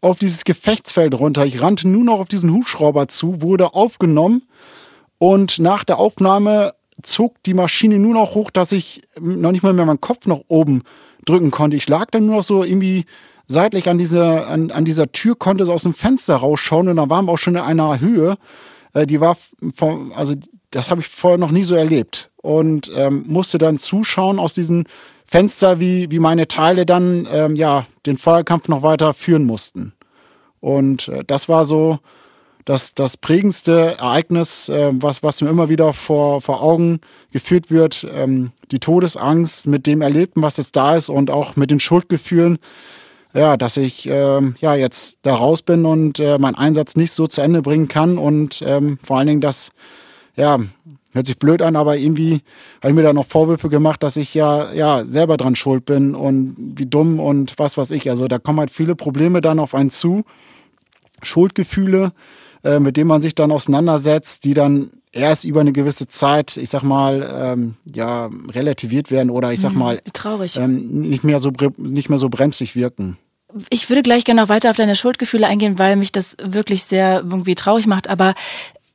auf 0.00 0.18
dieses 0.18 0.44
Gefechtsfeld 0.44 1.18
runter. 1.18 1.44
Ich 1.44 1.60
rannte 1.60 1.88
nur 1.88 2.04
noch 2.04 2.20
auf 2.20 2.28
diesen 2.28 2.52
Hubschrauber 2.52 3.08
zu, 3.08 3.42
wurde 3.42 3.74
aufgenommen. 3.74 4.42
Und 5.18 5.58
nach 5.58 5.84
der 5.84 5.98
Aufnahme 5.98 6.72
zog 7.02 7.42
die 7.44 7.54
Maschine 7.54 7.98
nur 7.98 8.14
noch 8.14 8.34
hoch, 8.34 8.50
dass 8.50 8.72
ich 8.72 9.02
noch 9.20 9.52
nicht 9.52 9.62
mal 9.62 9.72
mehr 9.72 9.84
meinen 9.84 10.00
Kopf 10.00 10.26
nach 10.26 10.40
oben 10.48 10.82
drücken 11.24 11.50
konnte. 11.50 11.76
Ich 11.76 11.88
lag 11.88 12.06
dann 12.10 12.26
nur 12.26 12.36
noch 12.36 12.42
so 12.42 12.64
irgendwie 12.64 13.04
seitlich 13.46 13.88
an 13.88 13.98
dieser, 13.98 14.46
an, 14.46 14.70
an 14.70 14.84
dieser 14.84 15.10
Tür, 15.12 15.34
konnte 15.36 15.66
so 15.66 15.72
aus 15.72 15.82
dem 15.82 15.94
Fenster 15.94 16.36
rausschauen 16.36 16.88
und 16.88 16.96
da 16.96 17.10
waren 17.10 17.26
wir 17.26 17.32
auch 17.32 17.38
schon 17.38 17.56
in 17.56 17.62
einer 17.62 18.00
Höhe. 18.00 18.36
Äh, 18.94 19.06
die 19.06 19.20
war 19.20 19.36
vom, 19.74 20.12
also 20.12 20.34
das 20.70 20.90
habe 20.90 21.00
ich 21.00 21.08
vorher 21.08 21.38
noch 21.38 21.50
nie 21.50 21.64
so 21.64 21.74
erlebt 21.74 22.30
und 22.36 22.90
ähm, 22.94 23.24
musste 23.26 23.58
dann 23.58 23.78
zuschauen 23.78 24.38
aus 24.38 24.54
diesem 24.54 24.84
Fenster, 25.30 25.78
wie, 25.78 26.10
wie 26.10 26.18
meine 26.18 26.48
Teile 26.48 26.84
dann 26.84 27.28
ähm, 27.30 27.54
ja 27.54 27.86
den 28.04 28.18
Feuerkampf 28.18 28.66
noch 28.66 28.82
weiter 28.82 29.14
führen 29.14 29.44
mussten. 29.44 29.92
Und 30.58 31.06
äh, 31.06 31.22
das 31.24 31.48
war 31.48 31.64
so 31.64 32.00
das, 32.64 32.94
das 32.94 33.16
prägendste 33.16 33.96
Ereignis, 33.98 34.68
äh, 34.68 34.90
was, 34.92 35.22
was 35.22 35.40
mir 35.40 35.48
immer 35.48 35.68
wieder 35.68 35.92
vor, 35.92 36.40
vor 36.40 36.60
Augen 36.60 37.00
geführt 37.30 37.70
wird. 37.70 38.04
Ähm, 38.12 38.50
die 38.72 38.80
Todesangst 38.80 39.68
mit 39.68 39.86
dem 39.86 40.02
Erlebten, 40.02 40.42
was 40.42 40.56
jetzt 40.56 40.74
da 40.74 40.96
ist 40.96 41.08
und 41.08 41.30
auch 41.30 41.54
mit 41.54 41.70
den 41.70 41.78
Schuldgefühlen, 41.78 42.58
ja, 43.32 43.56
dass 43.56 43.76
ich 43.76 44.08
ähm, 44.10 44.56
ja 44.58 44.74
jetzt 44.74 45.20
da 45.22 45.36
raus 45.36 45.62
bin 45.62 45.84
und 45.86 46.18
äh, 46.18 46.38
meinen 46.38 46.56
Einsatz 46.56 46.96
nicht 46.96 47.12
so 47.12 47.28
zu 47.28 47.40
Ende 47.40 47.62
bringen 47.62 47.86
kann 47.86 48.18
und 48.18 48.64
ähm, 48.66 48.98
vor 49.04 49.18
allen 49.18 49.28
Dingen 49.28 49.40
das, 49.40 49.70
ja, 50.34 50.58
hört 51.12 51.26
sich 51.26 51.38
blöd 51.38 51.62
an, 51.62 51.76
aber 51.76 51.96
irgendwie 51.96 52.42
habe 52.80 52.88
ich 52.88 52.94
mir 52.94 53.02
da 53.02 53.12
noch 53.12 53.26
Vorwürfe 53.26 53.68
gemacht, 53.68 54.02
dass 54.02 54.16
ich 54.16 54.34
ja 54.34 54.72
ja 54.72 55.04
selber 55.04 55.36
dran 55.36 55.56
schuld 55.56 55.84
bin 55.84 56.14
und 56.14 56.56
wie 56.76 56.86
dumm 56.86 57.20
und 57.20 57.54
was 57.58 57.76
weiß 57.76 57.90
ich. 57.92 58.10
Also 58.10 58.28
da 58.28 58.38
kommen 58.38 58.60
halt 58.60 58.70
viele 58.70 58.94
Probleme 58.94 59.40
dann 59.40 59.58
auf 59.58 59.74
einen 59.74 59.90
zu, 59.90 60.24
Schuldgefühle, 61.22 62.12
äh, 62.64 62.78
mit 62.78 62.96
denen 62.96 63.08
man 63.08 63.22
sich 63.22 63.34
dann 63.34 63.52
auseinandersetzt, 63.52 64.44
die 64.44 64.54
dann 64.54 64.90
erst 65.12 65.44
über 65.44 65.60
eine 65.60 65.72
gewisse 65.72 66.08
Zeit, 66.08 66.56
ich 66.56 66.70
sag 66.70 66.82
mal, 66.82 67.28
ähm, 67.34 67.74
ja, 67.92 68.30
relativiert 68.48 69.10
werden 69.10 69.30
oder 69.30 69.52
ich 69.52 69.60
sag 69.60 69.72
mhm, 69.72 69.78
mal, 69.78 70.00
traurig. 70.12 70.56
Ähm, 70.56 71.00
nicht 71.02 71.24
mehr 71.24 71.40
so 71.40 71.50
nicht 71.76 72.08
mehr 72.08 72.18
so 72.18 72.28
bremsig 72.28 72.76
wirken. 72.76 73.18
Ich 73.68 73.88
würde 73.88 74.02
gleich 74.02 74.24
gerne 74.24 74.42
noch 74.42 74.48
weiter 74.48 74.70
auf 74.70 74.76
deine 74.76 74.94
Schuldgefühle 74.94 75.46
eingehen, 75.46 75.78
weil 75.78 75.96
mich 75.96 76.12
das 76.12 76.36
wirklich 76.40 76.84
sehr 76.84 77.24
irgendwie 77.24 77.56
traurig 77.56 77.88
macht. 77.88 78.08
Aber 78.08 78.34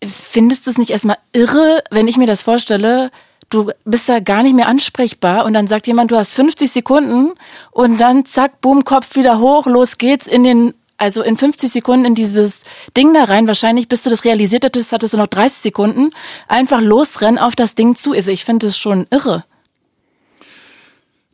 findest 0.04 0.66
du 0.66 0.72
es 0.72 0.78
nicht 0.78 0.92
erstmal 0.92 1.18
irre, 1.34 1.84
wenn 1.92 2.08
ich 2.08 2.18
mir 2.18 2.28
das 2.28 2.42
vorstelle? 2.42 3.12
Du 3.50 3.72
bist 3.84 4.10
da 4.10 4.20
gar 4.20 4.44
nicht 4.44 4.56
mehr 4.56 4.68
ansprechbar 4.68 5.46
und 5.46 5.54
dann 5.54 5.68
sagt 5.68 5.88
jemand, 5.88 6.12
du 6.12 6.16
hast 6.16 6.34
50 6.34 6.72
Sekunden 6.72 7.34
und 7.72 8.00
dann 8.00 8.26
zack, 8.26 8.60
boom, 8.62 8.84
Kopf 8.84 9.16
wieder 9.16 9.40
hoch, 9.40 9.68
los 9.68 9.98
geht's 9.98 10.28
in 10.28 10.44
den 10.44 10.74
also 10.98 11.22
in 11.22 11.36
50 11.36 11.72
Sekunden 11.72 12.06
in 12.06 12.16
dieses 12.16 12.62
Ding 12.96 13.14
da 13.14 13.26
rein. 13.26 13.48
Wahrscheinlich, 13.48 13.90
bis 13.90 14.04
du 14.04 14.10
das 14.10 14.24
realisiert 14.24 14.64
hattest, 14.64 14.94
hattest 14.94 15.14
du 15.14 15.18
noch 15.18 15.28
30 15.28 15.60
Sekunden. 15.60 16.12
Einfach 16.48 16.80
losrennen 16.80 17.38
auf 17.38 17.54
das 17.54 17.76
Ding 17.76 17.96
zu. 17.96 18.14
Also 18.14 18.32
ich 18.32 18.46
finde 18.46 18.68
das 18.68 18.78
schon 18.78 19.06
irre. 19.12 19.44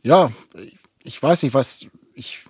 ja, 0.02 0.32
ich 1.04 1.22
weiß 1.22 1.42
nicht, 1.44 1.54
was 1.54 1.86
ich, 2.14 2.44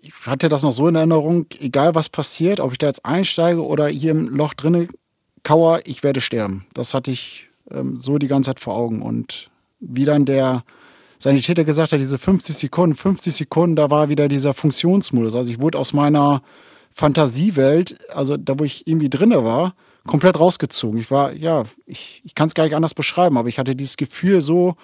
ich 0.00 0.12
hatte 0.24 0.48
das 0.48 0.62
noch 0.62 0.72
so 0.72 0.88
in 0.88 0.94
Erinnerung, 0.94 1.46
egal 1.58 1.94
was 1.94 2.08
passiert, 2.08 2.60
ob 2.60 2.72
ich 2.72 2.78
da 2.78 2.86
jetzt 2.86 3.04
einsteige 3.04 3.64
oder 3.64 3.88
hier 3.88 4.12
im 4.12 4.28
Loch 4.28 4.54
drinne 4.54 4.88
kauer, 5.42 5.80
ich 5.84 6.02
werde 6.02 6.20
sterben. 6.20 6.66
Das 6.74 6.94
hatte 6.94 7.10
ich 7.10 7.48
ähm, 7.70 7.98
so 7.98 8.18
die 8.18 8.28
ganze 8.28 8.50
Zeit 8.50 8.60
vor 8.60 8.76
Augen. 8.76 9.02
Und 9.02 9.50
wie 9.80 10.04
dann 10.04 10.24
der 10.24 10.64
Sanitäter 11.18 11.64
gesagt 11.64 11.92
hat, 11.92 12.00
diese 12.00 12.18
50 12.18 12.56
Sekunden, 12.56 12.96
50 12.96 13.34
Sekunden, 13.34 13.76
da 13.76 13.90
war 13.90 14.08
wieder 14.08 14.28
dieser 14.28 14.54
Funktionsmodus. 14.54 15.34
Also 15.34 15.50
ich 15.50 15.60
wurde 15.60 15.78
aus 15.78 15.92
meiner 15.92 16.42
Fantasiewelt, 16.94 17.96
also 18.14 18.36
da 18.36 18.58
wo 18.58 18.64
ich 18.64 18.86
irgendwie 18.86 19.08
drinne 19.08 19.44
war, 19.44 19.74
komplett 20.06 20.38
rausgezogen. 20.38 20.98
Ich 20.98 21.10
war, 21.10 21.32
ja, 21.32 21.64
ich, 21.86 22.22
ich 22.24 22.34
kann 22.34 22.48
es 22.48 22.54
gar 22.54 22.64
nicht 22.64 22.74
anders 22.74 22.94
beschreiben, 22.94 23.38
aber 23.38 23.48
ich 23.48 23.58
hatte 23.58 23.76
dieses 23.76 23.96
Gefühl 23.96 24.40
so, 24.40 24.74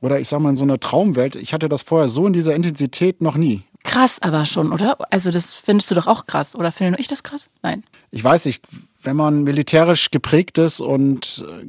oder 0.00 0.20
ich 0.20 0.28
sag 0.28 0.40
mal 0.40 0.50
in 0.50 0.56
so 0.56 0.64
einer 0.64 0.78
Traumwelt, 0.78 1.36
ich 1.36 1.52
hatte 1.52 1.68
das 1.68 1.82
vorher 1.82 2.08
so 2.08 2.26
in 2.26 2.32
dieser 2.32 2.54
Intensität 2.54 3.20
noch 3.20 3.36
nie. 3.36 3.62
Krass 3.82 4.20
aber 4.20 4.44
schon, 4.46 4.72
oder? 4.72 4.96
Also 5.10 5.30
das 5.30 5.54
findest 5.54 5.90
du 5.90 5.94
doch 5.94 6.06
auch 6.06 6.26
krass, 6.26 6.54
oder 6.54 6.70
finde 6.70 6.92
nur 6.92 7.00
ich 7.00 7.08
das 7.08 7.22
krass? 7.22 7.48
Nein. 7.62 7.82
Ich 8.10 8.22
weiß 8.22 8.44
nicht, 8.44 8.62
wenn 9.02 9.16
man 9.16 9.42
militärisch 9.42 10.10
geprägt 10.10 10.58
ist 10.58 10.80
und 10.80 11.44
äh, 11.46 11.66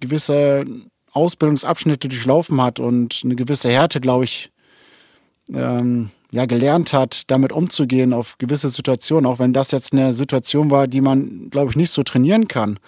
gewisse 0.00 0.64
Ausbildungsabschnitte 1.12 2.08
durchlaufen 2.08 2.60
hat 2.60 2.80
und 2.80 3.22
eine 3.24 3.36
gewisse 3.36 3.68
Härte, 3.68 4.00
glaube 4.00 4.24
ich, 4.24 4.50
ähm, 5.52 6.10
ja, 6.30 6.46
gelernt 6.46 6.94
hat, 6.94 7.30
damit 7.30 7.52
umzugehen 7.52 8.14
auf 8.14 8.38
gewisse 8.38 8.70
Situationen, 8.70 9.26
auch 9.26 9.38
wenn 9.38 9.52
das 9.52 9.70
jetzt 9.70 9.92
eine 9.92 10.14
Situation 10.14 10.70
war, 10.70 10.88
die 10.88 11.02
man, 11.02 11.50
glaube 11.50 11.70
ich, 11.70 11.76
nicht 11.76 11.90
so 11.90 12.02
trainieren 12.02 12.48
kann. 12.48 12.78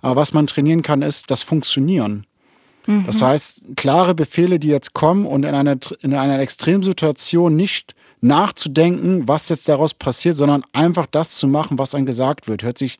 Aber 0.00 0.16
was 0.16 0.32
man 0.32 0.46
trainieren 0.46 0.82
kann, 0.82 1.02
ist 1.02 1.30
das 1.30 1.42
Funktionieren. 1.42 2.26
Mhm. 2.86 3.04
Das 3.06 3.20
heißt, 3.20 3.76
klare 3.76 4.14
Befehle, 4.14 4.58
die 4.58 4.68
jetzt 4.68 4.94
kommen 4.94 5.26
und 5.26 5.44
in 5.44 5.54
einer, 5.54 5.76
in 6.00 6.14
einer 6.14 6.38
Extremsituation 6.40 7.54
nicht 7.54 7.94
nachzudenken, 8.20 9.28
was 9.28 9.48
jetzt 9.48 9.68
daraus 9.68 9.94
passiert, 9.94 10.36
sondern 10.36 10.62
einfach 10.72 11.06
das 11.06 11.30
zu 11.30 11.46
machen, 11.46 11.78
was 11.78 11.90
dann 11.90 12.06
gesagt 12.06 12.48
wird. 12.48 12.62
Hört 12.62 12.78
sich 12.78 12.98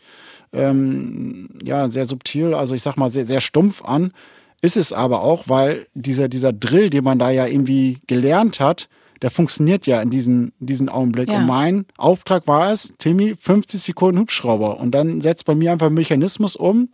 ähm, 0.53 1.49
ja 1.63 1.89
sehr 1.89 2.07
subtil, 2.07 2.55
also 2.55 2.75
ich 2.75 2.83
sag 2.83 2.97
mal 2.97 3.11
sehr, 3.11 3.27
sehr 3.27 3.41
stumpf 3.41 3.83
an. 3.83 4.13
Ist 4.61 4.77
es 4.77 4.93
aber 4.93 5.23
auch, 5.23 5.45
weil 5.47 5.87
dieser, 5.95 6.29
dieser 6.29 6.53
Drill, 6.53 6.91
den 6.91 7.05
man 7.05 7.19
da 7.19 7.31
ja 7.31 7.47
irgendwie 7.47 7.99
gelernt 8.07 8.61
hat, 8.61 8.89
der 9.23 9.31
funktioniert 9.31 9.87
ja 9.87 10.03
in 10.03 10.11
diesem 10.11 10.53
diesen 10.59 10.89
Augenblick. 10.89 11.31
Ja. 11.31 11.39
Und 11.39 11.47
mein 11.47 11.87
Auftrag 11.97 12.47
war 12.47 12.73
es, 12.73 12.93
Timmy, 12.99 13.35
50 13.39 13.81
Sekunden 13.81 14.21
Hubschrauber. 14.21 14.79
Und 14.79 14.93
dann 14.93 15.21
setzt 15.21 15.47
bei 15.47 15.55
mir 15.55 15.73
einfach 15.73 15.87
ein 15.87 15.95
Mechanismus 15.95 16.57
um. 16.57 16.91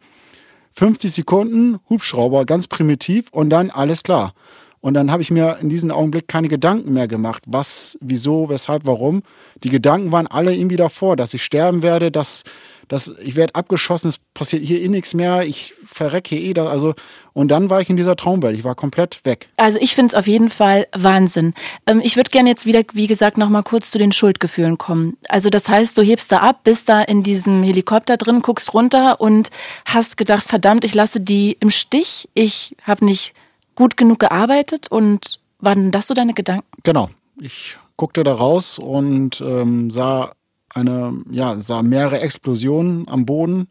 50 0.75 1.13
Sekunden 1.13 1.79
Hubschrauber, 1.89 2.45
ganz 2.45 2.69
primitiv 2.69 3.27
und 3.33 3.51
dann 3.51 3.71
alles 3.71 4.03
klar. 4.03 4.35
Und 4.81 4.95
dann 4.95 5.11
habe 5.11 5.23
ich 5.23 5.31
mir 5.31 5.59
in 5.61 5.69
diesem 5.69 5.91
Augenblick 5.91 6.27
keine 6.27 6.49
Gedanken 6.49 6.93
mehr 6.93 7.07
gemacht, 7.07 7.43
was, 7.47 7.99
wieso, 8.01 8.49
weshalb, 8.49 8.87
warum. 8.87 9.23
Die 9.63 9.69
Gedanken 9.69 10.11
waren 10.11 10.27
alle 10.27 10.55
irgendwie 10.55 10.77
davor, 10.77 11.17
dass 11.17 11.35
ich 11.35 11.43
sterben 11.43 11.83
werde, 11.83 12.11
dass 12.11 12.45
das, 12.89 13.09
ich 13.23 13.37
werde 13.37 13.55
abgeschossen, 13.55 14.09
es 14.09 14.19
passiert 14.35 14.65
hier 14.65 14.81
eh 14.81 14.89
nichts 14.89 15.15
mehr, 15.15 15.47
ich 15.47 15.75
verrecke 15.87 16.37
eh 16.37 16.53
da, 16.53 16.67
also 16.67 16.95
und 17.33 17.49
dann 17.49 17.71
war 17.71 17.81
ich 17.81 17.89
in 17.89 17.97
dieser 17.97 18.17
Traumwelt, 18.17 18.57
ich 18.59 18.65
war 18.65 18.75
komplett 18.75 19.21
weg. 19.25 19.49
Also 19.57 19.79
ich 19.81 19.95
finde 19.95 20.09
es 20.09 20.15
auf 20.19 20.27
jeden 20.27 20.51
Fall 20.51 20.89
Wahnsinn. 20.93 21.55
Ähm, 21.87 22.01
ich 22.03 22.17
würde 22.17 22.31
gerne 22.31 22.49
jetzt 22.49 22.67
wieder, 22.67 22.83
wie 22.93 23.07
gesagt, 23.07 23.39
nochmal 23.39 23.63
kurz 23.63 23.93
zu 23.93 23.99
den 23.99 24.11
Schuldgefühlen 24.11 24.77
kommen. 24.77 25.17
Also 25.29 25.51
das 25.51 25.69
heißt, 25.69 25.97
du 25.97 26.03
hebst 26.03 26.33
da 26.33 26.39
ab, 26.39 26.65
bist 26.65 26.89
da 26.89 27.01
in 27.03 27.23
diesem 27.23 27.63
Helikopter 27.63 28.17
drin, 28.17 28.41
guckst 28.43 28.75
runter 28.75 29.21
und 29.21 29.51
hast 29.85 30.17
gedacht, 30.17 30.43
verdammt, 30.43 30.85
ich 30.85 30.95
lasse 30.95 31.21
die 31.21 31.57
im 31.61 31.71
Stich, 31.71 32.29
ich 32.35 32.75
habe 32.83 33.05
nicht 33.05 33.35
gut 33.81 33.97
genug 33.97 34.19
gearbeitet 34.19 34.89
und 34.91 35.41
waren 35.59 35.91
das 35.91 36.07
so 36.07 36.13
deine 36.13 36.35
Gedanken? 36.35 36.67
Genau. 36.83 37.09
Ich 37.41 37.79
guckte 37.97 38.23
da 38.25 38.35
raus 38.35 38.79
und 38.79 39.41
ähm, 39.41 39.91
sah 39.91 40.33
eine, 40.69 41.15
ja, 41.31 41.59
sah 41.59 41.83
mehrere 41.83 42.21
Explosionen 42.21 43.09
am 43.09 43.25
Boden. 43.25 43.69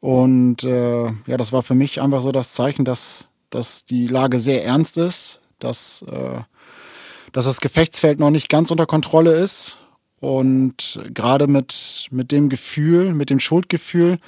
Und 0.00 0.64
äh, 0.64 1.04
ja, 1.04 1.36
das 1.36 1.52
war 1.52 1.62
für 1.62 1.76
mich 1.76 2.00
einfach 2.00 2.20
so 2.20 2.32
das 2.32 2.52
Zeichen, 2.52 2.84
dass, 2.84 3.28
dass 3.50 3.84
die 3.84 4.08
Lage 4.08 4.40
sehr 4.40 4.64
ernst 4.64 4.98
ist, 4.98 5.38
dass, 5.60 6.02
äh, 6.10 6.40
dass 7.30 7.44
das 7.44 7.60
Gefechtsfeld 7.60 8.18
noch 8.18 8.30
nicht 8.30 8.48
ganz 8.48 8.72
unter 8.72 8.86
Kontrolle 8.86 9.34
ist. 9.34 9.78
Und 10.18 10.98
gerade 11.14 11.46
mit, 11.46 12.08
mit 12.10 12.32
dem 12.32 12.48
Gefühl, 12.48 13.14
mit 13.14 13.30
dem 13.30 13.38
Schuldgefühl, 13.38 14.18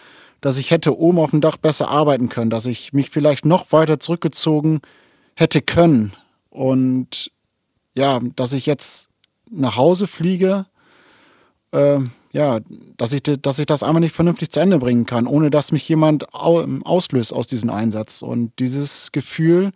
dass 0.40 0.56
ich 0.56 0.70
hätte 0.70 0.96
oben 0.96 1.18
auf 1.18 1.30
dem 1.30 1.40
Dach 1.40 1.56
besser 1.56 1.88
arbeiten 1.88 2.28
können, 2.28 2.50
dass 2.50 2.66
ich 2.66 2.92
mich 2.92 3.11
vielleicht 3.11 3.44
noch 3.44 3.72
weiter 3.72 3.98
zurückgezogen 3.98 4.80
hätte 5.41 5.62
können. 5.62 6.12
Und 6.51 7.32
ja, 7.95 8.20
dass 8.36 8.53
ich 8.53 8.66
jetzt 8.66 9.09
nach 9.51 9.76
Hause 9.76 10.07
fliege 10.07 10.66
äh, 11.72 11.99
ja, 12.32 12.61
dass 12.97 13.12
ich, 13.12 13.22
dass 13.22 13.59
ich 13.59 13.66
das 13.66 13.82
einmal 13.82 14.01
nicht 14.01 14.14
vernünftig 14.14 14.51
zu 14.51 14.61
Ende 14.61 14.78
bringen 14.78 15.05
kann, 15.07 15.26
ohne 15.26 15.51
dass 15.51 15.72
mich 15.72 15.88
jemand 15.88 16.32
auslöst 16.32 17.32
aus 17.32 17.47
diesem 17.49 17.70
Einsatz. 17.70 18.22
Und 18.22 18.53
dieses 18.61 19.11
Gefühl, 19.11 19.72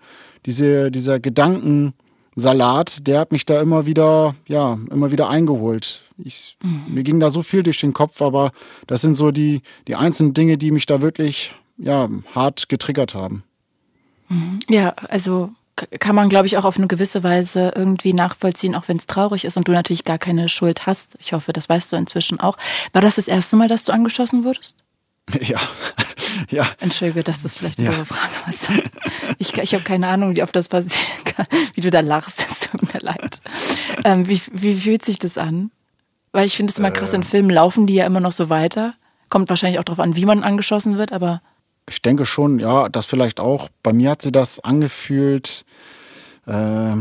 diese, 0.47 0.93
dieser 0.93 1.19
Gedankensalat, 1.19 3.07
der 3.07 3.19
hat 3.19 3.33
mich 3.33 3.45
da 3.45 3.61
immer 3.61 3.87
wieder, 3.87 4.37
ja, 4.47 4.79
immer 4.91 5.11
wieder 5.11 5.29
eingeholt. 5.29 6.03
Ich, 6.17 6.57
mhm. 6.63 6.95
Mir 6.95 7.03
ging 7.03 7.19
da 7.19 7.33
so 7.33 7.43
viel 7.43 7.65
durch 7.65 7.81
den 7.81 7.93
Kopf, 7.93 8.23
aber 8.23 8.53
das 8.87 9.01
sind 9.01 9.15
so 9.15 9.33
die, 9.33 9.63
die 9.89 9.97
einzelnen 9.97 10.33
Dinge, 10.33 10.57
die 10.57 10.71
mich 10.71 10.87
da 10.87 11.03
wirklich, 11.03 11.55
ja, 11.77 12.09
hart 12.37 12.69
getriggert 12.69 13.15
haben. 13.15 13.43
Ja, 14.69 14.95
also 15.09 15.53
kann 15.99 16.15
man, 16.15 16.29
glaube 16.29 16.47
ich, 16.47 16.57
auch 16.57 16.65
auf 16.65 16.77
eine 16.77 16.87
gewisse 16.87 17.23
Weise 17.23 17.73
irgendwie 17.75 18.13
nachvollziehen, 18.13 18.75
auch 18.75 18.87
wenn 18.87 18.97
es 18.97 19.07
traurig 19.07 19.45
ist 19.45 19.57
und 19.57 19.67
du 19.67 19.73
natürlich 19.73 20.05
gar 20.05 20.19
keine 20.19 20.49
Schuld 20.49 20.87
hast. 20.87 21.17
Ich 21.19 21.33
hoffe, 21.33 21.53
das 21.53 21.69
weißt 21.69 21.93
du 21.93 21.97
inzwischen 21.97 22.39
auch. 22.39 22.57
War 22.93 23.03
das 23.03 23.17
das 23.17 23.27
erste 23.27 23.57
Mal, 23.57 23.69
dass 23.69 23.85
du 23.85 23.93
angeschossen 23.93 24.45
wurdest? 24.45 24.85
Ja, 25.41 25.59
ja. 26.51 26.69
Entschuldige, 26.81 27.25
dass 27.25 27.43
das 27.43 27.57
vielleicht 27.57 27.79
eine 27.79 27.91
ja. 27.91 28.05
Frage 28.05 28.33
war. 28.45 28.83
Ich, 29.39 29.57
ich 29.57 29.75
habe 29.75 29.85
keine 29.85 30.07
Ahnung, 30.09 30.37
wie 30.37 30.43
oft 30.43 30.55
das 30.55 30.69
passieren 30.69 31.25
kann, 31.25 31.47
wie 31.75 31.81
du 31.81 31.91
da 31.91 32.01
lachst. 32.01 32.47
Es 32.51 32.69
tut 32.69 32.93
mir 32.93 33.01
leid. 33.01 33.41
Ähm, 34.05 34.29
wie, 34.29 34.41
wie 34.53 34.75
fühlt 34.75 35.05
sich 35.05 35.19
das 35.19 35.39
an? 35.39 35.71
Weil 36.33 36.47
ich 36.47 36.57
finde 36.57 36.73
es 36.73 36.79
immer 36.79 36.91
krass, 36.91 37.15
in 37.15 37.23
ähm. 37.23 37.27
Filmen 37.27 37.51
laufen 37.51 37.87
die 37.87 37.95
ja 37.95 38.07
immer 38.07 38.21
noch 38.21 38.33
so 38.33 38.51
weiter. 38.51 38.95
Kommt 39.31 39.49
wahrscheinlich 39.49 39.79
auch 39.79 39.85
darauf 39.85 40.01
an, 40.01 40.17
wie 40.17 40.27
man 40.27 40.43
angeschossen 40.43 40.99
wird, 40.99 41.13
aber 41.13 41.41
ich 41.89 42.03
denke 42.03 42.27
schon, 42.27 42.59
ja, 42.59 42.89
das 42.89 43.07
vielleicht 43.07 43.41
auch. 43.41 43.69
Bei 43.83 43.93
mir 43.93 44.11
hat 44.11 44.23
sie 44.23 44.33
das 44.33 44.61
angefühlt, 44.61 45.65
äh, 46.47 46.97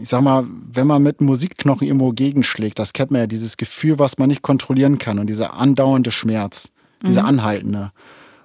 ich 0.00 0.08
sag 0.08 0.22
mal, 0.22 0.46
wenn 0.72 0.86
man 0.86 1.02
mit 1.02 1.20
Musikknochen 1.20 1.86
irgendwo 1.86 2.12
gegenschlägt, 2.12 2.78
das 2.78 2.92
kennt 2.92 3.10
man 3.10 3.22
ja, 3.22 3.26
dieses 3.26 3.56
Gefühl, 3.56 3.98
was 3.98 4.18
man 4.18 4.28
nicht 4.28 4.42
kontrollieren 4.42 4.98
kann 4.98 5.18
und 5.18 5.26
dieser 5.26 5.54
andauernde 5.54 6.10
Schmerz, 6.10 6.70
dieser 7.02 7.22
mhm. 7.22 7.28
anhaltende. 7.28 7.92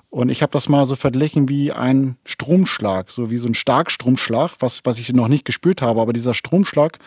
Und 0.10 0.30
ich 0.30 0.42
habe 0.42 0.52
das 0.52 0.70
mal 0.70 0.86
so 0.86 0.96
verglichen 0.96 1.50
wie 1.50 1.72
ein 1.72 2.18
Stromschlag, 2.26 3.12
so 3.12 3.30
wie 3.30 3.38
so 3.38 3.48
ein 3.48 3.54
Starkstromschlag, 3.54 4.56
was, 4.60 4.82
was 4.84 5.00
ich 5.00 5.14
noch 5.14 5.28
nicht 5.28 5.46
gespürt 5.46 5.84
habe, 5.84 6.02
aber 6.02 6.14
dieser 6.14 6.34
Stromschlag 6.34 6.98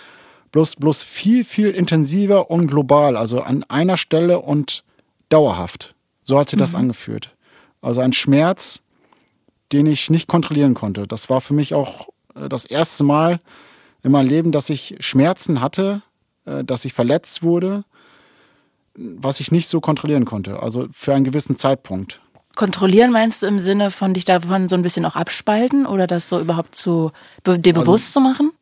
bloß, 0.52 0.76
bloß 0.76 1.02
viel, 1.02 1.44
viel 1.44 1.70
intensiver 1.70 2.50
und 2.50 2.68
global, 2.68 3.16
also 3.16 3.40
an 3.40 3.64
einer 3.64 3.96
Stelle 3.96 4.38
und 4.38 4.84
dauerhaft. 5.28 5.96
So 6.22 6.38
hat 6.38 6.50
sich 6.50 6.58
das 6.58 6.74
mhm. 6.74 6.78
Also 7.82 8.00
ein 8.00 8.12
Schmerz, 8.12 8.80
den 9.72 9.86
ich 9.86 10.08
nicht 10.08 10.28
kontrollieren 10.28 10.74
konnte. 10.74 11.06
Das 11.06 11.28
war 11.28 11.40
für 11.40 11.52
mich 11.52 11.74
auch 11.74 12.08
äh, 12.34 12.48
das 12.48 12.64
erste 12.64 13.04
Mal 13.04 13.40
in 14.02 14.12
meinem 14.12 14.28
Leben, 14.28 14.52
dass 14.52 14.70
ich 14.70 14.96
Schmerzen 15.00 15.60
hatte, 15.60 16.02
äh, 16.46 16.64
dass 16.64 16.84
ich 16.84 16.94
verletzt 16.94 17.42
wurde, 17.42 17.84
was 18.94 19.40
ich 19.40 19.52
nicht 19.52 19.68
so 19.68 19.80
kontrollieren 19.80 20.24
konnte. 20.24 20.62
Also 20.62 20.86
für 20.92 21.14
einen 21.14 21.24
gewissen 21.24 21.56
Zeitpunkt. 21.56 22.20
Kontrollieren 22.54 23.12
meinst 23.12 23.42
du 23.42 23.46
im 23.46 23.58
Sinne 23.58 23.90
von 23.90 24.12
dich 24.12 24.26
davon 24.26 24.68
so 24.68 24.76
ein 24.76 24.82
bisschen 24.82 25.06
auch 25.06 25.16
abspalten 25.16 25.86
oder 25.86 26.06
das 26.06 26.28
so 26.28 26.38
überhaupt 26.38 26.76
zu 26.76 27.10
dir 27.46 27.54
also 27.54 27.72
bewusst 27.72 28.08
also, 28.08 28.12
zu 28.12 28.20
machen? 28.20 28.52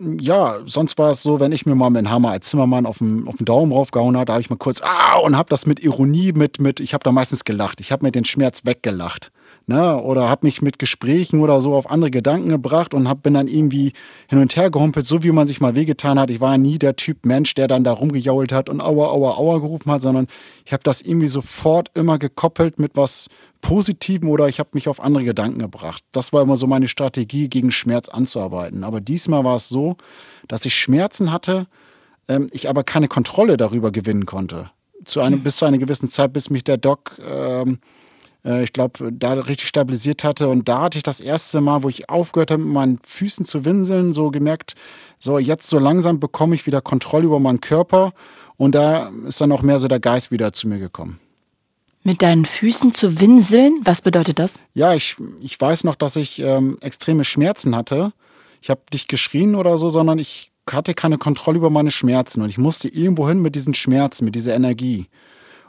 Ja, 0.00 0.60
sonst 0.64 0.96
war 0.98 1.10
es 1.10 1.22
so, 1.22 1.40
wenn 1.40 1.52
ich 1.52 1.66
mir 1.66 1.74
mal 1.74 1.90
dem 1.90 2.10
Hammer 2.10 2.30
als 2.30 2.48
Zimmermann 2.48 2.86
auf 2.86 2.98
den, 2.98 3.28
auf 3.28 3.36
den 3.36 3.44
Daumen 3.44 3.72
raufgehauen 3.72 4.16
habe, 4.16 4.24
da 4.24 4.32
habe 4.34 4.40
ich 4.40 4.50
mal 4.50 4.56
kurz, 4.56 4.80
ah, 4.82 5.18
und 5.18 5.36
habe 5.36 5.50
das 5.50 5.66
mit 5.66 5.80
Ironie, 5.80 6.32
mit, 6.32 6.60
mit, 6.60 6.80
ich 6.80 6.94
habe 6.94 7.04
da 7.04 7.12
meistens 7.12 7.44
gelacht. 7.44 7.80
Ich 7.80 7.92
habe 7.92 8.04
mir 8.04 8.12
den 8.12 8.24
Schmerz 8.24 8.64
weggelacht 8.64 9.30
ne? 9.70 10.02
oder 10.02 10.28
habe 10.28 10.46
mich 10.46 10.60
mit 10.60 10.78
Gesprächen 10.78 11.40
oder 11.40 11.60
so 11.60 11.74
auf 11.74 11.88
andere 11.88 12.10
Gedanken 12.10 12.48
gebracht 12.48 12.92
und 12.92 13.08
hab, 13.08 13.22
bin 13.22 13.34
dann 13.34 13.48
irgendwie 13.48 13.92
hin 14.28 14.38
und 14.38 14.54
her 14.56 14.70
gehumpelt, 14.70 15.06
so 15.06 15.22
wie 15.22 15.30
man 15.30 15.46
sich 15.46 15.60
mal 15.60 15.74
wehgetan 15.74 16.18
hat. 16.18 16.30
Ich 16.30 16.40
war 16.40 16.58
nie 16.58 16.78
der 16.78 16.96
Typ 16.96 17.24
Mensch, 17.24 17.54
der 17.54 17.68
dann 17.68 17.84
da 17.84 17.92
rumgejault 17.92 18.52
hat 18.52 18.68
und 18.68 18.82
aua, 18.82 19.06
aua, 19.08 19.38
aua 19.38 19.58
gerufen 19.58 19.90
hat, 19.90 20.02
sondern 20.02 20.26
ich 20.66 20.72
habe 20.72 20.82
das 20.82 21.00
irgendwie 21.00 21.28
sofort 21.28 21.90
immer 21.94 22.18
gekoppelt 22.18 22.78
mit 22.78 22.96
was 22.96 23.28
Positivem 23.60 24.28
oder 24.28 24.48
ich 24.48 24.58
habe 24.58 24.70
mich 24.72 24.88
auf 24.88 25.00
andere 25.00 25.24
Gedanken 25.24 25.60
gebracht. 25.60 26.02
Das 26.12 26.32
war 26.32 26.42
immer 26.42 26.56
so 26.56 26.66
meine 26.66 26.88
Strategie, 26.88 27.48
gegen 27.48 27.70
Schmerz 27.70 28.08
anzuarbeiten. 28.08 28.84
Aber 28.84 29.00
diesmal 29.00 29.44
war 29.44 29.56
es 29.56 29.68
so, 29.68 29.96
dass 30.48 30.64
ich 30.64 30.74
Schmerzen 30.74 31.32
hatte, 31.32 31.66
ähm, 32.28 32.48
ich 32.52 32.68
aber 32.68 32.84
keine 32.84 33.08
Kontrolle 33.08 33.56
darüber 33.56 33.92
gewinnen 33.92 34.26
konnte. 34.26 34.70
Zu 35.04 35.20
einem, 35.20 35.42
bis 35.42 35.56
zu 35.56 35.64
einer 35.64 35.78
gewissen 35.78 36.08
Zeit, 36.08 36.32
bis 36.32 36.50
mich 36.50 36.64
der 36.64 36.76
Doc 36.76 37.20
ähm, 37.26 37.78
äh, 38.44 38.62
ich 38.62 38.72
glaube, 38.72 39.12
da 39.12 39.32
richtig 39.34 39.68
stabilisiert 39.68 40.24
hatte. 40.24 40.48
Und 40.48 40.68
da 40.68 40.82
hatte 40.82 40.98
ich 40.98 41.02
das 41.04 41.20
erste 41.20 41.60
Mal, 41.60 41.82
wo 41.82 41.88
ich 41.88 42.08
aufgehört 42.08 42.50
habe, 42.50 42.62
mit 42.62 42.72
meinen 42.72 42.98
Füßen 43.04 43.44
zu 43.44 43.64
winseln, 43.64 44.12
so 44.12 44.30
gemerkt, 44.30 44.74
so 45.18 45.38
jetzt 45.38 45.68
so 45.68 45.78
langsam 45.78 46.20
bekomme 46.20 46.54
ich 46.54 46.66
wieder 46.66 46.80
Kontrolle 46.80 47.26
über 47.26 47.40
meinen 47.40 47.60
Körper. 47.60 48.12
Und 48.56 48.74
da 48.74 49.10
ist 49.26 49.40
dann 49.40 49.52
auch 49.52 49.62
mehr 49.62 49.78
so 49.78 49.88
der 49.88 50.00
Geist 50.00 50.30
wieder 50.30 50.52
zu 50.52 50.68
mir 50.68 50.78
gekommen. 50.78 51.18
Mit 52.02 52.22
deinen 52.22 52.46
Füßen 52.46 52.94
zu 52.94 53.20
winseln, 53.20 53.80
was 53.84 54.00
bedeutet 54.00 54.38
das? 54.38 54.54
Ja, 54.72 54.94
ich, 54.94 55.16
ich 55.40 55.60
weiß 55.60 55.84
noch, 55.84 55.96
dass 55.96 56.16
ich 56.16 56.38
ähm, 56.38 56.78
extreme 56.80 57.24
Schmerzen 57.24 57.76
hatte. 57.76 58.12
Ich 58.62 58.70
habe 58.70 58.80
nicht 58.92 59.08
geschrien 59.08 59.54
oder 59.54 59.76
so, 59.76 59.90
sondern 59.90 60.18
ich 60.18 60.50
hatte 60.70 60.94
keine 60.94 61.18
Kontrolle 61.18 61.58
über 61.58 61.70
meine 61.70 61.90
Schmerzen 61.90 62.42
und 62.42 62.48
ich 62.48 62.58
musste 62.58 62.88
irgendwo 62.88 63.28
hin 63.28 63.42
mit 63.42 63.54
diesen 63.54 63.74
Schmerzen, 63.74 64.24
mit 64.24 64.34
dieser 64.34 64.54
Energie. 64.54 65.08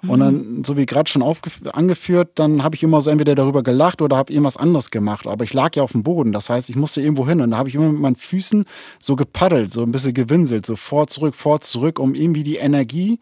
Und 0.08 0.20
dann, 0.20 0.64
so 0.64 0.78
wie 0.78 0.86
gerade 0.86 1.10
schon 1.10 1.22
angeführt, 1.22 2.32
dann 2.36 2.64
habe 2.64 2.76
ich 2.76 2.84
immer 2.84 3.02
so 3.02 3.12
entweder 3.12 3.36
darüber 3.36 3.62
gelacht 3.62 4.02
oder 4.02 4.18
habe 4.18 4.34
irgendwas 4.34 4.58
anderes 4.58 4.90
gemacht. 4.90 5.28
Aber 5.28 5.44
ich 5.44 5.54
lag 5.54 5.76
ja 5.76 5.84
auf 5.84 5.92
dem 5.92 6.04
Boden. 6.04 6.32
Das 6.32 6.50
heißt, 6.50 6.70
ich 6.70 6.76
musste 6.76 7.02
irgendwo 7.02 7.28
hin. 7.28 7.42
Und 7.42 7.52
da 7.52 7.58
habe 7.58 7.70
ich 7.70 7.76
immer 7.76 7.92
mit 7.92 8.02
meinen 8.02 8.16
Füßen 8.16 8.66
so 9.00 9.16
gepaddelt, 9.16 9.72
so 9.72 9.84
ein 9.84 9.92
bisschen 9.92 10.14
gewinselt, 10.14 10.66
so 10.66 10.76
vor, 10.76 11.08
zurück, 11.08 11.36
vor, 11.36 11.62
zurück, 11.62 12.00
um 12.00 12.16
irgendwie 12.16 12.44
die 12.44 12.56
Energie 12.56 13.20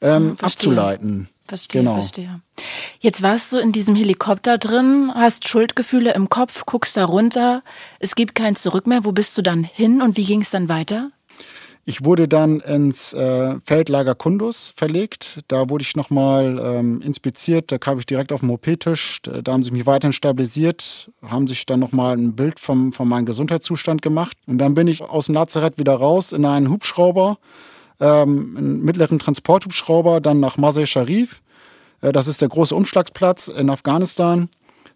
ähm, 0.00 0.36
abzuleiten. 0.40 1.28
Verstehe, 1.50 1.82
genau. 1.82 1.94
verstehe. 1.94 2.40
Jetzt 3.00 3.22
warst 3.22 3.52
du 3.52 3.58
in 3.58 3.72
diesem 3.72 3.96
Helikopter 3.96 4.56
drin, 4.56 5.10
hast 5.12 5.48
Schuldgefühle 5.48 6.14
im 6.14 6.28
Kopf, 6.28 6.64
guckst 6.64 6.96
da 6.96 7.04
runter, 7.04 7.64
es 7.98 8.14
gibt 8.14 8.36
kein 8.36 8.54
Zurück 8.54 8.86
mehr. 8.86 9.04
Wo 9.04 9.10
bist 9.10 9.36
du 9.36 9.42
dann 9.42 9.64
hin 9.64 10.00
und 10.00 10.16
wie 10.16 10.24
ging 10.24 10.42
es 10.42 10.50
dann 10.50 10.68
weiter? 10.68 11.10
Ich 11.86 12.04
wurde 12.04 12.28
dann 12.28 12.60
ins 12.60 13.14
äh, 13.14 13.56
Feldlager 13.64 14.14
Kundus 14.14 14.72
verlegt. 14.76 15.40
Da 15.48 15.70
wurde 15.70 15.82
ich 15.82 15.96
nochmal 15.96 16.60
ähm, 16.62 17.00
inspiziert. 17.00 17.72
Da 17.72 17.78
kam 17.78 17.98
ich 17.98 18.06
direkt 18.06 18.32
auf 18.32 18.40
den 18.40 18.50
OP-Tisch. 18.50 19.22
Da, 19.22 19.52
haben 19.52 19.62
sie 19.62 19.70
mich 19.70 19.86
weiterhin 19.86 20.12
stabilisiert, 20.12 21.10
haben 21.26 21.46
sich 21.46 21.64
dann 21.64 21.80
nochmal 21.80 22.16
ein 22.16 22.36
Bild 22.36 22.60
vom, 22.60 22.92
von 22.92 23.08
meinem 23.08 23.24
Gesundheitszustand 23.24 24.02
gemacht. 24.02 24.36
Und 24.46 24.58
dann 24.58 24.74
bin 24.74 24.88
ich 24.88 25.02
aus 25.02 25.26
dem 25.26 25.34
Lazarett 25.34 25.78
wieder 25.78 25.94
raus 25.94 26.32
in 26.32 26.44
einen 26.44 26.68
Hubschrauber, 26.68 27.38
ähm, 27.98 28.56
einen 28.56 28.84
mittleren 28.84 29.18
Transporthubschrauber, 29.18 30.20
dann 30.20 30.38
nach 30.38 30.58
Masai 30.58 30.84
Sharif. 30.84 31.40
Äh, 32.02 32.12
das 32.12 32.28
ist 32.28 32.42
der 32.42 32.48
große 32.48 32.74
Umschlagsplatz 32.74 33.48
in 33.48 33.70
Afghanistan 33.70 34.50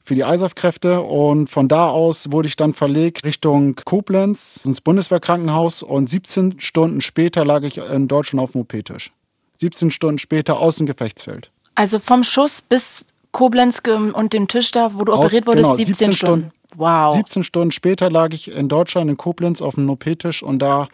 für 0.04 0.14
die 0.14 0.20
ISAF-Kräfte 0.20 1.00
und 1.00 1.48
von 1.48 1.66
da 1.66 1.88
aus 1.88 2.30
wurde 2.30 2.46
ich 2.46 2.56
dann 2.56 2.74
verlegt 2.74 3.24
Richtung 3.24 3.74
Koblenz 3.74 4.60
ins 4.64 4.82
Bundeswehrkrankenhaus 4.82 5.82
und 5.82 6.10
17 6.10 6.60
Stunden 6.60 7.00
später 7.00 7.44
lag 7.44 7.62
ich 7.62 7.78
in 7.78 8.06
Deutschland 8.06 8.42
auf 8.42 8.52
dem 8.52 8.60
OP-Tisch. 8.60 9.12
17 9.60 9.90
Stunden 9.90 10.18
später 10.18 10.58
aus 10.58 10.76
dem 10.76 10.86
Gefechtsfeld. 10.86 11.50
Also 11.74 11.98
vom 11.98 12.22
Schuss 12.22 12.60
bis 12.60 13.06
Koblenz 13.32 13.82
und 14.12 14.32
dem 14.32 14.46
Tisch 14.46 14.70
da, 14.70 14.94
wo 14.94 15.04
du 15.04 15.12
aus, 15.12 15.20
operiert 15.20 15.46
wurdest, 15.46 15.64
genau, 15.64 15.76
17, 15.76 15.94
17 15.94 16.12
Stunden. 16.12 16.50
Stunden. 16.50 16.52
Wow. 16.76 17.14
17 17.14 17.44
Stunden 17.44 17.72
später 17.72 18.10
lag 18.10 18.32
ich 18.32 18.50
in 18.50 18.68
Deutschland 18.68 19.10
in 19.10 19.16
Koblenz 19.16 19.62
auf 19.62 19.74
dem 19.76 19.88
OP-Tisch 19.88 20.42
und 20.42 20.58
da 20.58 20.88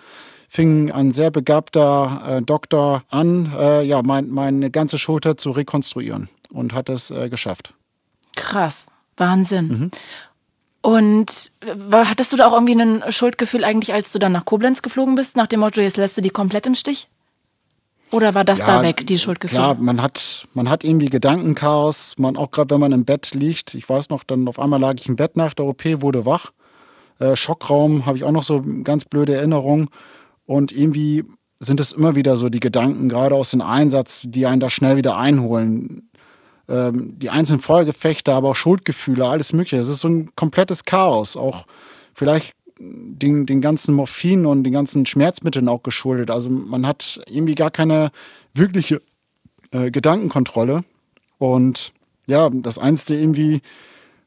fing 0.49 0.91
ein 0.93 1.11
sehr 1.13 1.31
begabter 1.31 2.23
äh, 2.27 2.43
Doktor 2.43 3.03
an, 3.09 3.53
äh, 3.59 3.83
ja, 3.83 4.03
mein, 4.03 4.31
meine 4.31 4.71
ganze 4.71 4.99
Schulter 4.99 5.37
zu 5.37 5.51
rekonstruieren 5.51 6.29
und 6.53 6.75
hat 6.75 6.89
es 6.89 7.11
äh, 7.11 7.29
geschafft. 7.29 7.75
Krass. 8.37 8.87
Wahnsinn. 9.21 9.69
Mhm. 9.69 9.91
Und 10.83 11.53
hattest 11.93 12.33
du 12.33 12.37
da 12.37 12.49
auch 12.49 12.55
irgendwie 12.55 12.81
ein 12.81 13.13
Schuldgefühl 13.13 13.65
eigentlich, 13.65 13.93
als 13.93 14.13
du 14.13 14.19
dann 14.19 14.33
nach 14.33 14.47
Koblenz 14.47 14.81
geflogen 14.81 15.15
bist, 15.15 15.37
nach 15.37 15.47
dem 15.47 15.61
Motto, 15.61 15.81
jetzt 15.81 15.99
lässt 15.99 16.17
du 16.17 16.23
die 16.23 16.31
komplett 16.31 16.67
im 16.67 16.75
Stich? 16.75 17.09
Oder 18.13 18.35
war 18.35 18.45
das 18.45 18.61
ja, 18.61 18.67
da 18.67 18.83
weg, 18.83 19.07
die 19.07 19.19
Schuldgefühle? 19.19 19.61
Klar, 19.61 19.75
man 19.77 20.03
hat, 20.03 20.49
man 20.55 20.69
hat 20.69 20.83
irgendwie 20.83 21.11
Gedankenchaos. 21.11 22.15
Man 22.19 22.37
auch 22.37 22.51
gerade, 22.51 22.75
wenn 22.75 22.81
man 22.81 22.93
im 22.93 23.05
Bett 23.05 23.35
liegt. 23.35 23.75
Ich 23.75 23.89
weiß 23.89 24.09
noch, 24.09 24.25
dann 24.25 24.49
auf 24.49 24.59
einmal 24.59 24.81
lag 24.81 24.95
ich 24.99 25.09
im 25.09 25.17
Bett 25.17 25.37
nach 25.37 25.55
der 25.55 25.67
OP, 25.67 25.85
wurde 26.03 26.27
wach. 26.27 26.51
Äh, 27.21 27.37
Schockraum 27.37 28.07
habe 28.07 28.17
ich 28.17 28.25
auch 28.25 28.33
noch 28.33 28.43
so 28.43 28.65
ganz 28.83 29.05
blöde 29.05 29.35
Erinnerungen. 29.35 29.91
Und 30.45 30.73
irgendwie 30.73 31.25
sind 31.61 31.79
es 31.79 31.93
immer 31.93 32.17
wieder 32.17 32.37
so 32.37 32.49
die 32.49 32.59
Gedanken, 32.59 33.09
gerade 33.09 33.37
aus 33.37 33.51
dem 33.51 33.61
Einsatz, 33.61 34.25
die 34.27 34.47
einen 34.47 34.61
da 34.61 34.71
schnell 34.71 34.97
wieder 34.97 35.17
einholen 35.17 36.10
ähm, 36.71 37.19
die 37.19 37.31
einzelnen 37.31 37.61
Feuergefechte, 37.61 38.33
aber 38.33 38.51
auch 38.51 38.57
Schuldgefühle, 38.57 39.27
alles 39.27 39.53
Mögliche. 39.53 39.79
Es 39.79 39.89
ist 39.89 40.01
so 40.01 40.09
ein 40.09 40.35
komplettes 40.37 40.85
Chaos. 40.85 41.37
Auch 41.37 41.67
vielleicht 42.15 42.55
den, 42.79 43.45
den 43.45 43.61
ganzen 43.61 43.95
Morphin 43.95 44.47
und 44.47 44.65
den 44.65 44.73
ganzen 44.73 45.05
Schmerzmitteln 45.05 45.69
auch 45.69 45.83
geschuldet. 45.83 46.31
Also 46.31 46.49
man 46.49 46.87
hat 46.87 47.21
irgendwie 47.29 47.55
gar 47.55 47.71
keine 47.71 48.11
wirkliche 48.55 49.03
äh, 49.73 49.91
Gedankenkontrolle. 49.91 50.85
Und 51.39 51.93
ja, 52.27 52.49
das 52.51 52.79
Einzige 52.79 53.21
irgendwie, 53.21 53.61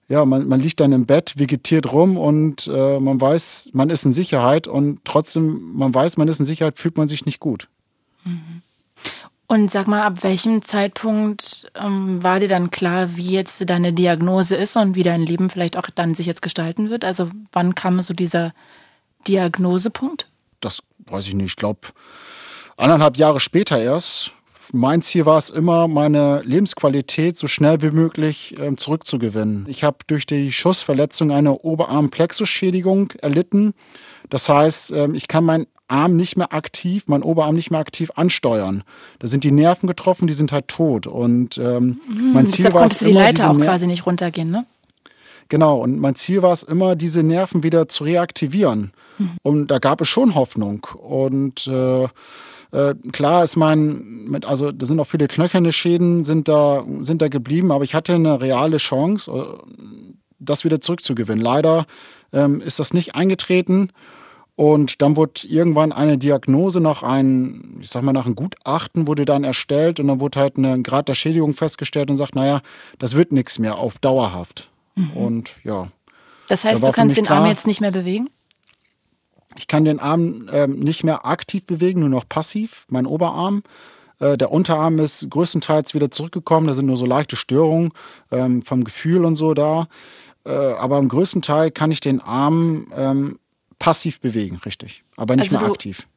ja, 0.07 0.25
man, 0.25 0.47
man 0.47 0.59
liegt 0.59 0.79
dann 0.79 0.91
im 0.91 1.05
Bett, 1.05 1.33
vegetiert 1.37 1.91
rum 1.91 2.17
und 2.17 2.67
äh, 2.67 2.99
man 2.99 3.19
weiß, 3.19 3.69
man 3.73 3.89
ist 3.89 4.05
in 4.05 4.13
Sicherheit 4.13 4.67
und 4.67 4.99
trotzdem, 5.05 5.73
man 5.73 5.93
weiß, 5.93 6.17
man 6.17 6.27
ist 6.27 6.39
in 6.39 6.45
Sicherheit, 6.45 6.77
fühlt 6.77 6.97
man 6.97 7.07
sich 7.07 7.25
nicht 7.25 7.39
gut. 7.39 7.69
Mhm. 8.25 8.61
Und 9.53 9.69
sag 9.69 9.85
mal, 9.85 10.01
ab 10.01 10.23
welchem 10.23 10.63
Zeitpunkt 10.63 11.71
ähm, 11.75 12.23
war 12.23 12.39
dir 12.39 12.47
dann 12.47 12.71
klar, 12.71 13.15
wie 13.17 13.29
jetzt 13.29 13.69
deine 13.69 13.93
Diagnose 13.93 14.55
ist 14.55 14.75
und 14.75 14.95
wie 14.95 15.03
dein 15.03 15.21
Leben 15.21 15.51
vielleicht 15.51 15.77
auch 15.77 15.91
dann 15.93 16.15
sich 16.15 16.25
jetzt 16.25 16.41
gestalten 16.41 16.89
wird? 16.89 17.05
Also 17.05 17.29
wann 17.51 17.75
kam 17.75 18.01
so 18.01 18.15
dieser 18.15 18.51
Diagnosepunkt? 19.27 20.27
Das 20.59 20.79
weiß 21.05 21.27
ich 21.27 21.35
nicht. 21.35 21.45
Ich 21.45 21.55
glaube, 21.55 21.81
anderthalb 22.77 23.15
Jahre 23.15 23.39
später 23.39 23.79
erst. 23.79 24.31
Mein 24.71 25.03
Ziel 25.03 25.27
war 25.27 25.37
es 25.37 25.51
immer, 25.51 25.87
meine 25.87 26.41
Lebensqualität 26.41 27.37
so 27.37 27.45
schnell 27.45 27.83
wie 27.83 27.91
möglich 27.91 28.57
äh, 28.57 28.75
zurückzugewinnen. 28.75 29.67
Ich 29.69 29.83
habe 29.83 29.97
durch 30.07 30.25
die 30.25 30.51
Schussverletzung 30.51 31.29
eine 31.29 31.59
Oberarmplexusschädigung 31.59 33.11
erlitten. 33.21 33.75
Das 34.31 34.49
heißt, 34.49 34.93
äh, 34.93 35.09
ich 35.13 35.27
kann 35.27 35.45
mein 35.45 35.67
Arm 35.93 36.15
nicht 36.15 36.37
mehr 36.37 36.53
aktiv, 36.53 37.03
mein 37.07 37.21
Oberarm 37.21 37.55
nicht 37.55 37.69
mehr 37.69 37.79
aktiv 37.79 38.11
ansteuern. 38.15 38.83
Da 39.19 39.27
sind 39.27 39.43
die 39.43 39.51
Nerven 39.51 39.87
getroffen, 39.87 40.27
die 40.27 40.33
sind 40.33 40.51
halt 40.51 40.67
tot. 40.67 41.05
Und 41.05 41.57
ähm, 41.59 42.01
mhm, 42.09 42.33
mein 42.33 42.47
Ziel 42.47 42.65
war 42.65 42.71
konntest 42.81 43.01
du 43.01 43.05
die 43.05 43.11
Leiter 43.11 43.51
auch 43.51 43.59
quasi 43.59 43.85
nicht 43.85 44.05
runtergehen, 44.05 44.49
ne? 44.49 44.65
Genau, 45.49 45.77
und 45.77 45.99
mein 45.99 46.15
Ziel 46.15 46.41
war 46.41 46.51
es 46.51 46.63
immer, 46.63 46.95
diese 46.95 47.21
Nerven 47.21 47.63
wieder 47.63 47.87
zu 47.87 48.05
reaktivieren. 48.05 48.91
Mhm. 49.19 49.31
Und 49.43 49.67
da 49.67 49.77
gab 49.77 50.01
es 50.01 50.07
schon 50.07 50.33
Hoffnung. 50.33 50.87
Und 50.99 51.67
äh, 51.67 52.05
äh, 52.71 52.95
klar 53.11 53.43
ist 53.43 53.55
mein, 53.55 54.25
mit, 54.25 54.45
also 54.45 54.71
da 54.71 54.85
sind 54.87 54.99
auch 54.99 55.07
viele 55.07 55.27
knöcherne 55.27 55.71
Schäden 55.71 56.23
sind 56.23 56.47
da, 56.47 56.83
sind 57.01 57.21
da 57.21 57.27
geblieben, 57.27 57.71
aber 57.71 57.83
ich 57.83 57.93
hatte 57.93 58.15
eine 58.15 58.41
reale 58.41 58.77
Chance, 58.77 59.31
äh, 59.31 59.43
das 60.39 60.65
wieder 60.65 60.81
zurückzugewinnen. 60.81 61.43
Leider 61.43 61.85
ähm, 62.31 62.61
ist 62.61 62.79
das 62.79 62.93
nicht 62.93 63.13
eingetreten. 63.13 63.89
Und 64.55 65.01
dann 65.01 65.15
wurde 65.15 65.47
irgendwann 65.47 65.91
eine 65.91 66.17
Diagnose 66.17 66.79
nach 66.79 67.01
einem, 67.01 67.79
ich 67.81 67.89
sag 67.89 68.03
mal, 68.03 68.13
nach 68.13 68.25
einem 68.25 68.35
Gutachten 68.35 69.07
wurde 69.07 69.25
dann 69.25 69.43
erstellt 69.43 69.99
und 69.99 70.07
dann 70.07 70.19
wurde 70.19 70.39
halt 70.39 70.57
eine 70.57 70.81
Grad 70.83 71.09
der 71.09 71.15
Schädigung 71.15 71.53
festgestellt 71.53 72.11
und 72.11 72.17
sagt, 72.17 72.35
naja, 72.35 72.61
das 72.99 73.15
wird 73.15 73.31
nichts 73.31 73.57
mehr 73.57 73.77
auf 73.77 73.97
dauerhaft. 73.97 74.69
Mhm. 74.95 75.11
Und 75.11 75.55
ja. 75.63 75.87
Das 76.49 76.63
heißt, 76.63 76.83
da 76.83 76.87
du 76.87 76.93
kannst 76.93 77.17
den 77.17 77.25
klar, 77.25 77.39
Arm 77.39 77.49
jetzt 77.49 77.65
nicht 77.65 77.81
mehr 77.81 77.91
bewegen? 77.91 78.29
Ich 79.57 79.67
kann 79.67 79.85
den 79.85 79.99
Arm 79.99 80.49
ähm, 80.51 80.79
nicht 80.79 81.03
mehr 81.03 81.25
aktiv 81.25 81.65
bewegen, 81.65 82.01
nur 82.01 82.09
noch 82.09 82.27
passiv, 82.29 82.85
mein 82.89 83.07
Oberarm. 83.07 83.63
Äh, 84.19 84.37
der 84.37 84.51
Unterarm 84.51 84.99
ist 84.99 85.29
größtenteils 85.31 85.95
wieder 85.95 86.11
zurückgekommen, 86.11 86.67
da 86.67 86.73
sind 86.73 86.85
nur 86.85 86.97
so 86.97 87.05
leichte 87.05 87.35
Störungen 87.35 87.91
ähm, 88.31 88.61
vom 88.61 88.83
Gefühl 88.83 89.25
und 89.25 89.35
so 89.35 89.55
da. 89.55 89.87
Äh, 90.45 90.51
aber 90.51 90.99
im 90.99 91.07
größten 91.07 91.41
Teil 91.41 91.71
kann 91.71 91.91
ich 91.91 92.01
den 92.01 92.19
Arm 92.19 92.87
ähm, 92.95 93.39
passiv 93.83 94.21
bewegen, 94.21 94.61
richtig, 94.65 95.03
aber 95.17 95.35
nicht 95.35 95.53
also 95.53 95.59
mehr 95.59 95.69
aktiv. 95.69 96.07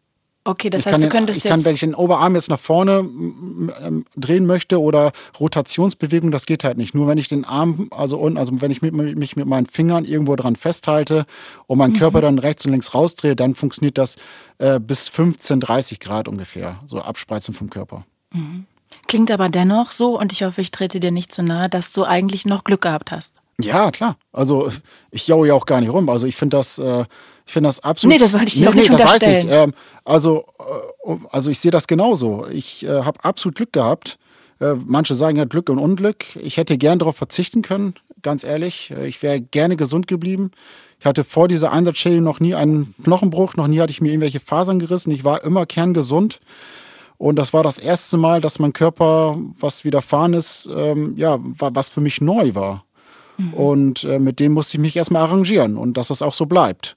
Okay, 0.45 0.71
das 0.71 0.83
ich 0.83 0.87
heißt, 0.87 1.03
du 1.03 1.09
könntest 1.09 1.45
ich 1.45 1.51
kann, 1.51 1.65
wenn 1.65 1.75
ich 1.75 1.81
den 1.81 1.97
Oberarm 1.97 2.37
jetzt 2.37 2.49
nach 2.49 2.61
vorne 2.61 2.99
ähm, 2.99 4.05
drehen 4.15 4.47
möchte 4.47 4.81
oder 4.81 5.11
Rotationsbewegung, 5.41 6.31
das 6.31 6.47
geht 6.47 6.63
halt 6.63 6.77
nicht. 6.77 6.95
Nur 6.95 7.09
wenn 7.09 7.19
ich 7.19 7.27
den 7.27 7.45
Arm, 7.45 7.89
also 7.91 8.19
unten, 8.19 8.39
also 8.39 8.53
wenn 8.61 8.71
ich 8.71 8.83
mit, 8.83 8.95
mich 8.95 9.35
mit 9.35 9.47
meinen 9.49 9.67
Fingern 9.67 10.05
irgendwo 10.05 10.37
dran 10.37 10.55
festhalte 10.55 11.27
und 11.67 11.79
meinen 11.79 11.95
mhm. 11.95 11.99
Körper 11.99 12.21
dann 12.21 12.39
rechts 12.39 12.65
und 12.65 12.71
links 12.71 12.95
rausdrehe, 12.95 13.35
dann 13.35 13.57
funktioniert 13.57 13.99
das 13.99 14.15
äh, 14.59 14.79
bis 14.79 15.09
15, 15.09 15.59
30 15.59 15.99
Grad 15.99 16.29
ungefähr, 16.29 16.79
so 16.87 17.01
Abspreizung 17.01 17.53
vom 17.53 17.69
Körper. 17.69 18.07
Mhm. 18.33 18.67
Klingt 19.09 19.33
aber 19.33 19.49
dennoch 19.49 19.91
so, 19.91 20.17
und 20.17 20.31
ich 20.31 20.45
hoffe, 20.45 20.61
ich 20.61 20.71
trete 20.71 21.01
dir 21.01 21.11
nicht 21.11 21.35
zu 21.35 21.43
nahe, 21.43 21.69
dass 21.69 21.93
du 21.93 22.05
eigentlich 22.05 22.47
noch 22.47 22.63
Glück 22.63 22.83
gehabt 22.83 23.11
hast. 23.11 23.35
Ja, 23.61 23.91
klar. 23.91 24.17
Also 24.33 24.71
ich 25.11 25.27
jaue 25.27 25.49
ja 25.49 25.55
auch 25.55 25.67
gar 25.67 25.81
nicht 25.81 25.91
rum. 25.91 26.09
Also 26.09 26.27
ich 26.27 26.37
finde 26.37 26.59
das, 26.59 26.79
äh, 26.79 27.05
ich 27.47 27.53
finde 27.53 27.69
das 27.69 27.81
absolut. 27.81 28.13
Nee, 28.13 28.19
das 28.19 28.33
wollte 28.33 28.49
ich 28.49 28.55
dir 28.55 28.63
nee, 28.63 28.69
auch 28.69 28.75
nicht 28.75 28.89
nee, 28.89 28.95
unterstellen. 28.95 29.49
Das 29.49 29.59
weiß 29.59 29.67
ich. 29.67 29.69
Ähm, 29.69 29.75
also, 30.05 30.47
äh, 31.07 31.17
also 31.31 31.51
ich 31.51 31.61
sehe 31.61 31.71
das 31.71 31.87
genauso. 31.87 32.47
Ich 32.51 32.85
äh, 32.85 33.03
habe 33.03 33.25
absolut 33.25 33.55
Glück 33.55 33.73
gehabt. 33.73 34.19
Äh, 34.61 34.75
manche 34.75 35.15
sagen 35.15 35.37
ja 35.37 35.45
Glück 35.45 35.71
und 35.71 35.79
Unglück. 35.79 36.25
Ich 36.37 36.57
hätte 36.57 36.77
gern 36.77 36.99
darauf 36.99 37.17
verzichten 37.17 37.63
können, 37.63 37.95
ganz 38.23 38.43
ehrlich. 38.43 38.91
Äh, 38.91 39.07
ich 39.07 39.23
wäre 39.23 39.41
gerne 39.41 39.77
gesund 39.77 40.09
geblieben. 40.09 40.51
Ich 40.99 41.07
hatte 41.07 41.23
vor 41.23 41.47
dieser 41.47 41.73
Einsatzschädigung 41.73 42.25
noch 42.25 42.41
nie 42.41 42.55
einen 42.55 42.95
Knochenbruch, 43.05 43.55
noch 43.55 43.69
nie 43.69 43.81
hatte 43.81 43.93
ich 43.93 44.01
mir 44.01 44.09
irgendwelche 44.09 44.41
Fasern 44.41 44.81
gerissen. 44.81 45.13
Ich 45.13 45.25
war 45.25 45.45
immer 45.45 45.67
kerngesund. 45.67 46.41
Und 47.19 47.37
das 47.37 47.53
war 47.53 47.63
das 47.63 47.79
erste 47.79 48.17
Mal, 48.17 48.41
dass 48.41 48.59
mein 48.59 48.73
Körper 48.73 49.39
was 49.59 49.85
widerfahren 49.85 50.35
ist, 50.35 50.69
ähm, 50.75 51.15
ja, 51.17 51.39
was 51.41 51.91
für 51.91 52.01
mich 52.01 52.21
neu 52.21 52.55
war. 52.55 52.85
Mhm. 53.39 53.55
Und 53.55 54.05
äh, 54.05 54.19
mit 54.19 54.41
dem 54.41 54.53
musste 54.53 54.77
ich 54.77 54.81
mich 54.81 54.97
erstmal 54.97 55.23
arrangieren 55.23 55.77
und 55.77 55.97
dass 55.97 56.09
das 56.09 56.23
auch 56.23 56.35
so 56.35 56.47
bleibt. 56.47 56.97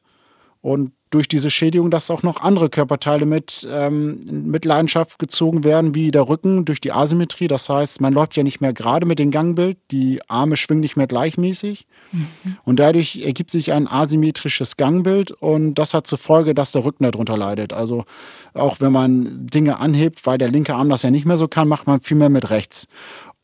Und 0.62 0.92
durch 1.10 1.28
diese 1.28 1.50
Schädigung, 1.50 1.90
dass 1.90 2.12
auch 2.12 2.22
noch 2.22 2.42
andere 2.42 2.70
Körperteile 2.70 3.26
mit, 3.26 3.68
ähm, 3.72 4.20
mit 4.30 4.64
Leidenschaft 4.66 5.18
gezogen 5.18 5.64
werden, 5.64 5.96
wie 5.96 6.12
der 6.12 6.28
Rücken 6.28 6.66
durch 6.66 6.80
die 6.82 6.92
Asymmetrie. 6.92 7.48
Das 7.48 7.68
heißt, 7.68 8.00
man 8.00 8.14
läuft 8.14 8.38
ja 8.38 8.44
nicht 8.44 8.62
mehr 8.62 8.74
gerade 8.74 9.08
mit 9.08 9.18
dem 9.18 9.32
Gangbild, 9.32 9.78
die 9.90 10.22
Arme 10.28 10.56
schwingen 10.56 10.82
nicht 10.82 10.98
mehr 10.98 11.08
gleichmäßig. 11.08 11.88
Mhm. 12.12 12.28
Und 12.64 12.80
dadurch 12.80 13.24
ergibt 13.26 13.50
sich 13.50 13.74
ein 13.74 13.88
asymmetrisches 13.88 14.78
Gangbild 14.78 15.32
und 15.32 15.76
das 15.76 15.94
hat 15.94 16.06
zur 16.06 16.20
Folge, 16.20 16.54
dass 16.54 16.74
der 16.74 16.86
Rücken 16.86 17.04
darunter 17.04 17.38
leidet. 17.38 17.74
Also 17.74 18.06
auch 18.54 18.80
wenn 18.80 18.92
man 18.92 19.48
Dinge 19.48 19.80
anhebt, 19.80 20.28
weil 20.28 20.38
der 20.38 20.50
linke 20.50 20.76
Arm 20.76 20.90
das 20.90 21.02
ja 21.02 21.10
nicht 21.10 21.26
mehr 21.26 21.38
so 21.38 21.48
kann, 21.48 21.68
macht 21.68 21.88
man 21.88 22.02
viel 22.02 22.18
mehr 22.18 22.30
mit 22.30 22.52
rechts. 22.52 22.88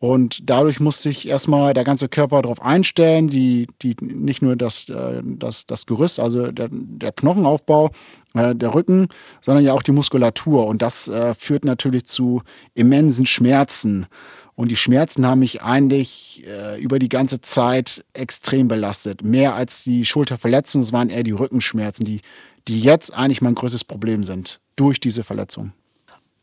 Und 0.06 0.48
dadurch 0.52 0.80
muss 0.80 1.02
sich 1.02 1.28
erstmal 1.28 1.74
der 1.74 1.84
ganze 1.84 2.08
Körper 2.08 2.44
darauf 2.44 2.62
einstellen, 2.62 3.28
die, 3.28 3.66
die, 3.82 3.96
nicht 4.00 4.44
nur 4.44 4.56
das, 4.56 4.88
äh, 4.88 5.24
das, 5.24 5.66
das 5.66 5.88
Gerüst, 5.88 6.20
also 6.20 6.52
der, 6.52 6.70
der 6.72 7.12
Knochenaufbau, 7.12 7.90
äh, 8.36 8.54
der 8.54 8.76
Rücken, 8.76 9.08
sondern 9.42 9.66
ja 9.66 9.74
auch 9.74 9.82
die 9.82 9.94
Muskulatur. 9.94 10.68
Und 10.68 10.84
das 10.84 11.08
äh, 11.08 11.34
führt 11.34 11.66
natürlich 11.66 12.06
zu 12.06 12.44
immensen 12.76 13.26
Schmerzen. 13.26 14.06
Und 14.54 14.70
die 14.70 14.76
Schmerzen 14.76 15.26
haben 15.26 15.40
mich 15.40 15.64
eigentlich 15.64 16.44
äh, 16.46 16.80
über 16.80 17.00
die 17.00 17.10
ganze 17.10 17.42
Zeit 17.42 18.06
extrem 18.14 18.68
belastet. 18.68 19.24
Mehr 19.24 19.56
als 19.56 19.84
die 19.84 20.06
Schulterverletzung, 20.06 20.84
es 20.84 20.94
waren 20.94 21.10
eher 21.10 21.24
die 21.24 21.32
Rückenschmerzen, 21.32 22.06
die, 22.06 22.22
die 22.68 22.80
jetzt 22.80 23.12
eigentlich 23.12 23.42
mein 23.42 23.56
größtes 23.56 23.84
Problem 23.84 24.24
sind, 24.24 24.60
durch 24.76 25.00
diese 25.00 25.24
Verletzung. 25.24 25.74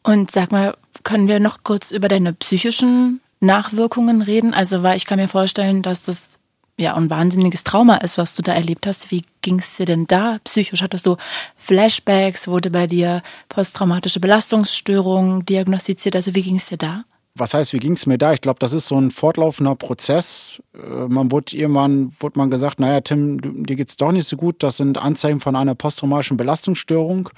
Und 0.02 0.32
sag 0.32 0.50
mal, 0.50 0.74
können 1.04 1.28
wir 1.28 1.38
noch 1.38 1.62
kurz 1.62 1.92
über 1.92 2.08
deine 2.08 2.32
psychischen 2.32 3.20
Nachwirkungen 3.42 4.22
reden? 4.22 4.54
Also, 4.54 4.82
weil 4.82 4.96
ich 4.96 5.06
kann 5.06 5.18
mir 5.18 5.28
vorstellen, 5.28 5.82
dass 5.82 6.02
das 6.02 6.38
ja 6.78 6.94
ein 6.94 7.10
wahnsinniges 7.10 7.64
Trauma 7.64 7.96
ist, 7.96 8.16
was 8.18 8.34
du 8.34 8.42
da 8.42 8.54
erlebt 8.54 8.86
hast. 8.86 9.10
Wie 9.10 9.24
ging 9.42 9.58
es 9.58 9.76
dir 9.76 9.84
denn 9.84 10.06
da 10.06 10.38
psychisch? 10.44 10.82
Hattest 10.82 11.06
du 11.06 11.16
Flashbacks? 11.56 12.48
Wurde 12.48 12.70
bei 12.70 12.86
dir 12.86 13.22
posttraumatische 13.48 14.20
Belastungsstörung 14.20 15.44
diagnostiziert? 15.44 16.16
Also, 16.16 16.34
wie 16.34 16.42
ging 16.42 16.56
es 16.56 16.66
dir 16.66 16.78
da? 16.78 17.04
Was 17.34 17.54
heißt, 17.54 17.72
wie 17.72 17.78
ging 17.78 17.94
es 17.94 18.04
mir 18.04 18.18
da? 18.18 18.34
Ich 18.34 18.42
glaube, 18.42 18.58
das 18.58 18.74
ist 18.74 18.88
so 18.88 19.00
ein 19.00 19.10
fortlaufender 19.10 19.74
Prozess. 19.74 20.62
Äh, 20.74 21.08
man 21.08 21.30
wurde 21.30 21.56
irgendwann 21.56 22.12
wurde 22.20 22.38
man 22.38 22.50
gesagt, 22.50 22.78
naja, 22.78 23.00
Tim, 23.00 23.64
dir 23.64 23.76
geht's 23.76 23.96
doch 23.96 24.12
nicht 24.12 24.28
so 24.28 24.36
gut. 24.36 24.62
Das 24.62 24.76
sind 24.76 24.98
Anzeichen 24.98 25.40
von 25.40 25.56
einer 25.56 25.74
posttraumatischen 25.74 26.36
Belastungsstörung. 26.36 27.30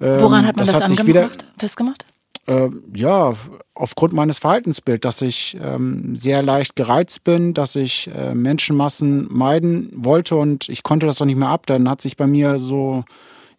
Woran 0.00 0.46
hat 0.46 0.56
man 0.56 0.64
das, 0.64 0.78
das 0.78 0.90
hat 0.90 1.06
wieder, 1.06 1.28
festgemacht? 1.58 2.06
Äh, 2.46 2.70
ja, 2.94 3.34
aufgrund 3.74 4.12
meines 4.12 4.38
Verhaltensbilds, 4.38 5.02
dass 5.02 5.22
ich 5.22 5.58
ähm, 5.62 6.16
sehr 6.16 6.42
leicht 6.42 6.74
gereizt 6.74 7.24
bin, 7.24 7.54
dass 7.54 7.76
ich 7.76 8.10
äh, 8.14 8.34
Menschenmassen 8.34 9.28
meiden 9.30 9.90
wollte 9.94 10.36
und 10.36 10.68
ich 10.68 10.82
konnte 10.82 11.06
das 11.06 11.18
doch 11.18 11.26
nicht 11.26 11.38
mehr 11.38 11.48
ab. 11.48 11.66
Dann 11.66 11.88
hat 11.88 12.00
sich 12.00 12.16
bei 12.16 12.26
mir 12.26 12.58
so, 12.58 13.04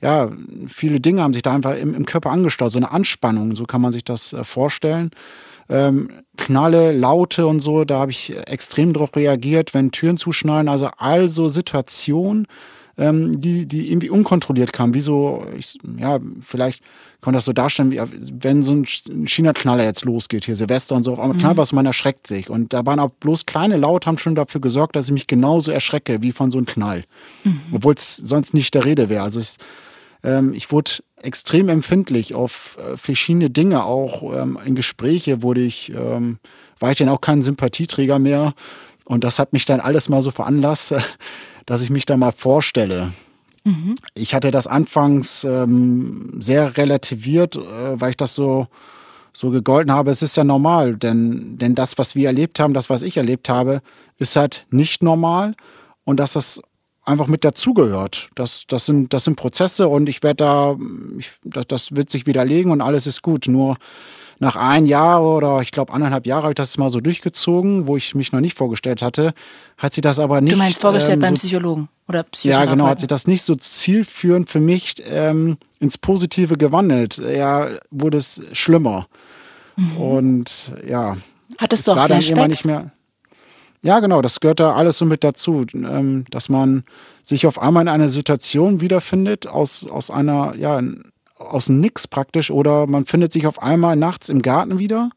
ja, 0.01 0.32
viele 0.67 0.99
Dinge 0.99 1.21
haben 1.21 1.34
sich 1.34 1.43
da 1.43 1.53
einfach 1.53 1.77
im, 1.77 1.93
im 1.93 2.05
Körper 2.05 2.32
angestaut, 2.32 2.71
so 2.71 2.79
eine 2.79 2.91
Anspannung, 2.91 3.55
so 3.55 3.65
kann 3.65 3.82
man 3.82 3.91
sich 3.91 4.03
das 4.03 4.34
äh, 4.34 4.43
vorstellen. 4.43 5.11
Ähm, 5.69 6.09
Knalle, 6.38 6.91
Laute 6.91 7.47
und 7.47 7.59
so, 7.59 7.86
da 7.86 7.99
habe 7.99 8.11
ich 8.11 8.36
extrem 8.47 8.93
darauf 8.93 9.15
reagiert, 9.15 9.73
wenn 9.73 9.91
Türen 9.91 10.17
zuschneiden, 10.17 10.67
also 10.67 10.89
all 10.97 11.29
so 11.29 11.49
Situationen, 11.49 12.47
ähm, 12.97 13.39
die, 13.39 13.65
die 13.65 13.91
irgendwie 13.91 14.09
unkontrolliert 14.09 14.73
kamen, 14.73 14.93
wie 14.93 15.01
so, 15.01 15.45
ich, 15.57 15.77
ja, 15.97 16.19
vielleicht 16.41 16.81
kann 17.21 17.33
man 17.33 17.35
das 17.35 17.45
so 17.45 17.53
darstellen, 17.53 17.91
wie 17.91 18.01
wenn 18.41 18.63
so 18.63 18.73
ein 18.73 18.85
China-Knaller 19.27 19.83
jetzt 19.83 20.05
losgeht, 20.05 20.45
hier 20.45 20.55
Silvester 20.55 20.95
und 20.95 21.03
so, 21.03 21.13
auf 21.13 21.19
einmal 21.19 21.37
knallt 21.37 21.57
was, 21.57 21.71
man 21.71 21.85
erschreckt 21.85 22.25
sich. 22.25 22.49
Und 22.49 22.73
da 22.73 22.85
waren 22.85 22.99
auch 22.99 23.11
bloß 23.11 23.45
kleine 23.45 23.77
Laut, 23.77 24.07
haben 24.07 24.17
schon 24.17 24.35
dafür 24.35 24.59
gesorgt, 24.59 24.95
dass 24.95 25.05
ich 25.05 25.11
mich 25.11 25.27
genauso 25.27 25.71
erschrecke 25.71 26.21
wie 26.21 26.31
von 26.31 26.49
so 26.49 26.57
einem 26.57 26.65
Knall. 26.65 27.03
Mhm. 27.43 27.61
Obwohl 27.73 27.93
es 27.93 28.17
sonst 28.17 28.53
nicht 28.53 28.73
der 28.73 28.85
Rede 28.85 29.09
wäre. 29.09 29.23
Also 29.23 29.39
ich, 29.39 29.57
ähm, 30.23 30.53
ich 30.53 30.71
wurde 30.71 30.91
extrem 31.21 31.69
empfindlich 31.69 32.33
auf 32.33 32.77
äh, 32.79 32.97
verschiedene 32.97 33.51
Dinge, 33.51 33.85
auch 33.85 34.35
ähm, 34.35 34.57
in 34.65 34.73
Gespräche 34.73 35.43
wurde 35.43 35.61
ich, 35.61 35.91
ähm, 35.91 36.39
war 36.79 36.91
ich 36.91 36.97
dann 36.97 37.09
auch 37.09 37.21
kein 37.21 37.43
Sympathieträger 37.43 38.17
mehr. 38.17 38.55
Und 39.05 39.23
das 39.23 39.39
hat 39.39 39.53
mich 39.53 39.65
dann 39.65 39.79
alles 39.79 40.09
mal 40.09 40.21
so 40.21 40.31
veranlasst, 40.31 40.95
dass 41.66 41.82
ich 41.82 41.89
mich 41.89 42.05
da 42.05 42.18
mal 42.18 42.32
vorstelle. 42.32 43.14
Mhm. 43.64 43.95
Ich 44.16 44.34
hatte 44.34 44.51
das 44.51 44.68
anfangs 44.68 45.43
ähm, 45.43 46.38
sehr 46.39 46.78
relativiert, 46.78 47.55
äh, 47.55 47.99
weil 47.99 48.12
ich 48.12 48.18
das 48.18 48.34
so, 48.36 48.68
so 49.34 49.49
gegolten 49.51 49.91
habe. 49.91 50.12
Es 50.12 50.22
ist 50.22 50.38
ja 50.38 50.43
normal, 50.43 50.97
denn, 50.97 51.57
denn 51.57 51.76
das, 51.76 51.97
was 51.97 52.16
wir 52.16 52.28
erlebt 52.28 52.59
haben, 52.59 52.74
das, 52.74 52.89
was 52.89 53.01
ich 53.01 53.18
erlebt 53.18 53.49
habe, 53.49 53.82
ist 54.18 54.36
halt 54.36 54.66
nicht 54.72 55.03
normal 55.03 55.55
und 56.03 56.20
dass 56.20 56.34
das 56.34 56.62
einfach 57.03 57.27
mit 57.27 57.43
dazugehört. 57.43 58.29
Das, 58.35 58.65
das, 58.67 58.85
sind, 58.85 59.13
das 59.13 59.25
sind 59.25 59.35
Prozesse 59.35 59.87
und 59.87 60.07
ich 60.09 60.23
werde 60.23 60.37
da, 60.37 60.77
ich, 61.17 61.31
das, 61.43 61.67
das 61.67 61.95
wird 61.95 62.09
sich 62.09 62.27
widerlegen 62.27 62.71
und 62.71 62.81
alles 62.81 63.07
ist 63.07 63.21
gut. 63.21 63.47
Nur 63.47 63.77
nach 64.39 64.55
ein 64.55 64.87
Jahr 64.87 65.23
oder 65.23 65.61
ich 65.61 65.71
glaube 65.71 65.93
anderthalb 65.93 66.25
Jahre 66.25 66.43
habe 66.43 66.51
ich 66.51 66.55
das 66.55 66.77
mal 66.77 66.89
so 66.89 66.99
durchgezogen, 66.99 67.87
wo 67.87 67.95
ich 67.95 68.15
mich 68.15 68.31
noch 68.31 68.39
nicht 68.39 68.57
vorgestellt 68.57 69.01
hatte, 69.01 69.33
hat 69.77 69.93
sie 69.93 70.01
das 70.01 70.19
aber 70.19 70.41
nicht. 70.41 70.53
Du 70.53 70.57
meinst 70.57 70.81
vorgestellt 70.81 71.17
ähm, 71.17 71.21
so, 71.21 71.27
beim 71.27 71.33
Psychologen 71.35 71.89
oder 72.07 72.25
Ja, 72.41 72.65
genau, 72.65 72.87
hat 72.87 72.99
sich 72.99 73.07
das 73.07 73.27
nicht 73.27 73.43
so 73.43 73.55
zielführend 73.55 74.49
für 74.49 74.59
mich 74.59 74.95
ähm, 75.05 75.57
ins 75.79 75.97
Positive 75.97 76.57
gewandelt. 76.57 77.17
Ja, 77.17 77.69
wurde 77.91 78.17
es 78.17 78.41
schlimmer. 78.53 79.07
Mhm. 79.75 79.97
Und 79.97 80.71
ja. 80.87 81.17
Hattest 81.57 81.87
du 81.87 81.91
auch 81.91 82.05
Flashbacks? 82.05 82.49
Nicht 82.49 82.65
mehr, 82.65 82.91
ja, 83.84 83.99
genau, 83.99 84.21
das 84.21 84.39
gehört 84.39 84.59
da 84.59 84.75
alles 84.75 84.97
so 84.97 85.05
mit 85.05 85.23
dazu, 85.23 85.65
ähm, 85.73 86.25
dass 86.29 86.49
man 86.49 86.84
sich 87.23 87.47
auf 87.47 87.59
einmal 87.59 87.84
in 87.84 87.89
einer 87.89 88.09
Situation 88.09 88.82
wiederfindet, 88.82 89.47
aus, 89.47 89.88
aus 89.88 90.11
einer, 90.11 90.55
ja, 90.55 90.82
aus 91.36 91.69
Nix 91.69 92.07
praktisch 92.07 92.51
oder 92.51 92.86
man 92.86 93.05
findet 93.05 93.34
sich 93.34 93.47
auf 93.47 93.61
einmal 93.61 93.95
nachts 93.95 94.29
im 94.29 94.41
Garten 94.41 94.77
wieder 94.77 95.09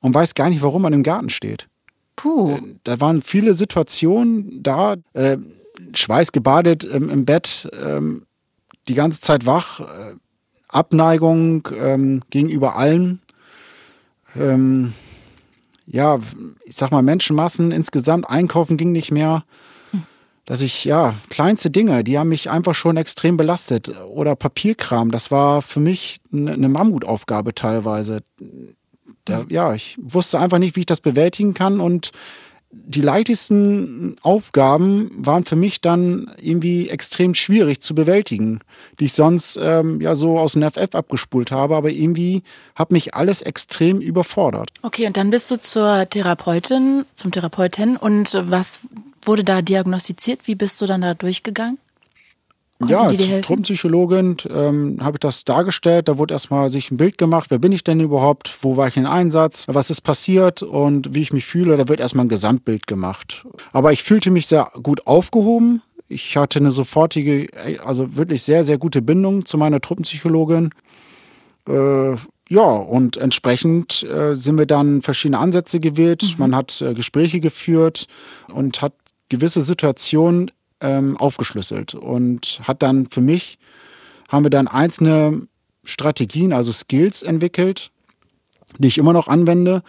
und 0.00 0.14
weiß 0.14 0.34
gar 0.34 0.48
nicht, 0.48 0.62
warum 0.62 0.82
man 0.82 0.92
im 0.92 1.02
Garten 1.02 1.28
steht. 1.28 1.68
Puh. 2.16 2.52
Äh, 2.52 2.60
da 2.84 3.00
waren 3.00 3.22
viele 3.22 3.54
Situationen 3.54 4.62
da, 4.62 4.96
äh, 5.14 5.38
schweißgebadet 5.92 6.86
ähm, 6.92 7.10
im 7.10 7.24
Bett, 7.24 7.68
ähm, 7.84 8.26
die 8.88 8.94
ganze 8.94 9.20
Zeit 9.20 9.46
wach, 9.46 9.80
äh, 9.80 10.14
Abneigung 10.68 11.68
ähm, 11.76 12.22
gegenüber 12.30 12.76
allen. 12.76 13.20
Ähm, 14.36 14.92
ja, 15.86 16.18
ich 16.64 16.76
sag 16.76 16.90
mal, 16.90 17.02
Menschenmassen 17.02 17.72
insgesamt, 17.72 18.28
einkaufen 18.28 18.76
ging 18.76 18.92
nicht 18.92 19.10
mehr 19.10 19.44
dass 20.46 20.60
ich, 20.60 20.84
ja, 20.84 21.14
kleinste 21.30 21.70
Dinge, 21.70 22.04
die 22.04 22.18
haben 22.18 22.28
mich 22.28 22.50
einfach 22.50 22.74
schon 22.74 22.96
extrem 22.96 23.36
belastet. 23.36 23.90
Oder 24.06 24.36
Papierkram, 24.36 25.10
das 25.10 25.30
war 25.30 25.62
für 25.62 25.80
mich 25.80 26.18
eine 26.32 26.68
Mammutaufgabe 26.68 27.54
teilweise. 27.54 28.22
Da, 29.24 29.46
ja, 29.48 29.72
ich 29.72 29.96
wusste 30.00 30.38
einfach 30.38 30.58
nicht, 30.58 30.76
wie 30.76 30.80
ich 30.80 30.86
das 30.86 31.00
bewältigen 31.00 31.54
kann 31.54 31.80
und 31.80 32.10
die 32.86 33.00
leichtesten 33.00 34.16
Aufgaben 34.22 35.10
waren 35.16 35.44
für 35.44 35.56
mich 35.56 35.80
dann 35.80 36.30
irgendwie 36.40 36.88
extrem 36.88 37.34
schwierig 37.34 37.80
zu 37.80 37.94
bewältigen, 37.94 38.60
die 39.00 39.06
ich 39.06 39.12
sonst 39.12 39.58
ähm, 39.60 40.00
ja 40.00 40.14
so 40.14 40.38
aus 40.38 40.52
dem 40.52 40.62
FF 40.62 40.94
abgespult 40.94 41.50
habe, 41.50 41.76
aber 41.76 41.90
irgendwie 41.90 42.42
hat 42.74 42.90
mich 42.90 43.14
alles 43.14 43.42
extrem 43.42 44.00
überfordert. 44.00 44.70
Okay, 44.82 45.06
und 45.06 45.16
dann 45.16 45.30
bist 45.30 45.50
du 45.50 45.60
zur 45.60 46.08
Therapeutin, 46.08 47.04
zum 47.14 47.30
Therapeuten 47.30 47.96
und 47.96 48.34
was 48.34 48.80
wurde 49.22 49.44
da 49.44 49.62
diagnostiziert? 49.62 50.40
Wie 50.44 50.54
bist 50.54 50.80
du 50.80 50.86
dann 50.86 51.00
da 51.00 51.14
durchgegangen? 51.14 51.78
Ja, 52.88 53.02
als 53.02 53.46
Truppenpsychologin 53.46 54.36
ähm, 54.50 54.98
habe 55.00 55.16
ich 55.16 55.20
das 55.20 55.44
dargestellt. 55.44 56.08
Da 56.08 56.18
wurde 56.18 56.34
erstmal 56.34 56.70
sich 56.70 56.90
ein 56.90 56.96
Bild 56.96 57.18
gemacht. 57.18 57.50
Wer 57.50 57.58
bin 57.58 57.72
ich 57.72 57.84
denn 57.84 58.00
überhaupt? 58.00 58.56
Wo 58.62 58.76
war 58.76 58.88
ich 58.88 58.96
in 58.96 59.06
Einsatz? 59.06 59.66
Was 59.68 59.90
ist 59.90 60.02
passiert? 60.02 60.62
Und 60.62 61.14
wie 61.14 61.22
ich 61.22 61.32
mich 61.32 61.44
fühle? 61.44 61.76
Da 61.76 61.88
wird 61.88 62.00
erstmal 62.00 62.26
ein 62.26 62.30
Gesamtbild 62.30 62.86
gemacht. 62.86 63.46
Aber 63.72 63.92
ich 63.92 64.02
fühlte 64.02 64.30
mich 64.30 64.46
sehr 64.46 64.70
gut 64.82 65.06
aufgehoben. 65.06 65.82
Ich 66.08 66.36
hatte 66.36 66.58
eine 66.58 66.70
sofortige, 66.70 67.48
also 67.84 68.16
wirklich 68.16 68.42
sehr, 68.42 68.64
sehr 68.64 68.78
gute 68.78 69.02
Bindung 69.02 69.46
zu 69.46 69.56
meiner 69.56 69.80
Truppenpsychologin. 69.80 70.70
Äh, 71.68 72.14
ja, 72.48 72.62
und 72.62 73.16
entsprechend 73.16 74.02
äh, 74.02 74.34
sind 74.34 74.58
wir 74.58 74.66
dann 74.66 75.00
verschiedene 75.00 75.38
Ansätze 75.38 75.80
gewählt. 75.80 76.22
Mhm. 76.22 76.34
Man 76.38 76.54
hat 76.54 76.80
äh, 76.82 76.92
Gespräche 76.94 77.40
geführt 77.40 78.06
und 78.52 78.82
hat 78.82 78.92
gewisse 79.28 79.62
Situationen 79.62 80.50
ähm, 80.84 81.16
aufgeschlüsselt 81.16 81.94
und 81.94 82.60
hat 82.62 82.82
dann 82.82 83.06
für 83.06 83.20
mich, 83.22 83.58
haben 84.28 84.44
wir 84.44 84.50
dann 84.50 84.68
einzelne 84.68 85.48
Strategien, 85.84 86.52
also 86.52 86.72
Skills 86.72 87.22
entwickelt, 87.22 87.90
die 88.78 88.88
ich 88.88 88.98
immer 88.98 89.12
noch 89.12 89.28
anwende. 89.28 89.82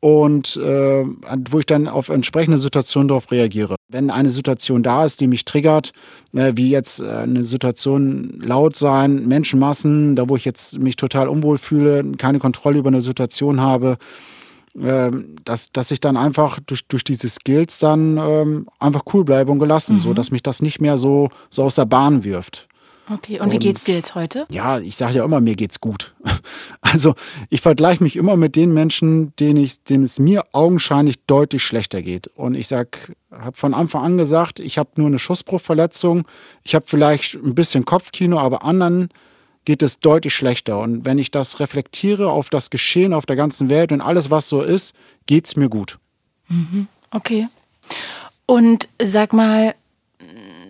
und 0.00 0.56
äh, 0.58 1.04
wo 1.50 1.58
ich 1.58 1.66
dann 1.66 1.88
auf 1.88 2.10
entsprechende 2.10 2.58
Situationen 2.58 3.08
darauf 3.08 3.32
reagiere. 3.32 3.76
Wenn 3.88 4.10
eine 4.10 4.30
Situation 4.30 4.82
da 4.82 5.04
ist, 5.04 5.20
die 5.20 5.26
mich 5.26 5.44
triggert, 5.44 5.92
äh, 6.32 6.52
wie 6.54 6.70
jetzt 6.70 7.00
äh, 7.00 7.08
eine 7.08 7.44
Situation 7.44 8.40
laut 8.40 8.76
sein, 8.76 9.26
Menschenmassen, 9.26 10.14
da 10.14 10.28
wo 10.28 10.36
ich 10.36 10.44
jetzt 10.44 10.78
mich 10.78 10.96
total 10.96 11.28
unwohl 11.28 11.58
fühle, 11.58 12.04
keine 12.18 12.38
Kontrolle 12.38 12.78
über 12.78 12.88
eine 12.88 13.02
Situation 13.02 13.60
habe, 13.60 13.96
äh, 14.80 15.10
dass, 15.44 15.72
dass 15.72 15.90
ich 15.90 16.00
dann 16.00 16.16
einfach 16.16 16.60
durch, 16.66 16.86
durch 16.86 17.04
diese 17.04 17.28
Skills 17.28 17.78
dann 17.78 18.18
ähm, 18.18 18.68
einfach 18.78 19.02
cool 19.12 19.24
bleibe 19.24 19.50
und 19.52 19.58
gelassen, 19.58 19.96
mhm. 19.96 20.00
so 20.00 20.14
dass 20.14 20.30
mich 20.30 20.42
das 20.42 20.62
nicht 20.62 20.80
mehr 20.80 20.98
so, 20.98 21.30
so 21.50 21.64
aus 21.64 21.76
der 21.76 21.86
Bahn 21.86 22.24
wirft. 22.24 22.68
Okay, 23.08 23.38
und, 23.38 23.46
und 23.46 23.52
wie 23.52 23.58
geht's 23.58 23.84
dir 23.84 23.94
jetzt 23.94 24.16
heute? 24.16 24.46
Ja, 24.50 24.78
ich 24.78 24.96
sage 24.96 25.14
ja 25.14 25.24
immer, 25.24 25.40
mir 25.40 25.56
geht's 25.56 25.80
gut. 25.80 26.14
Also 26.80 27.14
ich 27.50 27.62
vergleiche 27.62 28.02
mich 28.02 28.14
immer 28.14 28.36
mit 28.36 28.54
den 28.54 28.72
Menschen, 28.72 29.34
denen, 29.36 29.56
ich, 29.56 29.82
denen 29.82 30.04
es 30.04 30.20
mir 30.20 30.44
augenscheinlich 30.52 31.16
deutlich 31.26 31.64
schlechter 31.64 32.00
geht. 32.00 32.28
Und 32.28 32.54
ich 32.54 32.68
sag, 32.68 33.12
habe 33.32 33.56
von 33.56 33.74
Anfang 33.74 34.04
an 34.04 34.18
gesagt, 34.18 34.60
ich 34.60 34.78
habe 34.78 34.90
nur 34.94 35.08
eine 35.08 35.18
Schussbruchverletzung, 35.18 36.26
ich 36.62 36.76
habe 36.76 36.84
vielleicht 36.86 37.34
ein 37.34 37.56
bisschen 37.56 37.84
Kopfkino, 37.84 38.38
aber 38.38 38.64
anderen 38.64 39.08
geht 39.66 39.82
es 39.82 39.98
deutlich 40.00 40.34
schlechter. 40.34 40.78
Und 40.78 41.04
wenn 41.04 41.18
ich 41.18 41.30
das 41.30 41.60
reflektiere 41.60 42.30
auf 42.30 42.48
das 42.48 42.70
Geschehen 42.70 43.12
auf 43.12 43.26
der 43.26 43.36
ganzen 43.36 43.68
Welt 43.68 43.92
und 43.92 44.00
alles, 44.00 44.30
was 44.30 44.48
so 44.48 44.62
ist, 44.62 44.94
geht's 45.26 45.56
mir 45.56 45.68
gut. 45.68 45.98
Mhm. 46.48 46.86
Okay. 47.10 47.48
Und 48.46 48.88
sag 49.02 49.34
mal, 49.34 49.74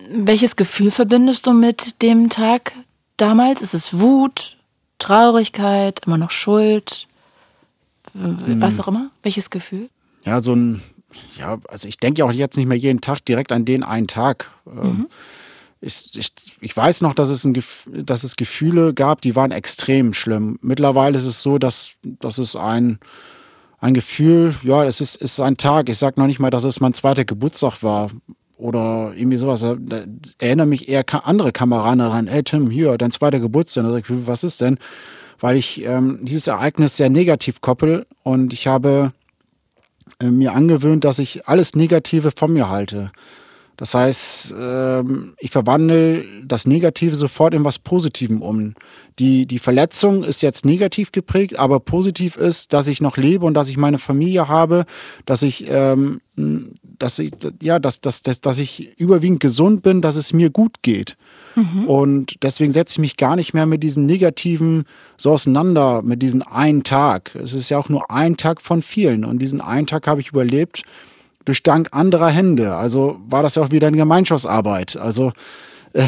welches 0.09 0.55
Gefühl 0.55 0.91
verbindest 0.91 1.47
du 1.47 1.53
mit 1.53 2.01
dem 2.01 2.29
Tag 2.29 2.73
damals? 3.17 3.61
Ist 3.61 3.73
es 3.73 3.99
Wut, 3.99 4.57
Traurigkeit, 4.99 6.01
immer 6.05 6.17
noch 6.17 6.31
Schuld? 6.31 7.07
Was 8.13 8.73
hm. 8.73 8.81
auch 8.81 8.87
immer? 8.87 9.11
Welches 9.21 9.51
Gefühl? 9.51 9.89
Ja, 10.25 10.41
so 10.41 10.53
ein, 10.53 10.81
ja, 11.37 11.59
also 11.67 11.87
ich 11.87 11.97
denke 11.99 12.19
ja 12.19 12.25
auch 12.25 12.31
jetzt 12.31 12.57
nicht 12.57 12.65
mehr 12.65 12.77
jeden 12.77 13.01
Tag 13.01 13.23
direkt 13.25 13.51
an 13.51 13.65
den 13.65 13.83
einen 13.83 14.07
Tag. 14.07 14.49
Ähm, 14.65 14.81
mhm. 14.81 15.07
Ich, 15.79 16.09
ich, 16.15 16.33
ich, 16.59 16.75
weiß 16.75 17.01
noch, 17.01 17.13
dass 17.13 17.29
es, 17.29 17.43
ein, 17.43 17.55
dass 17.85 18.23
es 18.23 18.35
Gefühle 18.35 18.93
gab, 18.93 19.21
die 19.21 19.35
waren 19.35 19.51
extrem 19.51 20.13
schlimm. 20.13 20.57
Mittlerweile 20.61 21.17
ist 21.17 21.25
es 21.25 21.43
so, 21.43 21.59
dass, 21.59 21.91
dass 22.03 22.39
es 22.39 22.55
ein, 22.55 22.99
ein 23.79 23.93
Gefühl, 23.93 24.55
ja, 24.63 24.83
es 24.85 25.01
ist, 25.01 25.15
ist 25.15 25.39
ein 25.39 25.57
Tag. 25.57 25.89
Ich 25.89 25.99
sage 25.99 26.19
noch 26.19 26.27
nicht 26.27 26.39
mal, 26.39 26.49
dass 26.49 26.63
es 26.63 26.79
mein 26.79 26.95
zweiter 26.95 27.25
Geburtstag 27.25 27.83
war 27.83 28.09
oder 28.57 29.13
irgendwie 29.15 29.37
sowas. 29.37 29.61
Da 29.61 30.03
erinnere 30.39 30.65
mich 30.65 30.89
eher 30.89 31.05
andere 31.25 31.51
Kameraden 31.51 31.99
daran, 31.99 32.27
ey 32.27 32.43
Tim, 32.43 32.71
hier, 32.71 32.97
dein 32.97 33.11
zweiter 33.11 33.39
Geburtstag. 33.39 33.85
Sag 33.85 34.09
ich, 34.09 34.27
was 34.27 34.43
ist 34.43 34.61
denn? 34.61 34.79
Weil 35.39 35.57
ich 35.57 35.85
ähm, 35.85 36.19
dieses 36.23 36.47
Ereignis 36.47 36.97
sehr 36.97 37.11
negativ 37.11 37.61
koppel 37.61 38.07
und 38.23 38.53
ich 38.53 38.65
habe 38.65 39.13
äh, 40.19 40.25
mir 40.25 40.53
angewöhnt, 40.53 41.03
dass 41.03 41.19
ich 41.19 41.47
alles 41.47 41.75
Negative 41.75 42.31
von 42.35 42.53
mir 42.53 42.69
halte. 42.69 43.11
Das 43.77 43.93
heißt, 43.93 44.55
ähm, 44.59 45.35
ich 45.39 45.51
verwandle 45.51 46.25
das 46.43 46.65
Negative 46.65 47.15
sofort 47.15 47.53
in 47.53 47.63
was 47.63 47.77
Positivem 47.77 48.41
um. 48.41 48.73
Die, 49.19 49.45
die 49.45 49.59
Verletzung 49.59 50.23
ist 50.23 50.41
jetzt 50.41 50.65
negativ 50.65 51.11
geprägt, 51.11 51.57
aber 51.57 51.79
positiv 51.79 52.37
ist, 52.37 52.73
dass 52.73 52.87
ich 52.87 53.01
noch 53.01 53.17
lebe 53.17 53.45
und 53.45 53.53
dass 53.53 53.69
ich 53.69 53.77
meine 53.77 53.99
Familie 53.99 54.47
habe, 54.47 54.85
dass 55.25 55.43
ich, 55.43 55.65
ähm, 55.69 56.21
dass 56.35 57.19
ich, 57.19 57.31
ja, 57.61 57.77
dass, 57.77 58.01
dass, 58.01 58.23
dass, 58.23 58.41
dass 58.41 58.57
ich 58.57 58.99
überwiegend 58.99 59.39
gesund 59.39 59.83
bin, 59.83 60.01
dass 60.01 60.15
es 60.15 60.33
mir 60.33 60.49
gut 60.49 60.81
geht. 60.81 61.15
Mhm. 61.55 61.87
Und 61.87 62.43
deswegen 62.43 62.73
setze 62.73 62.95
ich 62.95 62.99
mich 62.99 63.17
gar 63.17 63.35
nicht 63.35 63.53
mehr 63.53 63.67
mit 63.67 63.83
diesen 63.83 64.07
Negativen 64.07 64.85
so 65.17 65.33
auseinander, 65.33 66.01
mit 66.01 66.21
diesem 66.21 66.41
einen 66.41 66.83
Tag. 66.83 67.35
Es 67.35 67.53
ist 67.53 67.69
ja 67.69 67.77
auch 67.77 67.89
nur 67.89 68.09
ein 68.09 68.37
Tag 68.37 68.61
von 68.61 68.81
vielen. 68.81 69.23
Und 69.23 69.39
diesen 69.39 69.61
einen 69.61 69.87
Tag 69.87 70.07
habe 70.07 70.21
ich 70.21 70.29
überlebt 70.29 70.83
durch 71.47 71.63
Dank 71.63 71.87
anderer 71.91 72.29
Hände. 72.29 72.75
Also 72.75 73.19
war 73.27 73.41
das 73.41 73.55
ja 73.55 73.63
auch 73.63 73.71
wieder 73.71 73.87
eine 73.87 73.97
Gemeinschaftsarbeit. 73.97 74.97
Also 74.97 75.31
äh, 75.93 76.07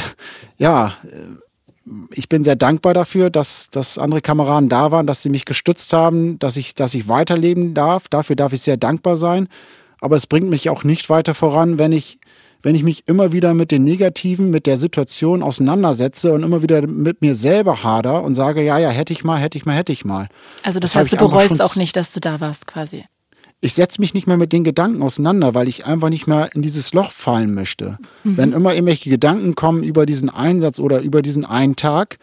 ja, 0.58 0.94
äh, 1.04 1.96
ich 2.14 2.28
bin 2.28 2.44
sehr 2.44 2.58
dankbar 2.58 2.94
dafür, 2.94 3.30
dass, 3.30 3.70
dass 3.72 3.98
andere 3.98 4.22
Kameraden 4.22 4.68
da 4.68 4.92
waren, 4.92 5.08
dass 5.08 5.24
sie 5.24 5.30
mich 5.30 5.46
gestützt 5.46 5.94
haben, 5.94 6.38
dass 6.40 6.58
ich, 6.58 6.76
dass 6.76 6.94
ich 6.94 7.08
weiterleben 7.08 7.74
darf. 7.74 8.10
Dafür 8.10 8.36
darf 8.36 8.52
ich 8.52 8.62
sehr 8.62 8.78
dankbar 8.78 9.16
sein. 9.16 9.48
Aber 10.02 10.18
es 10.18 10.28
bringt 10.28 10.50
mich 10.50 10.70
auch 10.70 10.84
nicht 10.84 11.10
weiter 11.10 11.34
voran, 11.34 11.80
wenn 11.80 11.94
ich, 11.94 12.20
wenn 12.62 12.76
ich 12.76 12.84
mich 12.84 13.08
immer 13.08 13.32
wieder 13.32 13.54
mit 13.54 13.72
den 13.72 13.86
Negativen, 13.86 14.50
mit 14.50 14.66
der 14.66 14.78
Situation 14.78 15.42
auseinandersetze 15.42 16.34
und 16.34 16.44
immer 16.44 16.62
wieder 16.62 16.86
mit 16.86 17.22
mir 17.22 17.34
selber 17.34 17.82
hader 17.84 18.24
und 18.24 18.36
sage, 18.36 18.62
ja, 18.62 18.78
ja, 18.78 18.90
hätte 18.90 19.14
ich 19.14 19.24
mal, 19.24 19.38
hätte 19.38 19.58
ich 19.58 19.66
mal, 19.66 19.76
hätte 19.76 19.94
ich 19.94 20.04
mal. 20.04 20.28
Also 20.64 20.82
das, 20.82 20.92
das 20.92 21.04
heißt, 21.04 21.14
du 21.14 21.18
bereust 21.18 21.62
auch 21.62 21.78
nicht, 21.78 21.96
dass 21.96 22.12
du 22.12 22.20
da 22.20 22.42
warst, 22.42 22.68
quasi 22.68 23.06
ich 23.62 23.74
setze 23.74 24.00
mich 24.00 24.14
nicht 24.14 24.28
mehr 24.28 24.38
mit 24.38 24.54
den 24.54 24.64
Gedanken 24.64 25.02
auseinander, 25.02 25.54
weil 25.54 25.68
ich 25.68 25.86
einfach 25.86 26.10
nicht 26.10 26.28
mehr 26.28 26.50
in 26.56 26.62
dieses 26.62 26.94
Loch 26.94 27.12
fallen 27.12 27.54
möchte. 27.54 27.98
Mhm. 28.24 28.38
Wenn 28.38 28.52
immer 28.54 28.74
irgendwelche 28.74 29.10
Gedanken 29.10 29.56
kommen 29.56 29.84
über 29.84 30.06
diesen 30.06 30.30
Einsatz 30.30 30.80
oder 30.80 31.02
über 31.02 31.22
diesen 31.22 31.46
einen 31.46 31.76
Tag, 31.76 32.20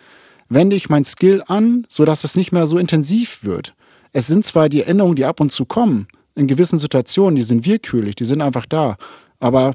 wende 0.48 0.76
ich 0.76 0.88
mein 0.88 1.04
Skill 1.04 1.42
an, 1.46 1.86
sodass 1.88 2.24
es 2.24 2.36
nicht 2.36 2.52
mehr 2.52 2.66
so 2.66 2.78
intensiv 2.78 3.44
wird. 3.44 3.74
Es 4.12 4.26
sind 4.26 4.46
zwar 4.46 4.68
die 4.68 4.82
Erinnerungen, 4.82 5.16
die 5.16 5.26
ab 5.26 5.40
und 5.40 5.52
zu 5.52 5.66
kommen, 5.66 6.08
in 6.34 6.46
gewissen 6.46 6.78
Situationen, 6.78 7.36
die 7.36 7.42
sind 7.42 7.66
willkürlich, 7.66 8.14
die 8.14 8.24
sind 8.24 8.40
einfach 8.40 8.64
da. 8.64 8.96
Aber 9.40 9.72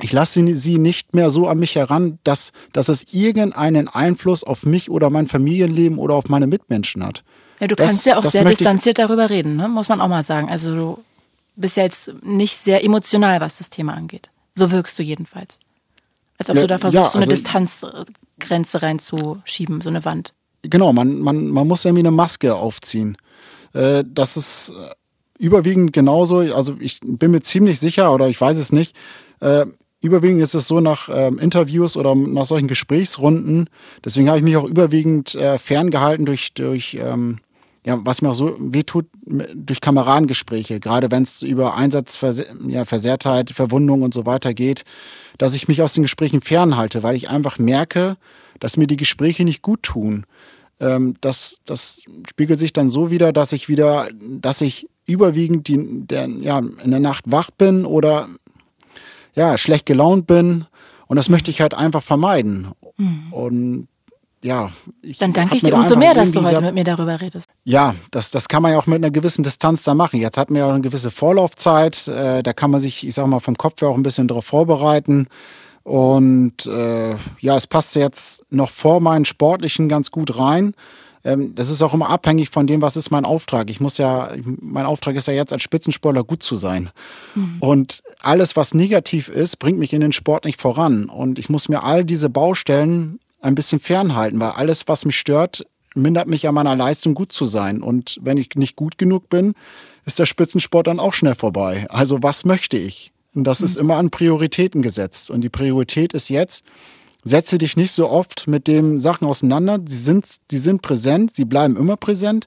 ich 0.00 0.12
lasse 0.12 0.54
sie 0.54 0.78
nicht 0.78 1.14
mehr 1.14 1.30
so 1.30 1.48
an 1.48 1.58
mich 1.58 1.74
heran, 1.74 2.18
dass, 2.24 2.52
dass 2.72 2.88
es 2.88 3.12
irgendeinen 3.12 3.88
Einfluss 3.88 4.44
auf 4.44 4.64
mich 4.64 4.90
oder 4.90 5.10
mein 5.10 5.26
Familienleben 5.26 5.98
oder 5.98 6.14
auf 6.14 6.28
meine 6.28 6.46
Mitmenschen 6.46 7.04
hat. 7.04 7.24
Ja, 7.60 7.66
du 7.66 7.74
das, 7.74 7.86
kannst 7.86 8.06
ja 8.06 8.18
auch 8.18 8.30
sehr 8.30 8.44
distanziert 8.44 8.98
darüber 8.98 9.30
reden, 9.30 9.56
ne? 9.56 9.68
muss 9.68 9.88
man 9.88 10.00
auch 10.00 10.08
mal 10.08 10.22
sagen. 10.22 10.48
Also 10.48 10.74
du 10.74 11.04
bist 11.56 11.76
ja 11.76 11.84
jetzt 11.84 12.12
nicht 12.22 12.56
sehr 12.56 12.84
emotional, 12.84 13.40
was 13.40 13.58
das 13.58 13.70
Thema 13.70 13.94
angeht. 13.94 14.28
So 14.54 14.70
wirkst 14.70 14.98
du 14.98 15.02
jedenfalls. 15.02 15.58
Als 16.38 16.50
ob 16.50 16.56
ja, 16.56 16.62
du 16.62 16.68
da 16.68 16.78
versuchst, 16.78 16.94
ja, 16.94 17.02
also, 17.02 17.12
so 17.12 17.18
eine 17.18 17.26
Distanzgrenze 17.26 18.82
reinzuschieben, 18.82 19.80
so 19.80 19.88
eine 19.88 20.04
Wand. 20.04 20.34
Genau, 20.62 20.92
man, 20.92 21.18
man, 21.20 21.48
man 21.48 21.66
muss 21.66 21.84
irgendwie 21.84 22.02
eine 22.02 22.12
Maske 22.12 22.54
aufziehen. 22.54 23.16
Äh, 23.72 24.04
das 24.06 24.36
ist 24.36 24.70
äh, 24.70 24.94
überwiegend 25.38 25.92
genauso, 25.92 26.38
also 26.38 26.76
ich 26.78 27.00
bin 27.02 27.30
mir 27.30 27.40
ziemlich 27.40 27.80
sicher 27.80 28.12
oder 28.12 28.28
ich 28.28 28.40
weiß 28.40 28.58
es 28.58 28.72
nicht, 28.72 28.96
äh, 29.40 29.66
überwiegend 30.00 30.42
ist 30.42 30.54
es 30.54 30.68
so 30.68 30.80
nach 30.80 31.08
ähm, 31.12 31.38
Interviews 31.38 31.96
oder 31.96 32.14
nach 32.14 32.46
solchen 32.46 32.68
Gesprächsrunden, 32.68 33.68
deswegen 34.04 34.28
habe 34.28 34.38
ich 34.38 34.44
mich 34.44 34.56
auch 34.56 34.64
überwiegend 34.64 35.34
äh, 35.34 35.58
ferngehalten 35.58 36.26
durch, 36.26 36.54
durch 36.54 36.96
ähm, 37.00 37.38
ja, 37.84 37.98
was 38.04 38.22
mir 38.22 38.30
auch 38.30 38.34
so 38.34 38.56
wehtut, 38.58 39.06
durch 39.54 39.80
Kameradengespräche, 39.80 40.80
gerade 40.80 41.10
wenn 41.10 41.22
es 41.22 41.42
über 41.42 41.74
Einsatzversehrtheit, 41.74 43.50
ja, 43.50 43.54
Verwundung 43.54 44.02
und 44.02 44.14
so 44.14 44.26
weiter 44.26 44.54
geht, 44.54 44.84
dass 45.38 45.54
ich 45.54 45.68
mich 45.68 45.82
aus 45.82 45.94
den 45.94 46.02
Gesprächen 46.02 46.40
fernhalte, 46.40 47.02
weil 47.02 47.16
ich 47.16 47.28
einfach 47.28 47.58
merke, 47.58 48.16
dass 48.60 48.76
mir 48.76 48.86
die 48.86 48.96
Gespräche 48.96 49.44
nicht 49.44 49.62
gut 49.62 49.82
tun. 49.82 50.26
Ähm, 50.80 51.14
das, 51.20 51.60
das 51.64 52.02
spiegelt 52.28 52.58
sich 52.58 52.72
dann 52.72 52.88
so 52.88 53.10
wieder, 53.10 53.32
dass 53.32 53.52
ich 53.52 53.68
wieder, 53.68 54.08
dass 54.20 54.60
ich 54.60 54.88
überwiegend 55.06 55.68
die, 55.68 55.78
der, 56.06 56.28
ja, 56.28 56.58
in 56.58 56.90
der 56.90 57.00
Nacht 57.00 57.24
wach 57.26 57.50
bin 57.50 57.84
oder 57.84 58.28
ja, 59.34 59.56
schlecht 59.56 59.86
gelaunt 59.86 60.26
bin. 60.26 60.66
Und 61.06 61.16
das 61.16 61.30
möchte 61.30 61.50
ich 61.50 61.60
halt 61.60 61.74
einfach 61.74 62.02
vermeiden. 62.02 62.68
Mhm. 62.98 63.32
Und 63.32 63.88
ja, 64.42 64.70
ich 65.02 65.18
dann 65.18 65.32
danke 65.32 65.56
ich 65.56 65.62
dir 65.62 65.74
umso 65.74 65.96
mehr, 65.96 66.14
dass 66.14 66.30
du 66.30 66.44
heute 66.44 66.62
mit 66.62 66.74
mir 66.74 66.84
darüber 66.84 67.20
redest. 67.20 67.48
Ja, 67.64 67.94
das, 68.10 68.30
das 68.30 68.48
kann 68.48 68.62
man 68.62 68.72
ja 68.72 68.78
auch 68.78 68.86
mit 68.86 68.96
einer 68.96 69.10
gewissen 69.10 69.42
Distanz 69.42 69.82
da 69.82 69.94
machen. 69.94 70.20
Jetzt 70.20 70.36
hat 70.36 70.50
man 70.50 70.60
ja 70.60 70.66
auch 70.66 70.72
eine 70.72 70.80
gewisse 70.80 71.10
Vorlaufzeit. 71.10 72.06
Äh, 72.08 72.42
da 72.42 72.52
kann 72.52 72.70
man 72.70 72.80
sich, 72.80 73.06
ich 73.06 73.14
sag 73.14 73.26
mal, 73.26 73.40
vom 73.40 73.56
Kopf 73.56 73.80
her 73.80 73.88
auch 73.88 73.96
ein 73.96 74.02
bisschen 74.02 74.28
darauf 74.28 74.46
vorbereiten. 74.46 75.28
Und 75.82 76.66
äh, 76.66 77.14
ja, 77.40 77.56
es 77.56 77.66
passt 77.66 77.96
jetzt 77.96 78.44
noch 78.50 78.70
vor 78.70 79.00
meinen 79.00 79.24
Sportlichen 79.24 79.88
ganz 79.88 80.10
gut 80.10 80.38
rein. 80.38 80.74
Ähm, 81.24 81.54
das 81.54 81.70
ist 81.70 81.82
auch 81.82 81.94
immer 81.94 82.08
abhängig 82.08 82.50
von 82.50 82.66
dem, 82.66 82.80
was 82.80 82.96
ist 82.96 83.10
mein 83.10 83.24
Auftrag. 83.24 83.70
Ich 83.70 83.80
muss 83.80 83.98
ja, 83.98 84.30
mein 84.44 84.86
Auftrag 84.86 85.16
ist 85.16 85.26
ja 85.26 85.34
jetzt 85.34 85.52
als 85.52 85.62
Spitzensportler 85.62 86.24
gut 86.24 86.42
zu 86.42 86.54
sein. 86.54 86.90
Mhm. 87.34 87.56
Und 87.60 88.02
alles, 88.20 88.56
was 88.56 88.74
negativ 88.74 89.28
ist, 89.28 89.58
bringt 89.58 89.78
mich 89.78 89.92
in 89.92 90.00
den 90.00 90.12
Sport 90.12 90.44
nicht 90.44 90.60
voran. 90.60 91.08
Und 91.08 91.38
ich 91.38 91.48
muss 91.48 91.68
mir 91.68 91.82
all 91.82 92.04
diese 92.04 92.30
Baustellen 92.30 93.18
ein 93.40 93.54
bisschen 93.54 93.80
fernhalten, 93.80 94.40
weil 94.40 94.50
alles, 94.50 94.86
was 94.86 95.04
mich 95.04 95.16
stört, 95.16 95.64
mindert 95.94 96.28
mich 96.28 96.46
an 96.46 96.54
meiner 96.54 96.76
Leistung, 96.76 97.14
gut 97.14 97.32
zu 97.32 97.44
sein. 97.44 97.82
Und 97.82 98.18
wenn 98.22 98.36
ich 98.36 98.50
nicht 98.54 98.76
gut 98.76 98.98
genug 98.98 99.28
bin, 99.28 99.54
ist 100.04 100.18
der 100.18 100.26
Spitzensport 100.26 100.86
dann 100.86 101.00
auch 101.00 101.12
schnell 101.12 101.34
vorbei. 101.34 101.86
Also 101.90 102.22
was 102.22 102.44
möchte 102.44 102.76
ich? 102.78 103.12
Und 103.34 103.44
das 103.44 103.60
mhm. 103.60 103.64
ist 103.64 103.76
immer 103.76 103.96
an 103.96 104.10
Prioritäten 104.10 104.82
gesetzt. 104.82 105.30
Und 105.30 105.42
die 105.42 105.48
Priorität 105.48 106.14
ist 106.14 106.28
jetzt, 106.28 106.64
setze 107.24 107.58
dich 107.58 107.76
nicht 107.76 107.92
so 107.92 108.08
oft 108.08 108.48
mit 108.48 108.66
den 108.66 108.98
Sachen 108.98 109.26
auseinander. 109.26 109.78
Die 109.78 109.94
sind, 109.94 110.26
die 110.50 110.58
sind 110.58 110.82
präsent, 110.82 111.34
sie 111.34 111.44
bleiben 111.44 111.76
immer 111.76 111.96
präsent. 111.96 112.46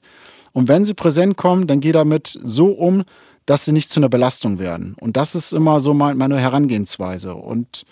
Und 0.52 0.68
wenn 0.68 0.84
sie 0.84 0.94
präsent 0.94 1.36
kommen, 1.36 1.66
dann 1.66 1.80
geh 1.80 1.92
damit 1.92 2.38
so 2.42 2.66
um, 2.66 3.04
dass 3.46 3.64
sie 3.64 3.72
nicht 3.72 3.92
zu 3.92 4.00
einer 4.00 4.08
Belastung 4.08 4.58
werden. 4.58 4.94
Und 5.00 5.16
das 5.16 5.34
ist 5.34 5.52
immer 5.52 5.80
so 5.80 5.94
meine 5.94 6.38
Herangehensweise. 6.38 7.34
Und 7.34 7.84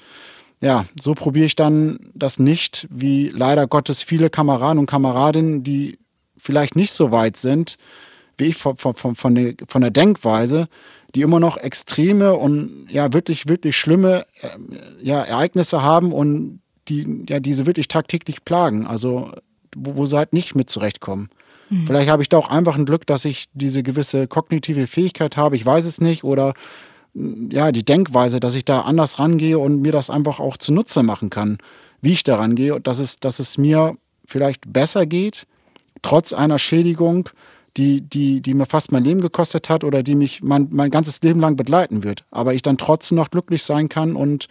ja, 0.61 0.85
so 1.01 1.15
probiere 1.15 1.47
ich 1.47 1.57
dann 1.57 2.11
das 2.15 2.39
nicht, 2.39 2.87
wie 2.91 3.29
leider 3.29 3.67
Gottes 3.67 4.03
viele 4.03 4.29
Kameraden 4.29 4.79
und 4.79 4.87
Kameradinnen, 4.87 5.63
die 5.63 5.99
vielleicht 6.37 6.77
nicht 6.77 6.93
so 6.93 7.11
weit 7.11 7.37
sind, 7.37 7.77
wie 8.37 8.45
ich 8.47 8.57
von, 8.57 8.77
von, 8.77 8.95
von, 8.95 9.35
der, 9.35 9.55
von 9.69 9.83
der 9.83 9.91
Denkweise, 9.91 10.69
die 11.15 11.23
immer 11.23 11.41
noch 11.41 11.57
extreme 11.57 12.35
und 12.35 12.87
ja 12.91 13.13
wirklich, 13.13 13.49
wirklich 13.49 13.77
schlimme 13.77 14.27
äh, 14.43 14.49
ja, 15.03 15.23
Ereignisse 15.23 15.83
haben 15.83 16.13
und 16.13 16.61
die 16.89 17.25
ja 17.29 17.41
diese 17.41 17.67
wirklich 17.67 17.89
tagtäglich 17.89 18.45
plagen. 18.45 18.87
Also 18.87 19.33
wo, 19.77 19.97
wo 19.97 20.07
sie 20.07 20.17
halt 20.17 20.33
nicht 20.33 20.55
mit 20.55 20.71
zurechtkommen. 20.71 21.31
Mhm. 21.69 21.87
Vielleicht 21.87 22.11
habe 22.11 22.23
ich 22.23 22.29
da 22.29 22.39
auch 22.39 22.49
einfach 22.49 22.77
ein 22.77 22.87
Glück, 22.87 23.07
dass 23.07 23.25
ich 23.25 23.47
diese 23.55 23.83
gewisse 23.83 24.27
kognitive 24.27 24.87
Fähigkeit 24.87 25.37
habe, 25.37 25.57
ich 25.57 25.65
weiß 25.65 25.85
es 25.85 26.01
nicht, 26.01 26.25
oder 26.25 26.55
ja, 27.15 27.73
die 27.73 27.85
Denkweise, 27.85 28.41
dass 28.41 28.55
ich 28.55 28.65
da 28.65 28.83
anders 28.83 29.19
rangehe 29.19 29.59
und 29.59 29.83
mir 29.83 29.93
das 29.93 30.11
einfach 30.11 30.41
auch 30.41 30.57
zunutze 30.57 31.03
machen 31.03 31.31
kann, 31.31 31.59
wie 32.01 32.13
ich 32.13 32.23
da 32.23 32.37
rangehe 32.37 32.75
und 32.75 32.87
dass 32.87 33.01
es, 33.01 33.17
dass 33.17 33.41
es 33.41 33.59
mir 33.59 33.97
vielleicht 34.25 34.73
besser 34.73 35.07
geht, 35.07 35.47
trotz 36.03 36.33
einer 36.33 36.59
Schädigung, 36.59 37.29
die, 37.77 38.01
die, 38.01 38.41
die 38.41 38.55
mir 38.55 38.67
fast 38.67 38.93
mein 38.93 39.05
Leben 39.05 39.21
gekostet 39.21 39.69
hat 39.69 39.85
oder 39.85 40.03
die 40.03 40.15
mich 40.15 40.43
mein, 40.43 40.69
mein 40.71 40.91
ganzes 40.91 41.21
Leben 41.23 41.41
lang 41.41 41.57
begleiten 41.57 42.03
wird. 42.03 42.25
Aber 42.31 42.55
ich 42.55 42.63
dann 42.63 42.79
trotzdem 42.79 43.17
noch 43.17 43.31
glücklich 43.31 43.63
sein 43.63 43.89
kann 43.89 44.17
und 44.17 44.47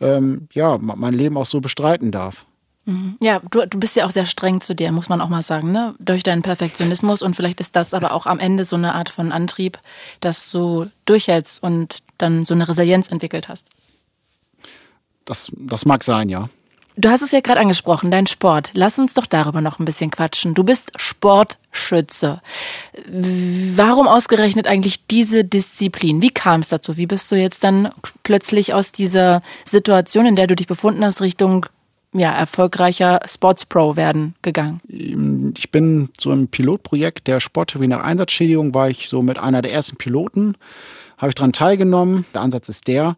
ähm, 0.00 0.48
ja, 0.52 0.78
mein 0.78 1.14
Leben 1.14 1.36
auch 1.36 1.46
so 1.46 1.60
bestreiten 1.60 2.10
darf. 2.10 2.46
Mhm. 2.90 3.16
Ja, 3.22 3.40
du, 3.50 3.64
du 3.66 3.78
bist 3.78 3.94
ja 3.94 4.04
auch 4.04 4.10
sehr 4.10 4.26
streng 4.26 4.60
zu 4.60 4.74
dir, 4.74 4.90
muss 4.90 5.08
man 5.08 5.20
auch 5.20 5.28
mal 5.28 5.42
sagen, 5.42 5.70
ne? 5.70 5.94
Durch 6.00 6.24
deinen 6.24 6.42
Perfektionismus 6.42 7.22
und 7.22 7.36
vielleicht 7.36 7.60
ist 7.60 7.76
das 7.76 7.94
aber 7.94 8.12
auch 8.12 8.26
am 8.26 8.40
Ende 8.40 8.64
so 8.64 8.74
eine 8.74 8.94
Art 8.94 9.08
von 9.08 9.30
Antrieb, 9.30 9.78
dass 10.18 10.50
du 10.50 10.90
durchhältst 11.04 11.62
und 11.62 11.98
dann 12.18 12.44
so 12.44 12.52
eine 12.52 12.68
Resilienz 12.68 13.08
entwickelt 13.08 13.48
hast. 13.48 13.70
Das, 15.24 15.52
das 15.56 15.86
mag 15.86 16.02
sein, 16.02 16.28
ja. 16.28 16.48
Du 16.96 17.08
hast 17.08 17.22
es 17.22 17.30
ja 17.30 17.40
gerade 17.40 17.60
angesprochen, 17.60 18.10
dein 18.10 18.26
Sport. 18.26 18.72
Lass 18.74 18.98
uns 18.98 19.14
doch 19.14 19.26
darüber 19.26 19.60
noch 19.60 19.78
ein 19.78 19.84
bisschen 19.84 20.10
quatschen. 20.10 20.54
Du 20.54 20.64
bist 20.64 20.90
Sportschütze. 20.96 22.42
Warum 23.06 24.08
ausgerechnet 24.08 24.66
eigentlich 24.66 25.06
diese 25.06 25.44
Disziplin? 25.44 26.20
Wie 26.20 26.30
kam 26.30 26.60
es 26.60 26.68
dazu? 26.68 26.96
Wie 26.96 27.06
bist 27.06 27.30
du 27.30 27.36
jetzt 27.36 27.62
dann 27.62 27.90
plötzlich 28.24 28.74
aus 28.74 28.90
dieser 28.90 29.42
Situation, 29.64 30.26
in 30.26 30.34
der 30.34 30.48
du 30.48 30.56
dich 30.56 30.66
befunden 30.66 31.04
hast, 31.04 31.20
Richtung 31.20 31.66
ja, 32.12 32.32
erfolgreicher 32.32 33.20
Sportspro 33.26 33.96
werden 33.96 34.34
gegangen? 34.42 34.80
Ich 35.56 35.70
bin 35.70 36.08
so 36.18 36.32
im 36.32 36.48
Pilotprojekt 36.48 37.26
der 37.26 37.40
Sporttheorie 37.40 37.88
nach 37.88 38.02
Einsatzschädigung, 38.02 38.74
war 38.74 38.90
ich 38.90 39.08
so 39.08 39.22
mit 39.22 39.38
einer 39.38 39.62
der 39.62 39.72
ersten 39.72 39.96
Piloten, 39.96 40.56
habe 41.18 41.28
ich 41.28 41.34
daran 41.34 41.52
teilgenommen. 41.52 42.24
Der 42.34 42.40
Ansatz 42.40 42.68
ist 42.68 42.88
der, 42.88 43.16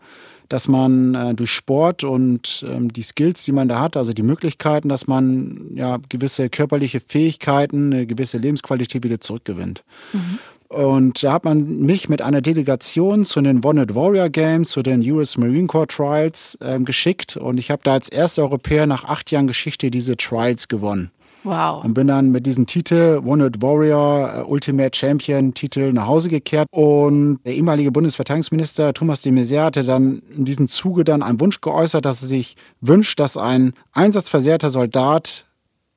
dass 0.49 0.69
man 0.69 1.15
äh, 1.15 1.35
durch 1.35 1.51
Sport 1.51 2.05
und 2.05 2.67
ähm, 2.69 2.93
die 2.93 3.03
Skills, 3.03 3.45
die 3.45 3.53
man 3.53 3.69
da 3.69 3.81
hat, 3.81 3.97
also 3.97 4.13
die 4.13 4.23
Möglichkeiten, 4.23 4.91
dass 4.91 5.07
man 5.07 5.71
ja 5.75 5.99
gewisse 6.11 6.51
körperliche 6.51 7.01
Fähigkeiten, 7.01 7.93
eine 7.93 8.07
gewisse 8.07 8.37
Lebensqualität 8.37 9.03
wieder 9.03 9.21
zurückgewinnt. 9.21 9.83
Mhm. 10.13 10.39
Und 10.73 11.23
da 11.23 11.35
hat 11.35 11.45
man 11.45 11.81
mich 11.81 12.09
mit 12.09 12.23
einer 12.23 12.41
Delegation 12.41 13.27
zu 13.27 13.43
den 13.43 13.63
Wanted 13.63 13.95
Warrior 13.95 14.31
Games, 14.31 14.71
zu 14.71 14.83
den 14.83 15.03
US 15.13 15.37
Marine 15.37 15.67
Corps 15.67 15.87
Trials 15.87 16.57
äh, 16.63 16.79
geschickt. 16.81 17.37
Und 17.37 17.59
ich 17.59 17.71
habe 17.71 17.83
da 17.85 17.93
als 17.93 18.09
erster 18.09 18.43
Europäer 18.43 18.87
nach 18.87 19.05
acht 19.05 19.31
Jahren 19.31 19.47
Geschichte 19.47 19.91
diese 19.91 20.17
Trials 20.17 20.69
gewonnen. 20.69 21.11
Wow. 21.45 21.85
Und 21.85 21.95
bin 21.95 22.07
dann 22.07 22.31
mit 22.31 22.47
diesem 22.47 22.67
Titel 22.67 23.21
Wanted 23.23 23.61
Warrior 23.61 24.33
äh, 24.35 24.43
Ultimate 24.51 24.97
Champion 24.97 25.53
Titel 25.53 25.93
nach 25.93 26.07
Hause 26.07 26.31
gekehrt. 26.31 26.69
Und 26.71 27.41
der 27.45 27.55
ehemalige 27.55 27.93
Bundesverteidigungsminister 27.93 28.95
Thomas 28.95 29.21
de 29.23 29.33
Maizière 29.33 29.65
hatte 29.65 29.85
dann 29.85 30.23
in 30.35 30.45
diesem 30.45 30.69
Zuge 30.69 31.05
dann 31.05 31.23
einen 31.23 31.41
Wunsch 31.41 31.61
geäußert, 31.61 32.05
dass 32.05 32.23
er 32.23 32.29
sich 32.29 32.57
wünscht, 32.81 33.21
dass 33.21 33.37
ein 33.37 33.75
einsatzversehrter 33.93 34.71
Soldat 34.71 35.45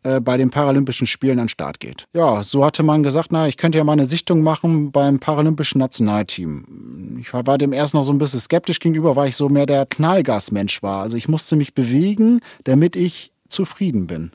äh, 0.06 0.22
bei 0.22 0.38
den 0.38 0.52
Paralympischen 0.52 1.08
Spielen 1.08 1.40
an 1.40 1.46
den 1.46 1.50
Start 1.50 1.80
geht. 1.80 2.06
Ja, 2.14 2.44
so 2.44 2.64
hatte 2.64 2.84
man 2.84 3.02
gesagt, 3.02 3.32
na, 3.32 3.48
ich 3.48 3.58
könnte 3.58 3.80
ja 3.80 3.84
mal 3.84 3.94
eine 3.94 4.06
Sichtung 4.06 4.44
machen 4.44 4.92
beim 4.92 5.20
Paralympischen 5.20 5.80
Nationalteam. 5.80 7.18
Ich 7.20 7.34
war 7.34 7.58
dem 7.58 7.74
erst 7.74 7.96
noch 7.96 8.04
so 8.04 8.12
ein 8.12 8.20
bisschen 8.20 8.40
skeptisch 8.40 8.80
gegenüber, 8.80 9.16
weil 9.16 9.30
ich 9.30 9.36
so 9.36 9.50
mehr 9.50 9.66
der 9.66 9.88
Knallgasmensch 9.88 10.84
war. 10.84 11.02
Also 11.02 11.18
ich 11.18 11.28
musste 11.28 11.56
mich 11.56 11.74
bewegen, 11.74 12.40
damit 12.66 12.96
ich 12.96 13.34
zufrieden 13.48 14.06
bin 14.06 14.32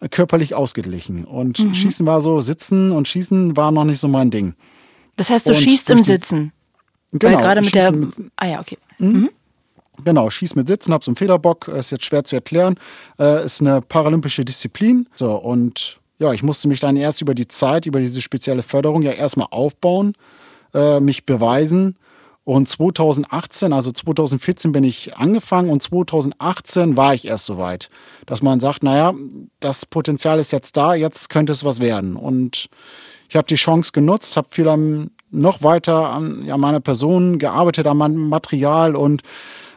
äh, 0.00 0.08
körperlich 0.08 0.56
ausgeglichen. 0.56 1.24
Und 1.24 1.60
mhm. 1.60 1.72
Schießen 1.72 2.04
war 2.04 2.20
so, 2.20 2.40
Sitzen 2.40 2.90
und 2.90 3.06
Schießen 3.06 3.56
war 3.56 3.70
noch 3.70 3.84
nicht 3.84 4.00
so 4.00 4.08
mein 4.08 4.32
Ding. 4.32 4.54
Das 5.14 5.30
heißt, 5.30 5.46
du 5.46 5.52
und 5.52 5.58
schießt 5.58 5.90
im 5.90 6.02
Sitzen. 6.02 6.52
Genau. 7.12 7.36
Weil 7.36 7.42
gerade 7.42 7.62
mit 7.62 7.74
der. 7.76 7.92
ah 8.36 8.46
ja, 8.46 8.60
okay. 8.60 8.78
Mhm. 8.98 9.30
Genau, 10.04 10.30
Schieß 10.30 10.54
mit 10.54 10.68
Sitzen, 10.68 10.92
hab 10.92 11.04
so 11.04 11.10
einen 11.10 11.16
Federbock, 11.16 11.68
ist 11.68 11.90
jetzt 11.90 12.04
schwer 12.04 12.24
zu 12.24 12.36
erklären, 12.36 12.76
äh, 13.18 13.44
ist 13.44 13.60
eine 13.60 13.80
paralympische 13.80 14.44
Disziplin. 14.44 15.08
So, 15.14 15.34
und 15.34 15.98
ja, 16.18 16.32
ich 16.32 16.42
musste 16.42 16.68
mich 16.68 16.80
dann 16.80 16.96
erst 16.96 17.22
über 17.22 17.34
die 17.34 17.48
Zeit, 17.48 17.86
über 17.86 18.00
diese 18.00 18.20
spezielle 18.20 18.62
Förderung 18.62 19.02
ja 19.02 19.12
erstmal 19.12 19.48
aufbauen, 19.50 20.14
äh, 20.74 21.00
mich 21.00 21.24
beweisen. 21.24 21.96
Und 22.44 22.68
2018, 22.68 23.72
also 23.72 23.92
2014 23.92 24.72
bin 24.72 24.82
ich 24.82 25.16
angefangen 25.16 25.70
und 25.70 25.82
2018 25.82 26.96
war 26.96 27.14
ich 27.14 27.26
erst 27.26 27.44
so 27.44 27.58
weit, 27.58 27.90
dass 28.26 28.42
man 28.42 28.60
sagt, 28.60 28.82
naja, 28.82 29.14
das 29.60 29.86
Potenzial 29.86 30.38
ist 30.38 30.50
jetzt 30.50 30.76
da, 30.76 30.94
jetzt 30.94 31.30
könnte 31.30 31.52
es 31.52 31.64
was 31.64 31.80
werden. 31.80 32.16
Und 32.16 32.68
ich 33.28 33.36
habe 33.36 33.46
die 33.46 33.56
Chance 33.56 33.92
genutzt, 33.92 34.36
habe 34.36 34.48
viel 34.50 34.68
am, 34.68 35.10
noch 35.30 35.62
weiter 35.62 36.10
an 36.10 36.44
ja, 36.44 36.56
meiner 36.56 36.80
Person 36.80 37.38
gearbeitet, 37.38 37.86
an 37.86 37.96
meinem 37.96 38.28
Material 38.28 38.96
und 38.96 39.22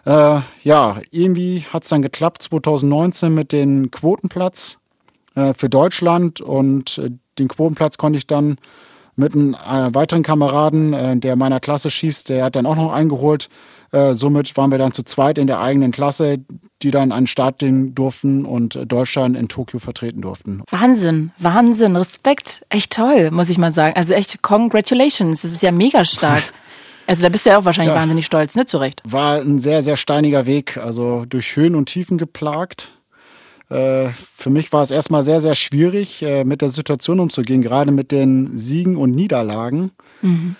äh, 0.05 0.39
ja, 0.63 0.97
irgendwie 1.11 1.65
hat 1.71 1.83
es 1.83 1.89
dann 1.89 2.01
geklappt 2.01 2.43
2019 2.43 3.33
mit 3.33 3.51
dem 3.51 3.89
Quotenplatz 3.91 4.79
äh, 5.35 5.53
für 5.53 5.69
Deutschland 5.69 6.41
und 6.41 6.97
äh, 6.97 7.11
den 7.39 7.47
Quotenplatz 7.47 7.97
konnte 7.97 8.17
ich 8.17 8.27
dann 8.27 8.57
mit 9.15 9.33
einem 9.33 9.53
äh, 9.53 9.93
weiteren 9.93 10.23
Kameraden, 10.23 10.93
äh, 10.93 11.17
der 11.17 11.35
meiner 11.35 11.59
Klasse 11.59 11.89
schießt, 11.89 12.29
der 12.29 12.45
hat 12.45 12.55
dann 12.55 12.65
auch 12.65 12.75
noch 12.75 12.91
eingeholt. 12.91 13.49
Äh, 13.93 14.15
somit 14.15 14.57
waren 14.57 14.71
wir 14.71 14.79
dann 14.79 14.91
zu 14.91 15.03
zweit 15.03 15.37
in 15.37 15.45
der 15.45 15.61
eigenen 15.61 15.91
Klasse, 15.91 16.39
die 16.81 16.89
dann 16.89 17.11
einen 17.11 17.27
Start 17.27 17.63
durften 17.63 18.43
und 18.43 18.79
Deutschland 18.87 19.37
in 19.37 19.47
Tokio 19.47 19.79
vertreten 19.79 20.21
durften. 20.21 20.63
Wahnsinn, 20.69 21.31
Wahnsinn, 21.37 21.95
Respekt, 21.95 22.65
echt 22.69 22.91
toll, 22.91 23.29
muss 23.31 23.49
ich 23.49 23.59
mal 23.59 23.71
sagen. 23.71 23.95
Also 23.95 24.13
echt 24.13 24.41
Congratulations, 24.41 25.43
das 25.43 25.51
ist 25.51 25.61
ja 25.61 25.71
mega 25.71 26.03
stark. 26.03 26.43
Also 27.05 27.21
da 27.21 27.27
bist 27.27 27.45
du 27.45 27.49
ja 27.49 27.57
auch 27.57 27.65
wahrscheinlich 27.65 27.93
ja. 27.93 27.99
wahnsinnig 27.99 28.25
stolz, 28.25 28.55
ne? 28.55 28.65
Zu 28.65 28.77
Recht. 28.77 29.01
War 29.03 29.41
ein 29.41 29.59
sehr, 29.59 29.83
sehr 29.83 29.97
steiniger 29.97 30.45
Weg, 30.45 30.77
also 30.77 31.25
durch 31.25 31.57
Höhen 31.57 31.75
und 31.75 31.87
Tiefen 31.87 32.17
geplagt. 32.17 32.93
Äh, 33.69 34.07
für 34.37 34.49
mich 34.49 34.71
war 34.71 34.83
es 34.83 34.89
erstmal 34.89 35.25
sehr, 35.25 35.41
sehr 35.41 35.55
schwierig, 35.55 36.21
äh, 36.21 36.45
mit 36.45 36.61
der 36.61 36.69
Situation 36.69 37.19
umzugehen, 37.19 37.61
gerade 37.61 37.91
mit 37.91 38.13
den 38.13 38.57
Siegen 38.57 38.95
und 38.95 39.11
Niederlagen. 39.11 39.91
Mhm. 40.21 40.55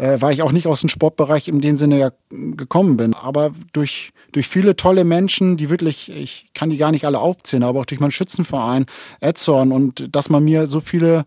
Äh, 0.00 0.22
weil 0.22 0.32
ich 0.32 0.40
auch 0.40 0.52
nicht 0.52 0.66
aus 0.66 0.80
dem 0.80 0.88
Sportbereich 0.88 1.46
in 1.46 1.60
dem 1.60 1.76
Sinne 1.76 2.14
gekommen 2.30 2.96
bin. 2.96 3.12
Aber 3.12 3.50
durch, 3.74 4.12
durch 4.32 4.48
viele 4.48 4.74
tolle 4.74 5.04
Menschen, 5.04 5.58
die 5.58 5.68
wirklich, 5.68 6.10
ich 6.10 6.46
kann 6.54 6.70
die 6.70 6.78
gar 6.78 6.90
nicht 6.90 7.04
alle 7.04 7.18
aufzählen, 7.18 7.64
aber 7.64 7.80
auch 7.80 7.84
durch 7.84 8.00
meinen 8.00 8.10
Schützenverein, 8.10 8.86
Edzorn 9.20 9.72
und 9.72 10.08
dass 10.16 10.30
man 10.30 10.42
mir 10.42 10.68
so 10.68 10.80
viele 10.80 11.26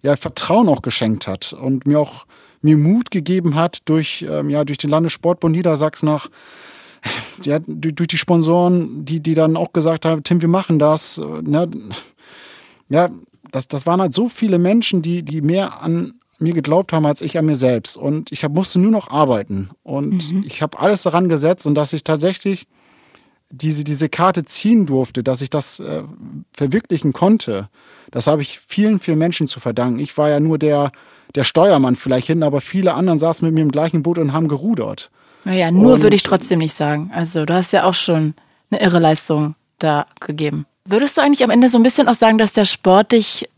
ja, 0.00 0.16
Vertrauen 0.16 0.70
auch 0.70 0.80
geschenkt 0.80 1.26
hat 1.26 1.52
und 1.52 1.86
mir 1.86 2.00
auch 2.00 2.24
mir 2.62 2.78
Mut 2.78 3.10
gegeben 3.10 3.56
hat 3.56 3.80
durch, 3.84 4.24
ähm, 4.26 4.48
ja, 4.48 4.64
durch 4.64 4.78
den 4.78 4.88
Landessportbund 4.88 5.54
Niedersachsen 5.54 6.06
nach, 6.06 6.30
ja, 7.44 7.58
durch 7.66 8.08
die 8.08 8.16
Sponsoren, 8.16 9.04
die, 9.04 9.20
die 9.20 9.34
dann 9.34 9.54
auch 9.54 9.74
gesagt 9.74 10.06
haben, 10.06 10.24
Tim, 10.24 10.40
wir 10.40 10.48
machen 10.48 10.78
das. 10.78 11.20
Ne? 11.42 11.70
Ja, 12.88 13.10
das, 13.50 13.68
das 13.68 13.84
waren 13.84 14.00
halt 14.00 14.14
so 14.14 14.30
viele 14.30 14.58
Menschen, 14.58 15.02
die, 15.02 15.22
die 15.22 15.42
mehr 15.42 15.82
an 15.82 16.14
mir 16.44 16.54
geglaubt 16.54 16.92
haben 16.92 17.06
als 17.06 17.20
ich 17.20 17.36
an 17.36 17.46
mir 17.46 17.56
selbst. 17.56 17.96
Und 17.96 18.30
ich 18.30 18.44
hab, 18.44 18.52
musste 18.52 18.78
nur 18.78 18.92
noch 18.92 19.10
arbeiten. 19.10 19.70
Und 19.82 20.30
mhm. 20.30 20.44
ich 20.46 20.62
habe 20.62 20.78
alles 20.78 21.02
daran 21.02 21.28
gesetzt 21.28 21.66
und 21.66 21.74
dass 21.74 21.92
ich 21.92 22.04
tatsächlich 22.04 22.66
diese, 23.50 23.84
diese 23.84 24.08
Karte 24.08 24.44
ziehen 24.44 24.86
durfte, 24.86 25.22
dass 25.22 25.40
ich 25.40 25.50
das 25.50 25.80
äh, 25.80 26.02
verwirklichen 26.52 27.12
konnte, 27.12 27.68
das 28.10 28.26
habe 28.26 28.42
ich 28.42 28.60
vielen, 28.66 29.00
vielen 29.00 29.18
Menschen 29.18 29.48
zu 29.48 29.60
verdanken. 29.60 29.98
Ich 29.98 30.16
war 30.16 30.28
ja 30.28 30.40
nur 30.40 30.58
der, 30.58 30.92
der 31.34 31.44
Steuermann 31.44 31.96
vielleicht 31.96 32.26
hin, 32.26 32.42
aber 32.42 32.60
viele 32.60 32.94
anderen 32.94 33.18
saßen 33.18 33.44
mit 33.46 33.54
mir 33.54 33.62
im 33.62 33.70
gleichen 33.70 34.02
Boot 34.02 34.18
und 34.18 34.32
haben 34.32 34.48
gerudert. 34.48 35.10
Naja, 35.44 35.70
nur 35.70 35.94
und, 35.94 36.02
würde 36.02 36.16
ich 36.16 36.22
trotzdem 36.22 36.58
nicht 36.58 36.74
sagen. 36.74 37.10
Also 37.14 37.44
du 37.44 37.54
hast 37.54 37.72
ja 37.72 37.84
auch 37.84 37.94
schon 37.94 38.34
eine 38.70 38.80
irre 38.80 38.98
Leistung 38.98 39.54
da 39.78 40.06
gegeben. 40.20 40.66
Würdest 40.86 41.16
du 41.16 41.22
eigentlich 41.22 41.44
am 41.44 41.50
Ende 41.50 41.68
so 41.68 41.78
ein 41.78 41.82
bisschen 41.82 42.08
auch 42.08 42.14
sagen, 42.14 42.38
dass 42.38 42.52
der 42.52 42.64
Sport 42.64 43.12
dich 43.12 43.48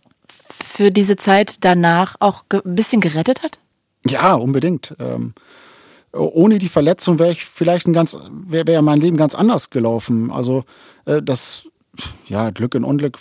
für 0.65 0.91
diese 0.91 1.17
Zeit 1.17 1.65
danach 1.65 2.17
auch 2.21 2.45
ein 2.51 2.75
bisschen 2.75 3.01
gerettet 3.01 3.43
hat? 3.43 3.59
Ja, 4.09 4.35
unbedingt. 4.35 4.95
Ähm, 4.99 5.35
ohne 6.13 6.59
die 6.59 6.69
Verletzung 6.69 7.19
wäre 7.19 7.33
ich 7.33 7.45
vielleicht 7.45 7.87
ein 7.87 7.93
ganz, 7.93 8.17
wäre 8.31 8.67
wär 8.67 8.83
mein 8.83 9.01
Leben 9.01 9.17
ganz 9.17 9.35
anders 9.35 9.71
gelaufen. 9.71 10.31
Also 10.31 10.65
äh, 11.05 11.23
das, 11.23 11.65
ja, 12.27 12.51
Glück 12.51 12.75
und 12.75 12.85
Unglück, 12.85 13.19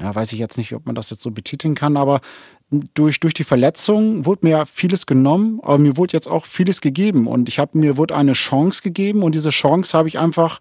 ja, 0.00 0.14
weiß 0.14 0.32
ich 0.32 0.38
jetzt 0.38 0.58
nicht, 0.58 0.72
ob 0.74 0.86
man 0.86 0.94
das 0.94 1.10
jetzt 1.10 1.22
so 1.22 1.30
betiteln 1.30 1.74
kann, 1.74 1.96
aber 1.96 2.20
durch, 2.70 3.18
durch 3.20 3.34
die 3.34 3.44
Verletzung 3.44 4.26
wurde 4.26 4.46
mir 4.46 4.66
vieles 4.66 5.06
genommen, 5.06 5.60
aber 5.62 5.78
mir 5.78 5.96
wurde 5.96 6.12
jetzt 6.12 6.28
auch 6.28 6.44
vieles 6.44 6.80
gegeben 6.80 7.26
und 7.26 7.48
ich 7.48 7.58
habe 7.58 7.78
mir 7.78 7.96
wurde 7.96 8.14
eine 8.14 8.34
Chance 8.34 8.82
gegeben 8.82 9.22
und 9.22 9.34
diese 9.34 9.50
Chance 9.50 9.96
habe 9.96 10.08
ich 10.08 10.18
einfach 10.18 10.60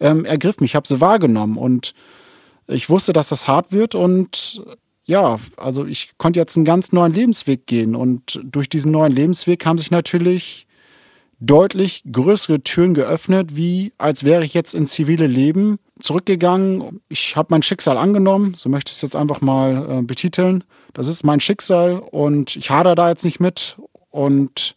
ähm, 0.00 0.24
ergriffen. 0.24 0.64
Ich 0.64 0.74
habe 0.74 0.88
sie 0.88 1.00
wahrgenommen 1.00 1.56
und 1.56 1.94
ich 2.66 2.90
wusste, 2.90 3.12
dass 3.12 3.28
das 3.28 3.46
hart 3.46 3.70
wird 3.70 3.94
und 3.94 4.64
ja, 5.06 5.38
also 5.56 5.84
ich 5.84 6.12
konnte 6.16 6.40
jetzt 6.40 6.56
einen 6.56 6.64
ganz 6.64 6.92
neuen 6.92 7.12
Lebensweg 7.12 7.66
gehen 7.66 7.94
und 7.94 8.40
durch 8.42 8.68
diesen 8.68 8.90
neuen 8.90 9.12
Lebensweg 9.12 9.64
haben 9.66 9.78
sich 9.78 9.90
natürlich 9.90 10.66
deutlich 11.40 12.02
größere 12.10 12.62
Türen 12.62 12.94
geöffnet, 12.94 13.56
wie 13.56 13.92
als 13.98 14.24
wäre 14.24 14.44
ich 14.44 14.54
jetzt 14.54 14.74
ins 14.74 14.92
zivile 14.92 15.26
Leben 15.26 15.78
zurückgegangen. 16.00 17.00
Ich 17.08 17.36
habe 17.36 17.48
mein 17.50 17.62
Schicksal 17.62 17.98
angenommen, 17.98 18.54
so 18.56 18.68
möchte 18.68 18.90
ich 18.90 18.96
es 18.96 19.02
jetzt 19.02 19.16
einfach 19.16 19.40
mal 19.40 19.98
äh, 19.98 20.02
betiteln. 20.02 20.64
Das 20.94 21.08
ist 21.08 21.24
mein 21.24 21.40
Schicksal 21.40 21.98
und 21.98 22.56
ich 22.56 22.70
hadere 22.70 22.94
da 22.94 23.08
jetzt 23.10 23.24
nicht 23.24 23.40
mit 23.40 23.76
und 24.10 24.76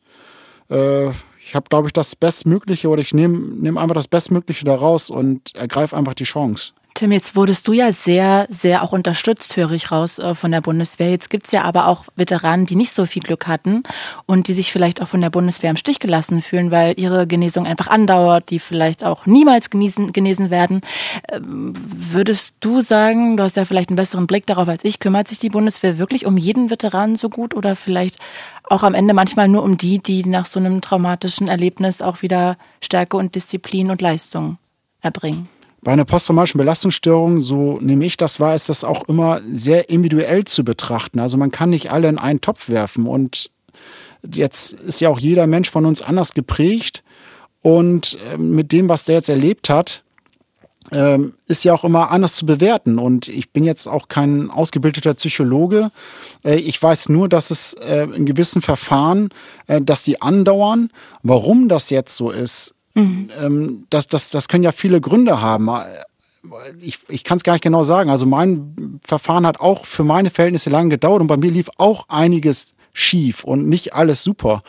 äh, 0.69 1.09
ich 1.39 1.55
habe, 1.55 1.69
glaube 1.69 1.87
ich, 1.87 1.93
das 1.93 2.17
Bestmögliche 2.17 2.89
oder 2.89 3.01
ich 3.01 3.13
nehme 3.13 3.37
nehm 3.37 3.77
einfach 3.77 3.95
das 3.95 4.09
Bestmögliche 4.09 4.65
daraus 4.65 5.09
und 5.09 5.55
ergreife 5.55 5.95
einfach 5.95 6.15
die 6.15 6.25
Chance. 6.25 6.73
Tim, 6.97 7.11
jetzt 7.11 7.35
wurdest 7.35 7.67
du 7.67 7.73
ja 7.73 7.93
sehr, 7.93 8.47
sehr 8.49 8.81
auch 8.81 8.91
unterstützt, 8.91 9.55
höre 9.55 9.69
ich 9.73 9.91
raus, 9.91 10.17
äh, 10.17 10.33
von 10.33 10.51
der 10.51 10.61
Bundeswehr. 10.61 11.11
Jetzt 11.11 11.29
gibt's 11.29 11.51
ja 11.51 11.61
aber 11.61 11.85
auch 11.85 12.05
Veteranen, 12.15 12.65
die 12.65 12.75
nicht 12.75 12.91
so 12.91 13.05
viel 13.05 13.21
Glück 13.21 13.45
hatten 13.45 13.83
und 14.25 14.47
die 14.47 14.53
sich 14.53 14.71
vielleicht 14.71 14.99
auch 14.99 15.07
von 15.07 15.21
der 15.21 15.29
Bundeswehr 15.29 15.69
im 15.69 15.77
Stich 15.77 15.99
gelassen 15.99 16.41
fühlen, 16.41 16.71
weil 16.71 16.99
ihre 16.99 17.27
Genesung 17.27 17.67
einfach 17.67 17.85
andauert, 17.85 18.49
die 18.49 18.57
vielleicht 18.57 19.05
auch 19.05 19.27
niemals 19.27 19.69
genießen, 19.69 20.11
genesen 20.11 20.49
werden. 20.49 20.81
Ähm, 21.31 21.73
würdest 21.75 22.55
du 22.61 22.81
sagen, 22.81 23.37
du 23.37 23.43
hast 23.43 23.57
ja 23.57 23.65
vielleicht 23.65 23.91
einen 23.91 23.97
besseren 23.97 24.25
Blick 24.25 24.47
darauf 24.47 24.67
als 24.67 24.83
ich, 24.83 24.99
kümmert 24.99 25.27
sich 25.27 25.37
die 25.37 25.49
Bundeswehr 25.49 25.99
wirklich 25.99 26.25
um 26.25 26.35
jeden 26.35 26.71
Veteranen 26.71 27.15
so 27.15 27.29
gut 27.29 27.53
oder 27.53 27.75
vielleicht 27.75 28.17
auch 28.63 28.81
am 28.81 28.95
Ende 28.95 29.13
manchmal 29.13 29.47
nur 29.47 29.61
um 29.61 29.77
die, 29.77 29.99
die 29.99 30.25
nach 30.25 30.47
so 30.47 30.59
einem 30.59 30.81
traumatischen 30.81 31.47
Erlebnis 31.47 32.01
auch 32.01 32.23
wieder 32.23 32.57
Stärke 32.81 33.17
und 33.17 33.35
Disziplin 33.35 33.91
und 33.91 34.01
Leistung 34.01 34.57
erbringen? 35.03 35.47
Bei 35.87 35.93
einer 35.93 36.03
posttraumatischen 36.03 36.57
Belastungsstörung, 36.57 37.39
so 37.39 37.79
nehme 37.79 38.03
ich 38.03 38.17
das 38.17 38.41
wahr, 38.41 38.53
ist 38.53 38.67
das 38.67 38.83
auch 38.83 39.07
immer 39.07 39.39
sehr 39.53 39.89
individuell 39.89 40.43
zu 40.43 40.65
betrachten. 40.65 41.17
Also 41.17 41.37
man 41.37 41.49
kann 41.49 41.69
nicht 41.69 41.93
alle 41.93 42.09
in 42.09 42.17
einen 42.17 42.41
Topf 42.41 42.67
werfen. 42.67 43.07
Und 43.07 43.49
jetzt 44.29 44.73
ist 44.73 44.99
ja 44.99 45.07
auch 45.07 45.17
jeder 45.17 45.47
Mensch 45.47 45.69
von 45.69 45.85
uns 45.85 46.01
anders 46.01 46.33
geprägt. 46.33 47.05
Und 47.61 48.17
ähm, 48.33 48.53
mit 48.53 48.73
dem, 48.73 48.89
was 48.89 49.05
der 49.05 49.15
jetzt 49.15 49.29
erlebt 49.29 49.69
hat, 49.69 50.03
ähm, 50.91 51.31
ist 51.47 51.63
ja 51.63 51.73
auch 51.73 51.85
immer 51.85 52.11
anders 52.11 52.35
zu 52.35 52.45
bewerten. 52.45 52.99
Und 52.99 53.29
ich 53.29 53.51
bin 53.51 53.63
jetzt 53.63 53.87
auch 53.87 54.09
kein 54.09 54.49
ausgebildeter 54.49 55.13
Psychologe. 55.13 55.91
Äh, 56.43 56.55
ich 56.55 56.83
weiß 56.83 57.07
nur, 57.07 57.29
dass 57.29 57.49
es 57.49 57.75
äh, 57.75 58.09
in 58.13 58.25
gewissen 58.25 58.61
Verfahren, 58.61 59.29
äh, 59.67 59.81
dass 59.81 60.03
die 60.03 60.21
andauern. 60.21 60.89
Warum 61.23 61.69
das 61.69 61.91
jetzt 61.91 62.17
so 62.17 62.29
ist, 62.29 62.73
Mhm. 62.97 63.85
Das, 63.89 64.07
das, 64.07 64.31
das 64.31 64.47
können 64.47 64.63
ja 64.63 64.71
viele 64.71 64.99
Gründe 64.99 65.39
haben. 65.39 65.69
Ich, 66.79 66.99
ich 67.09 67.23
kann 67.23 67.37
es 67.37 67.43
gar 67.43 67.53
nicht 67.53 67.63
genau 67.63 67.83
sagen. 67.83 68.09
Also 68.09 68.25
mein 68.25 68.99
Verfahren 69.03 69.45
hat 69.45 69.59
auch 69.59 69.85
für 69.85 70.03
meine 70.03 70.29
Verhältnisse 70.29 70.69
lange 70.69 70.89
gedauert 70.89 71.21
und 71.21 71.27
bei 71.27 71.37
mir 71.37 71.51
lief 71.51 71.69
auch 71.77 72.05
einiges 72.09 72.73
schief 72.93 73.43
und 73.43 73.67
nicht 73.67 73.93
alles 73.93 74.23
super. 74.23 74.63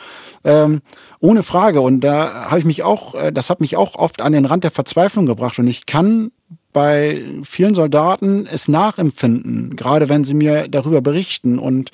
Ähm, 0.45 0.83
ohne 1.20 1.43
Frage. 1.43 1.81
Und 1.81 2.01
da 2.01 2.51
habe 2.51 2.59
ich 2.59 2.66
mich 2.66 2.83
auch, 2.83 3.14
äh, 3.14 3.33
das 3.33 3.49
hat 3.49 3.61
mich 3.61 3.76
auch 3.76 3.95
oft 3.95 4.20
an 4.20 4.33
den 4.33 4.45
Rand 4.45 4.64
der 4.64 4.70
Verzweiflung 4.70 5.24
gebracht. 5.24 5.59
Und 5.59 5.66
ich 5.66 5.87
kann 5.87 6.31
bei 6.74 7.24
vielen 7.45 7.74
Soldaten 7.74 8.47
es 8.47 8.68
nachempfinden, 8.68 9.74
gerade 9.76 10.11
wenn 10.11 10.24
sie 10.24 10.35
mir 10.35 10.68
darüber 10.68 11.01
berichten. 11.01 11.59
Und 11.59 11.91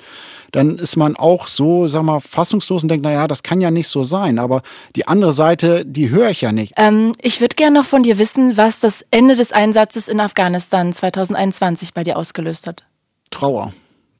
dann 0.55 0.77
ist 0.77 0.95
man 0.95 1.17
auch 1.17 1.47
so, 1.47 1.89
sag 1.89 2.03
mal, 2.03 2.21
fassungslos 2.21 2.83
und 2.83 2.89
denkt, 2.89 3.03
naja, 3.03 3.27
das 3.27 3.43
kann 3.43 3.59
ja 3.59 3.71
nicht 3.71 3.89
so 3.89 4.03
sein. 4.03 4.39
Aber 4.39 4.61
die 4.95 5.05
andere 5.05 5.33
Seite, 5.33 5.85
die 5.85 6.09
höre 6.09 6.29
ich 6.29 6.39
ja 6.39 6.53
nicht. 6.53 6.75
Ähm, 6.77 7.11
ich 7.21 7.41
würde 7.41 7.57
gerne 7.57 7.79
noch 7.79 7.85
von 7.85 8.03
dir 8.03 8.19
wissen, 8.19 8.55
was 8.55 8.79
das 8.79 9.05
Ende 9.11 9.35
des 9.35 9.51
Einsatzes 9.51 10.07
in 10.07 10.21
Afghanistan 10.21 10.93
2021 10.93 11.93
bei 11.93 12.05
dir 12.05 12.15
ausgelöst 12.15 12.67
hat. 12.67 12.85
Trauer. 13.31 13.73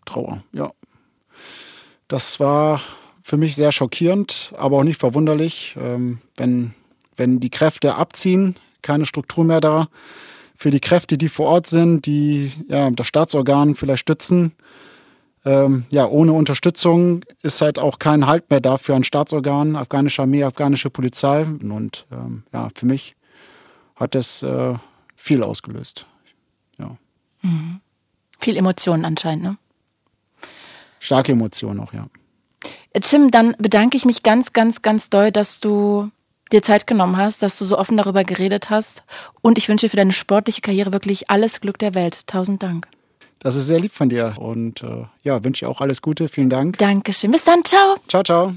Trauer, 0.06 0.44
ja. 0.52 0.72
Das 2.10 2.42
war 2.42 2.82
für 3.24 3.38
mich 3.38 3.56
sehr 3.56 3.72
schockierend, 3.72 4.54
aber 4.58 4.80
auch 4.80 4.84
nicht 4.84 5.00
verwunderlich, 5.00 5.78
ähm, 5.80 6.20
wenn, 6.36 6.74
wenn 7.16 7.40
die 7.40 7.50
Kräfte 7.50 7.96
abziehen, 7.96 8.58
keine 8.82 9.06
Struktur 9.06 9.46
mehr 9.46 9.62
da. 9.62 9.88
Für 10.58 10.70
die 10.70 10.82
Kräfte, 10.82 11.18
die 11.18 11.30
vor 11.30 11.48
Ort 11.48 11.68
sind, 11.68 12.06
die 12.06 12.52
ja, 12.68 12.92
das 12.92 13.08
Staatsorgan 13.08 13.76
vielleicht 13.76 14.02
stützen, 14.02 14.52
ähm, 15.46 15.86
ja, 15.90 16.08
ohne 16.08 16.34
Unterstützung 16.34 17.24
ist 17.44 17.62
halt 17.62 17.78
auch 17.78 18.00
kein 18.00 18.26
Halt 18.26 18.50
mehr 18.50 18.60
da 18.60 18.78
für 18.78 18.96
ein 18.96 19.04
Staatsorgan, 19.04 19.76
afghanische 19.76 20.24
Armee, 20.24 20.44
afghanische 20.44 20.90
Polizei. 20.90 21.44
Und 21.44 22.06
ähm, 22.12 22.44
ja, 22.52 22.68
für 22.76 22.88
mich 22.88 23.16
hat 23.96 24.16
es 24.16 24.42
äh, 24.42 24.74
viel 25.16 25.44
ausgelöst. 25.44 26.08
Ja. 26.80 26.98
Mhm. 27.44 27.80
Viel 28.40 28.58
Emotionen 28.58 29.06
anscheinend, 29.06 29.44
ne? 29.44 29.58
Starke 31.00 31.34
Emotionen 31.34 31.80
auch, 31.80 31.94
ja. 31.94 32.08
Tim, 33.00 33.30
dann 33.30 33.56
bedanke 33.60 33.98
ich 33.98 34.06
mich 34.06 34.24
ganz, 34.24 34.54
ganz, 34.54 34.82
ganz 34.82 35.10
doll, 35.10 35.32
dass 35.32 35.60
du 35.60 36.10
dir 36.52 36.64
Zeit 36.64 36.88
genommen 36.88 37.18
hast, 37.18 37.44
dass 37.44 37.60
du 37.60 37.66
so 37.66 37.78
offen 37.78 37.98
darüber 37.98 38.24
geredet 38.24 38.72
hast. 38.72 39.04
Und 39.42 39.58
ich 39.60 39.70
wünsche 39.70 39.86
dir 39.86 39.90
für 39.92 39.98
deine 39.98 40.14
sportliche 40.14 40.62
Karriere 40.62 40.92
wirklich 40.94 41.30
alles 41.30 41.62
Glück 41.62 41.78
der 41.78 41.94
Welt. 41.94 42.26
Tausend 42.26 42.64
Dank. 42.64 42.88
Das 43.40 43.56
ist 43.56 43.68
sehr 43.68 43.80
lieb 43.80 43.92
von 43.92 44.10
dir 44.10 44.36
und 44.38 44.82
äh, 44.82 45.06
ja, 45.24 45.44
wünsche 45.44 45.66
dir 45.66 45.70
auch 45.70 45.82
alles 45.82 46.02
Gute. 46.02 46.28
Vielen 46.28 46.50
Dank. 46.50 46.78
Dankeschön. 46.78 47.32
Bis 47.32 47.44
dann. 47.44 47.64
Ciao. 47.64 47.96
Ciao, 48.08 48.24
ciao. 48.24 48.54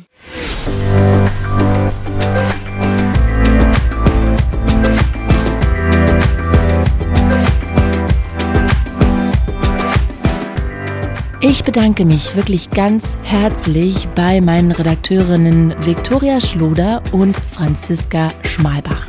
Ich 11.41 11.63
bedanke 11.63 12.05
mich 12.05 12.35
wirklich 12.35 12.71
ganz 12.71 13.17
herzlich 13.23 14.09
bei 14.17 14.41
meinen 14.41 14.73
Redakteurinnen 14.73 15.73
Viktoria 15.87 16.41
Schloder 16.41 17.01
und 17.13 17.37
Franziska 17.37 18.33
Schmalbach. 18.43 19.07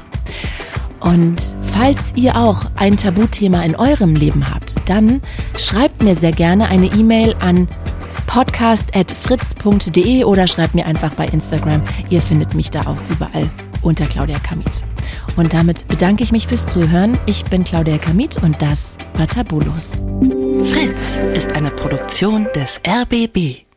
Und 1.00 1.56
falls 1.62 2.00
ihr 2.16 2.36
auch 2.36 2.66
ein 2.76 2.98
Tabuthema 2.98 3.64
in 3.64 3.76
eurem 3.76 4.16
Leben 4.16 4.50
habt, 4.54 4.76
dann 4.86 5.22
schreibt 5.58 6.04
mir 6.04 6.16
sehr 6.16 6.32
gerne 6.32 6.68
eine 6.70 6.88
E-Mail 6.88 7.36
an 7.40 7.68
podcast.fritz.de 8.28 10.24
oder 10.24 10.48
schreibt 10.48 10.76
mir 10.76 10.86
einfach 10.86 11.14
bei 11.16 11.26
Instagram. 11.28 11.82
Ihr 12.10 12.22
findet 12.22 12.54
mich 12.54 12.70
da 12.70 12.82
auch 12.82 12.98
überall 13.10 13.50
unter 13.82 14.06
Claudia 14.06 14.40
Kamit. 14.40 14.84
Und 15.36 15.54
damit 15.54 15.88
bedanke 15.88 16.24
ich 16.24 16.32
mich 16.32 16.48
fürs 16.48 16.72
Zuhören. 16.72 17.18
Ich 17.26 17.44
bin 17.46 17.64
Claudia 17.64 17.98
Kamit 17.98 18.44
und 18.44 18.62
das 18.62 18.98
war 19.16 19.28
Tabulos. 19.28 20.00
Fritz 20.66 21.22
ist 21.34 21.54
eine 21.54 21.72
Produktion 21.72 22.48
des 22.54 22.82
RBB. 22.86 23.69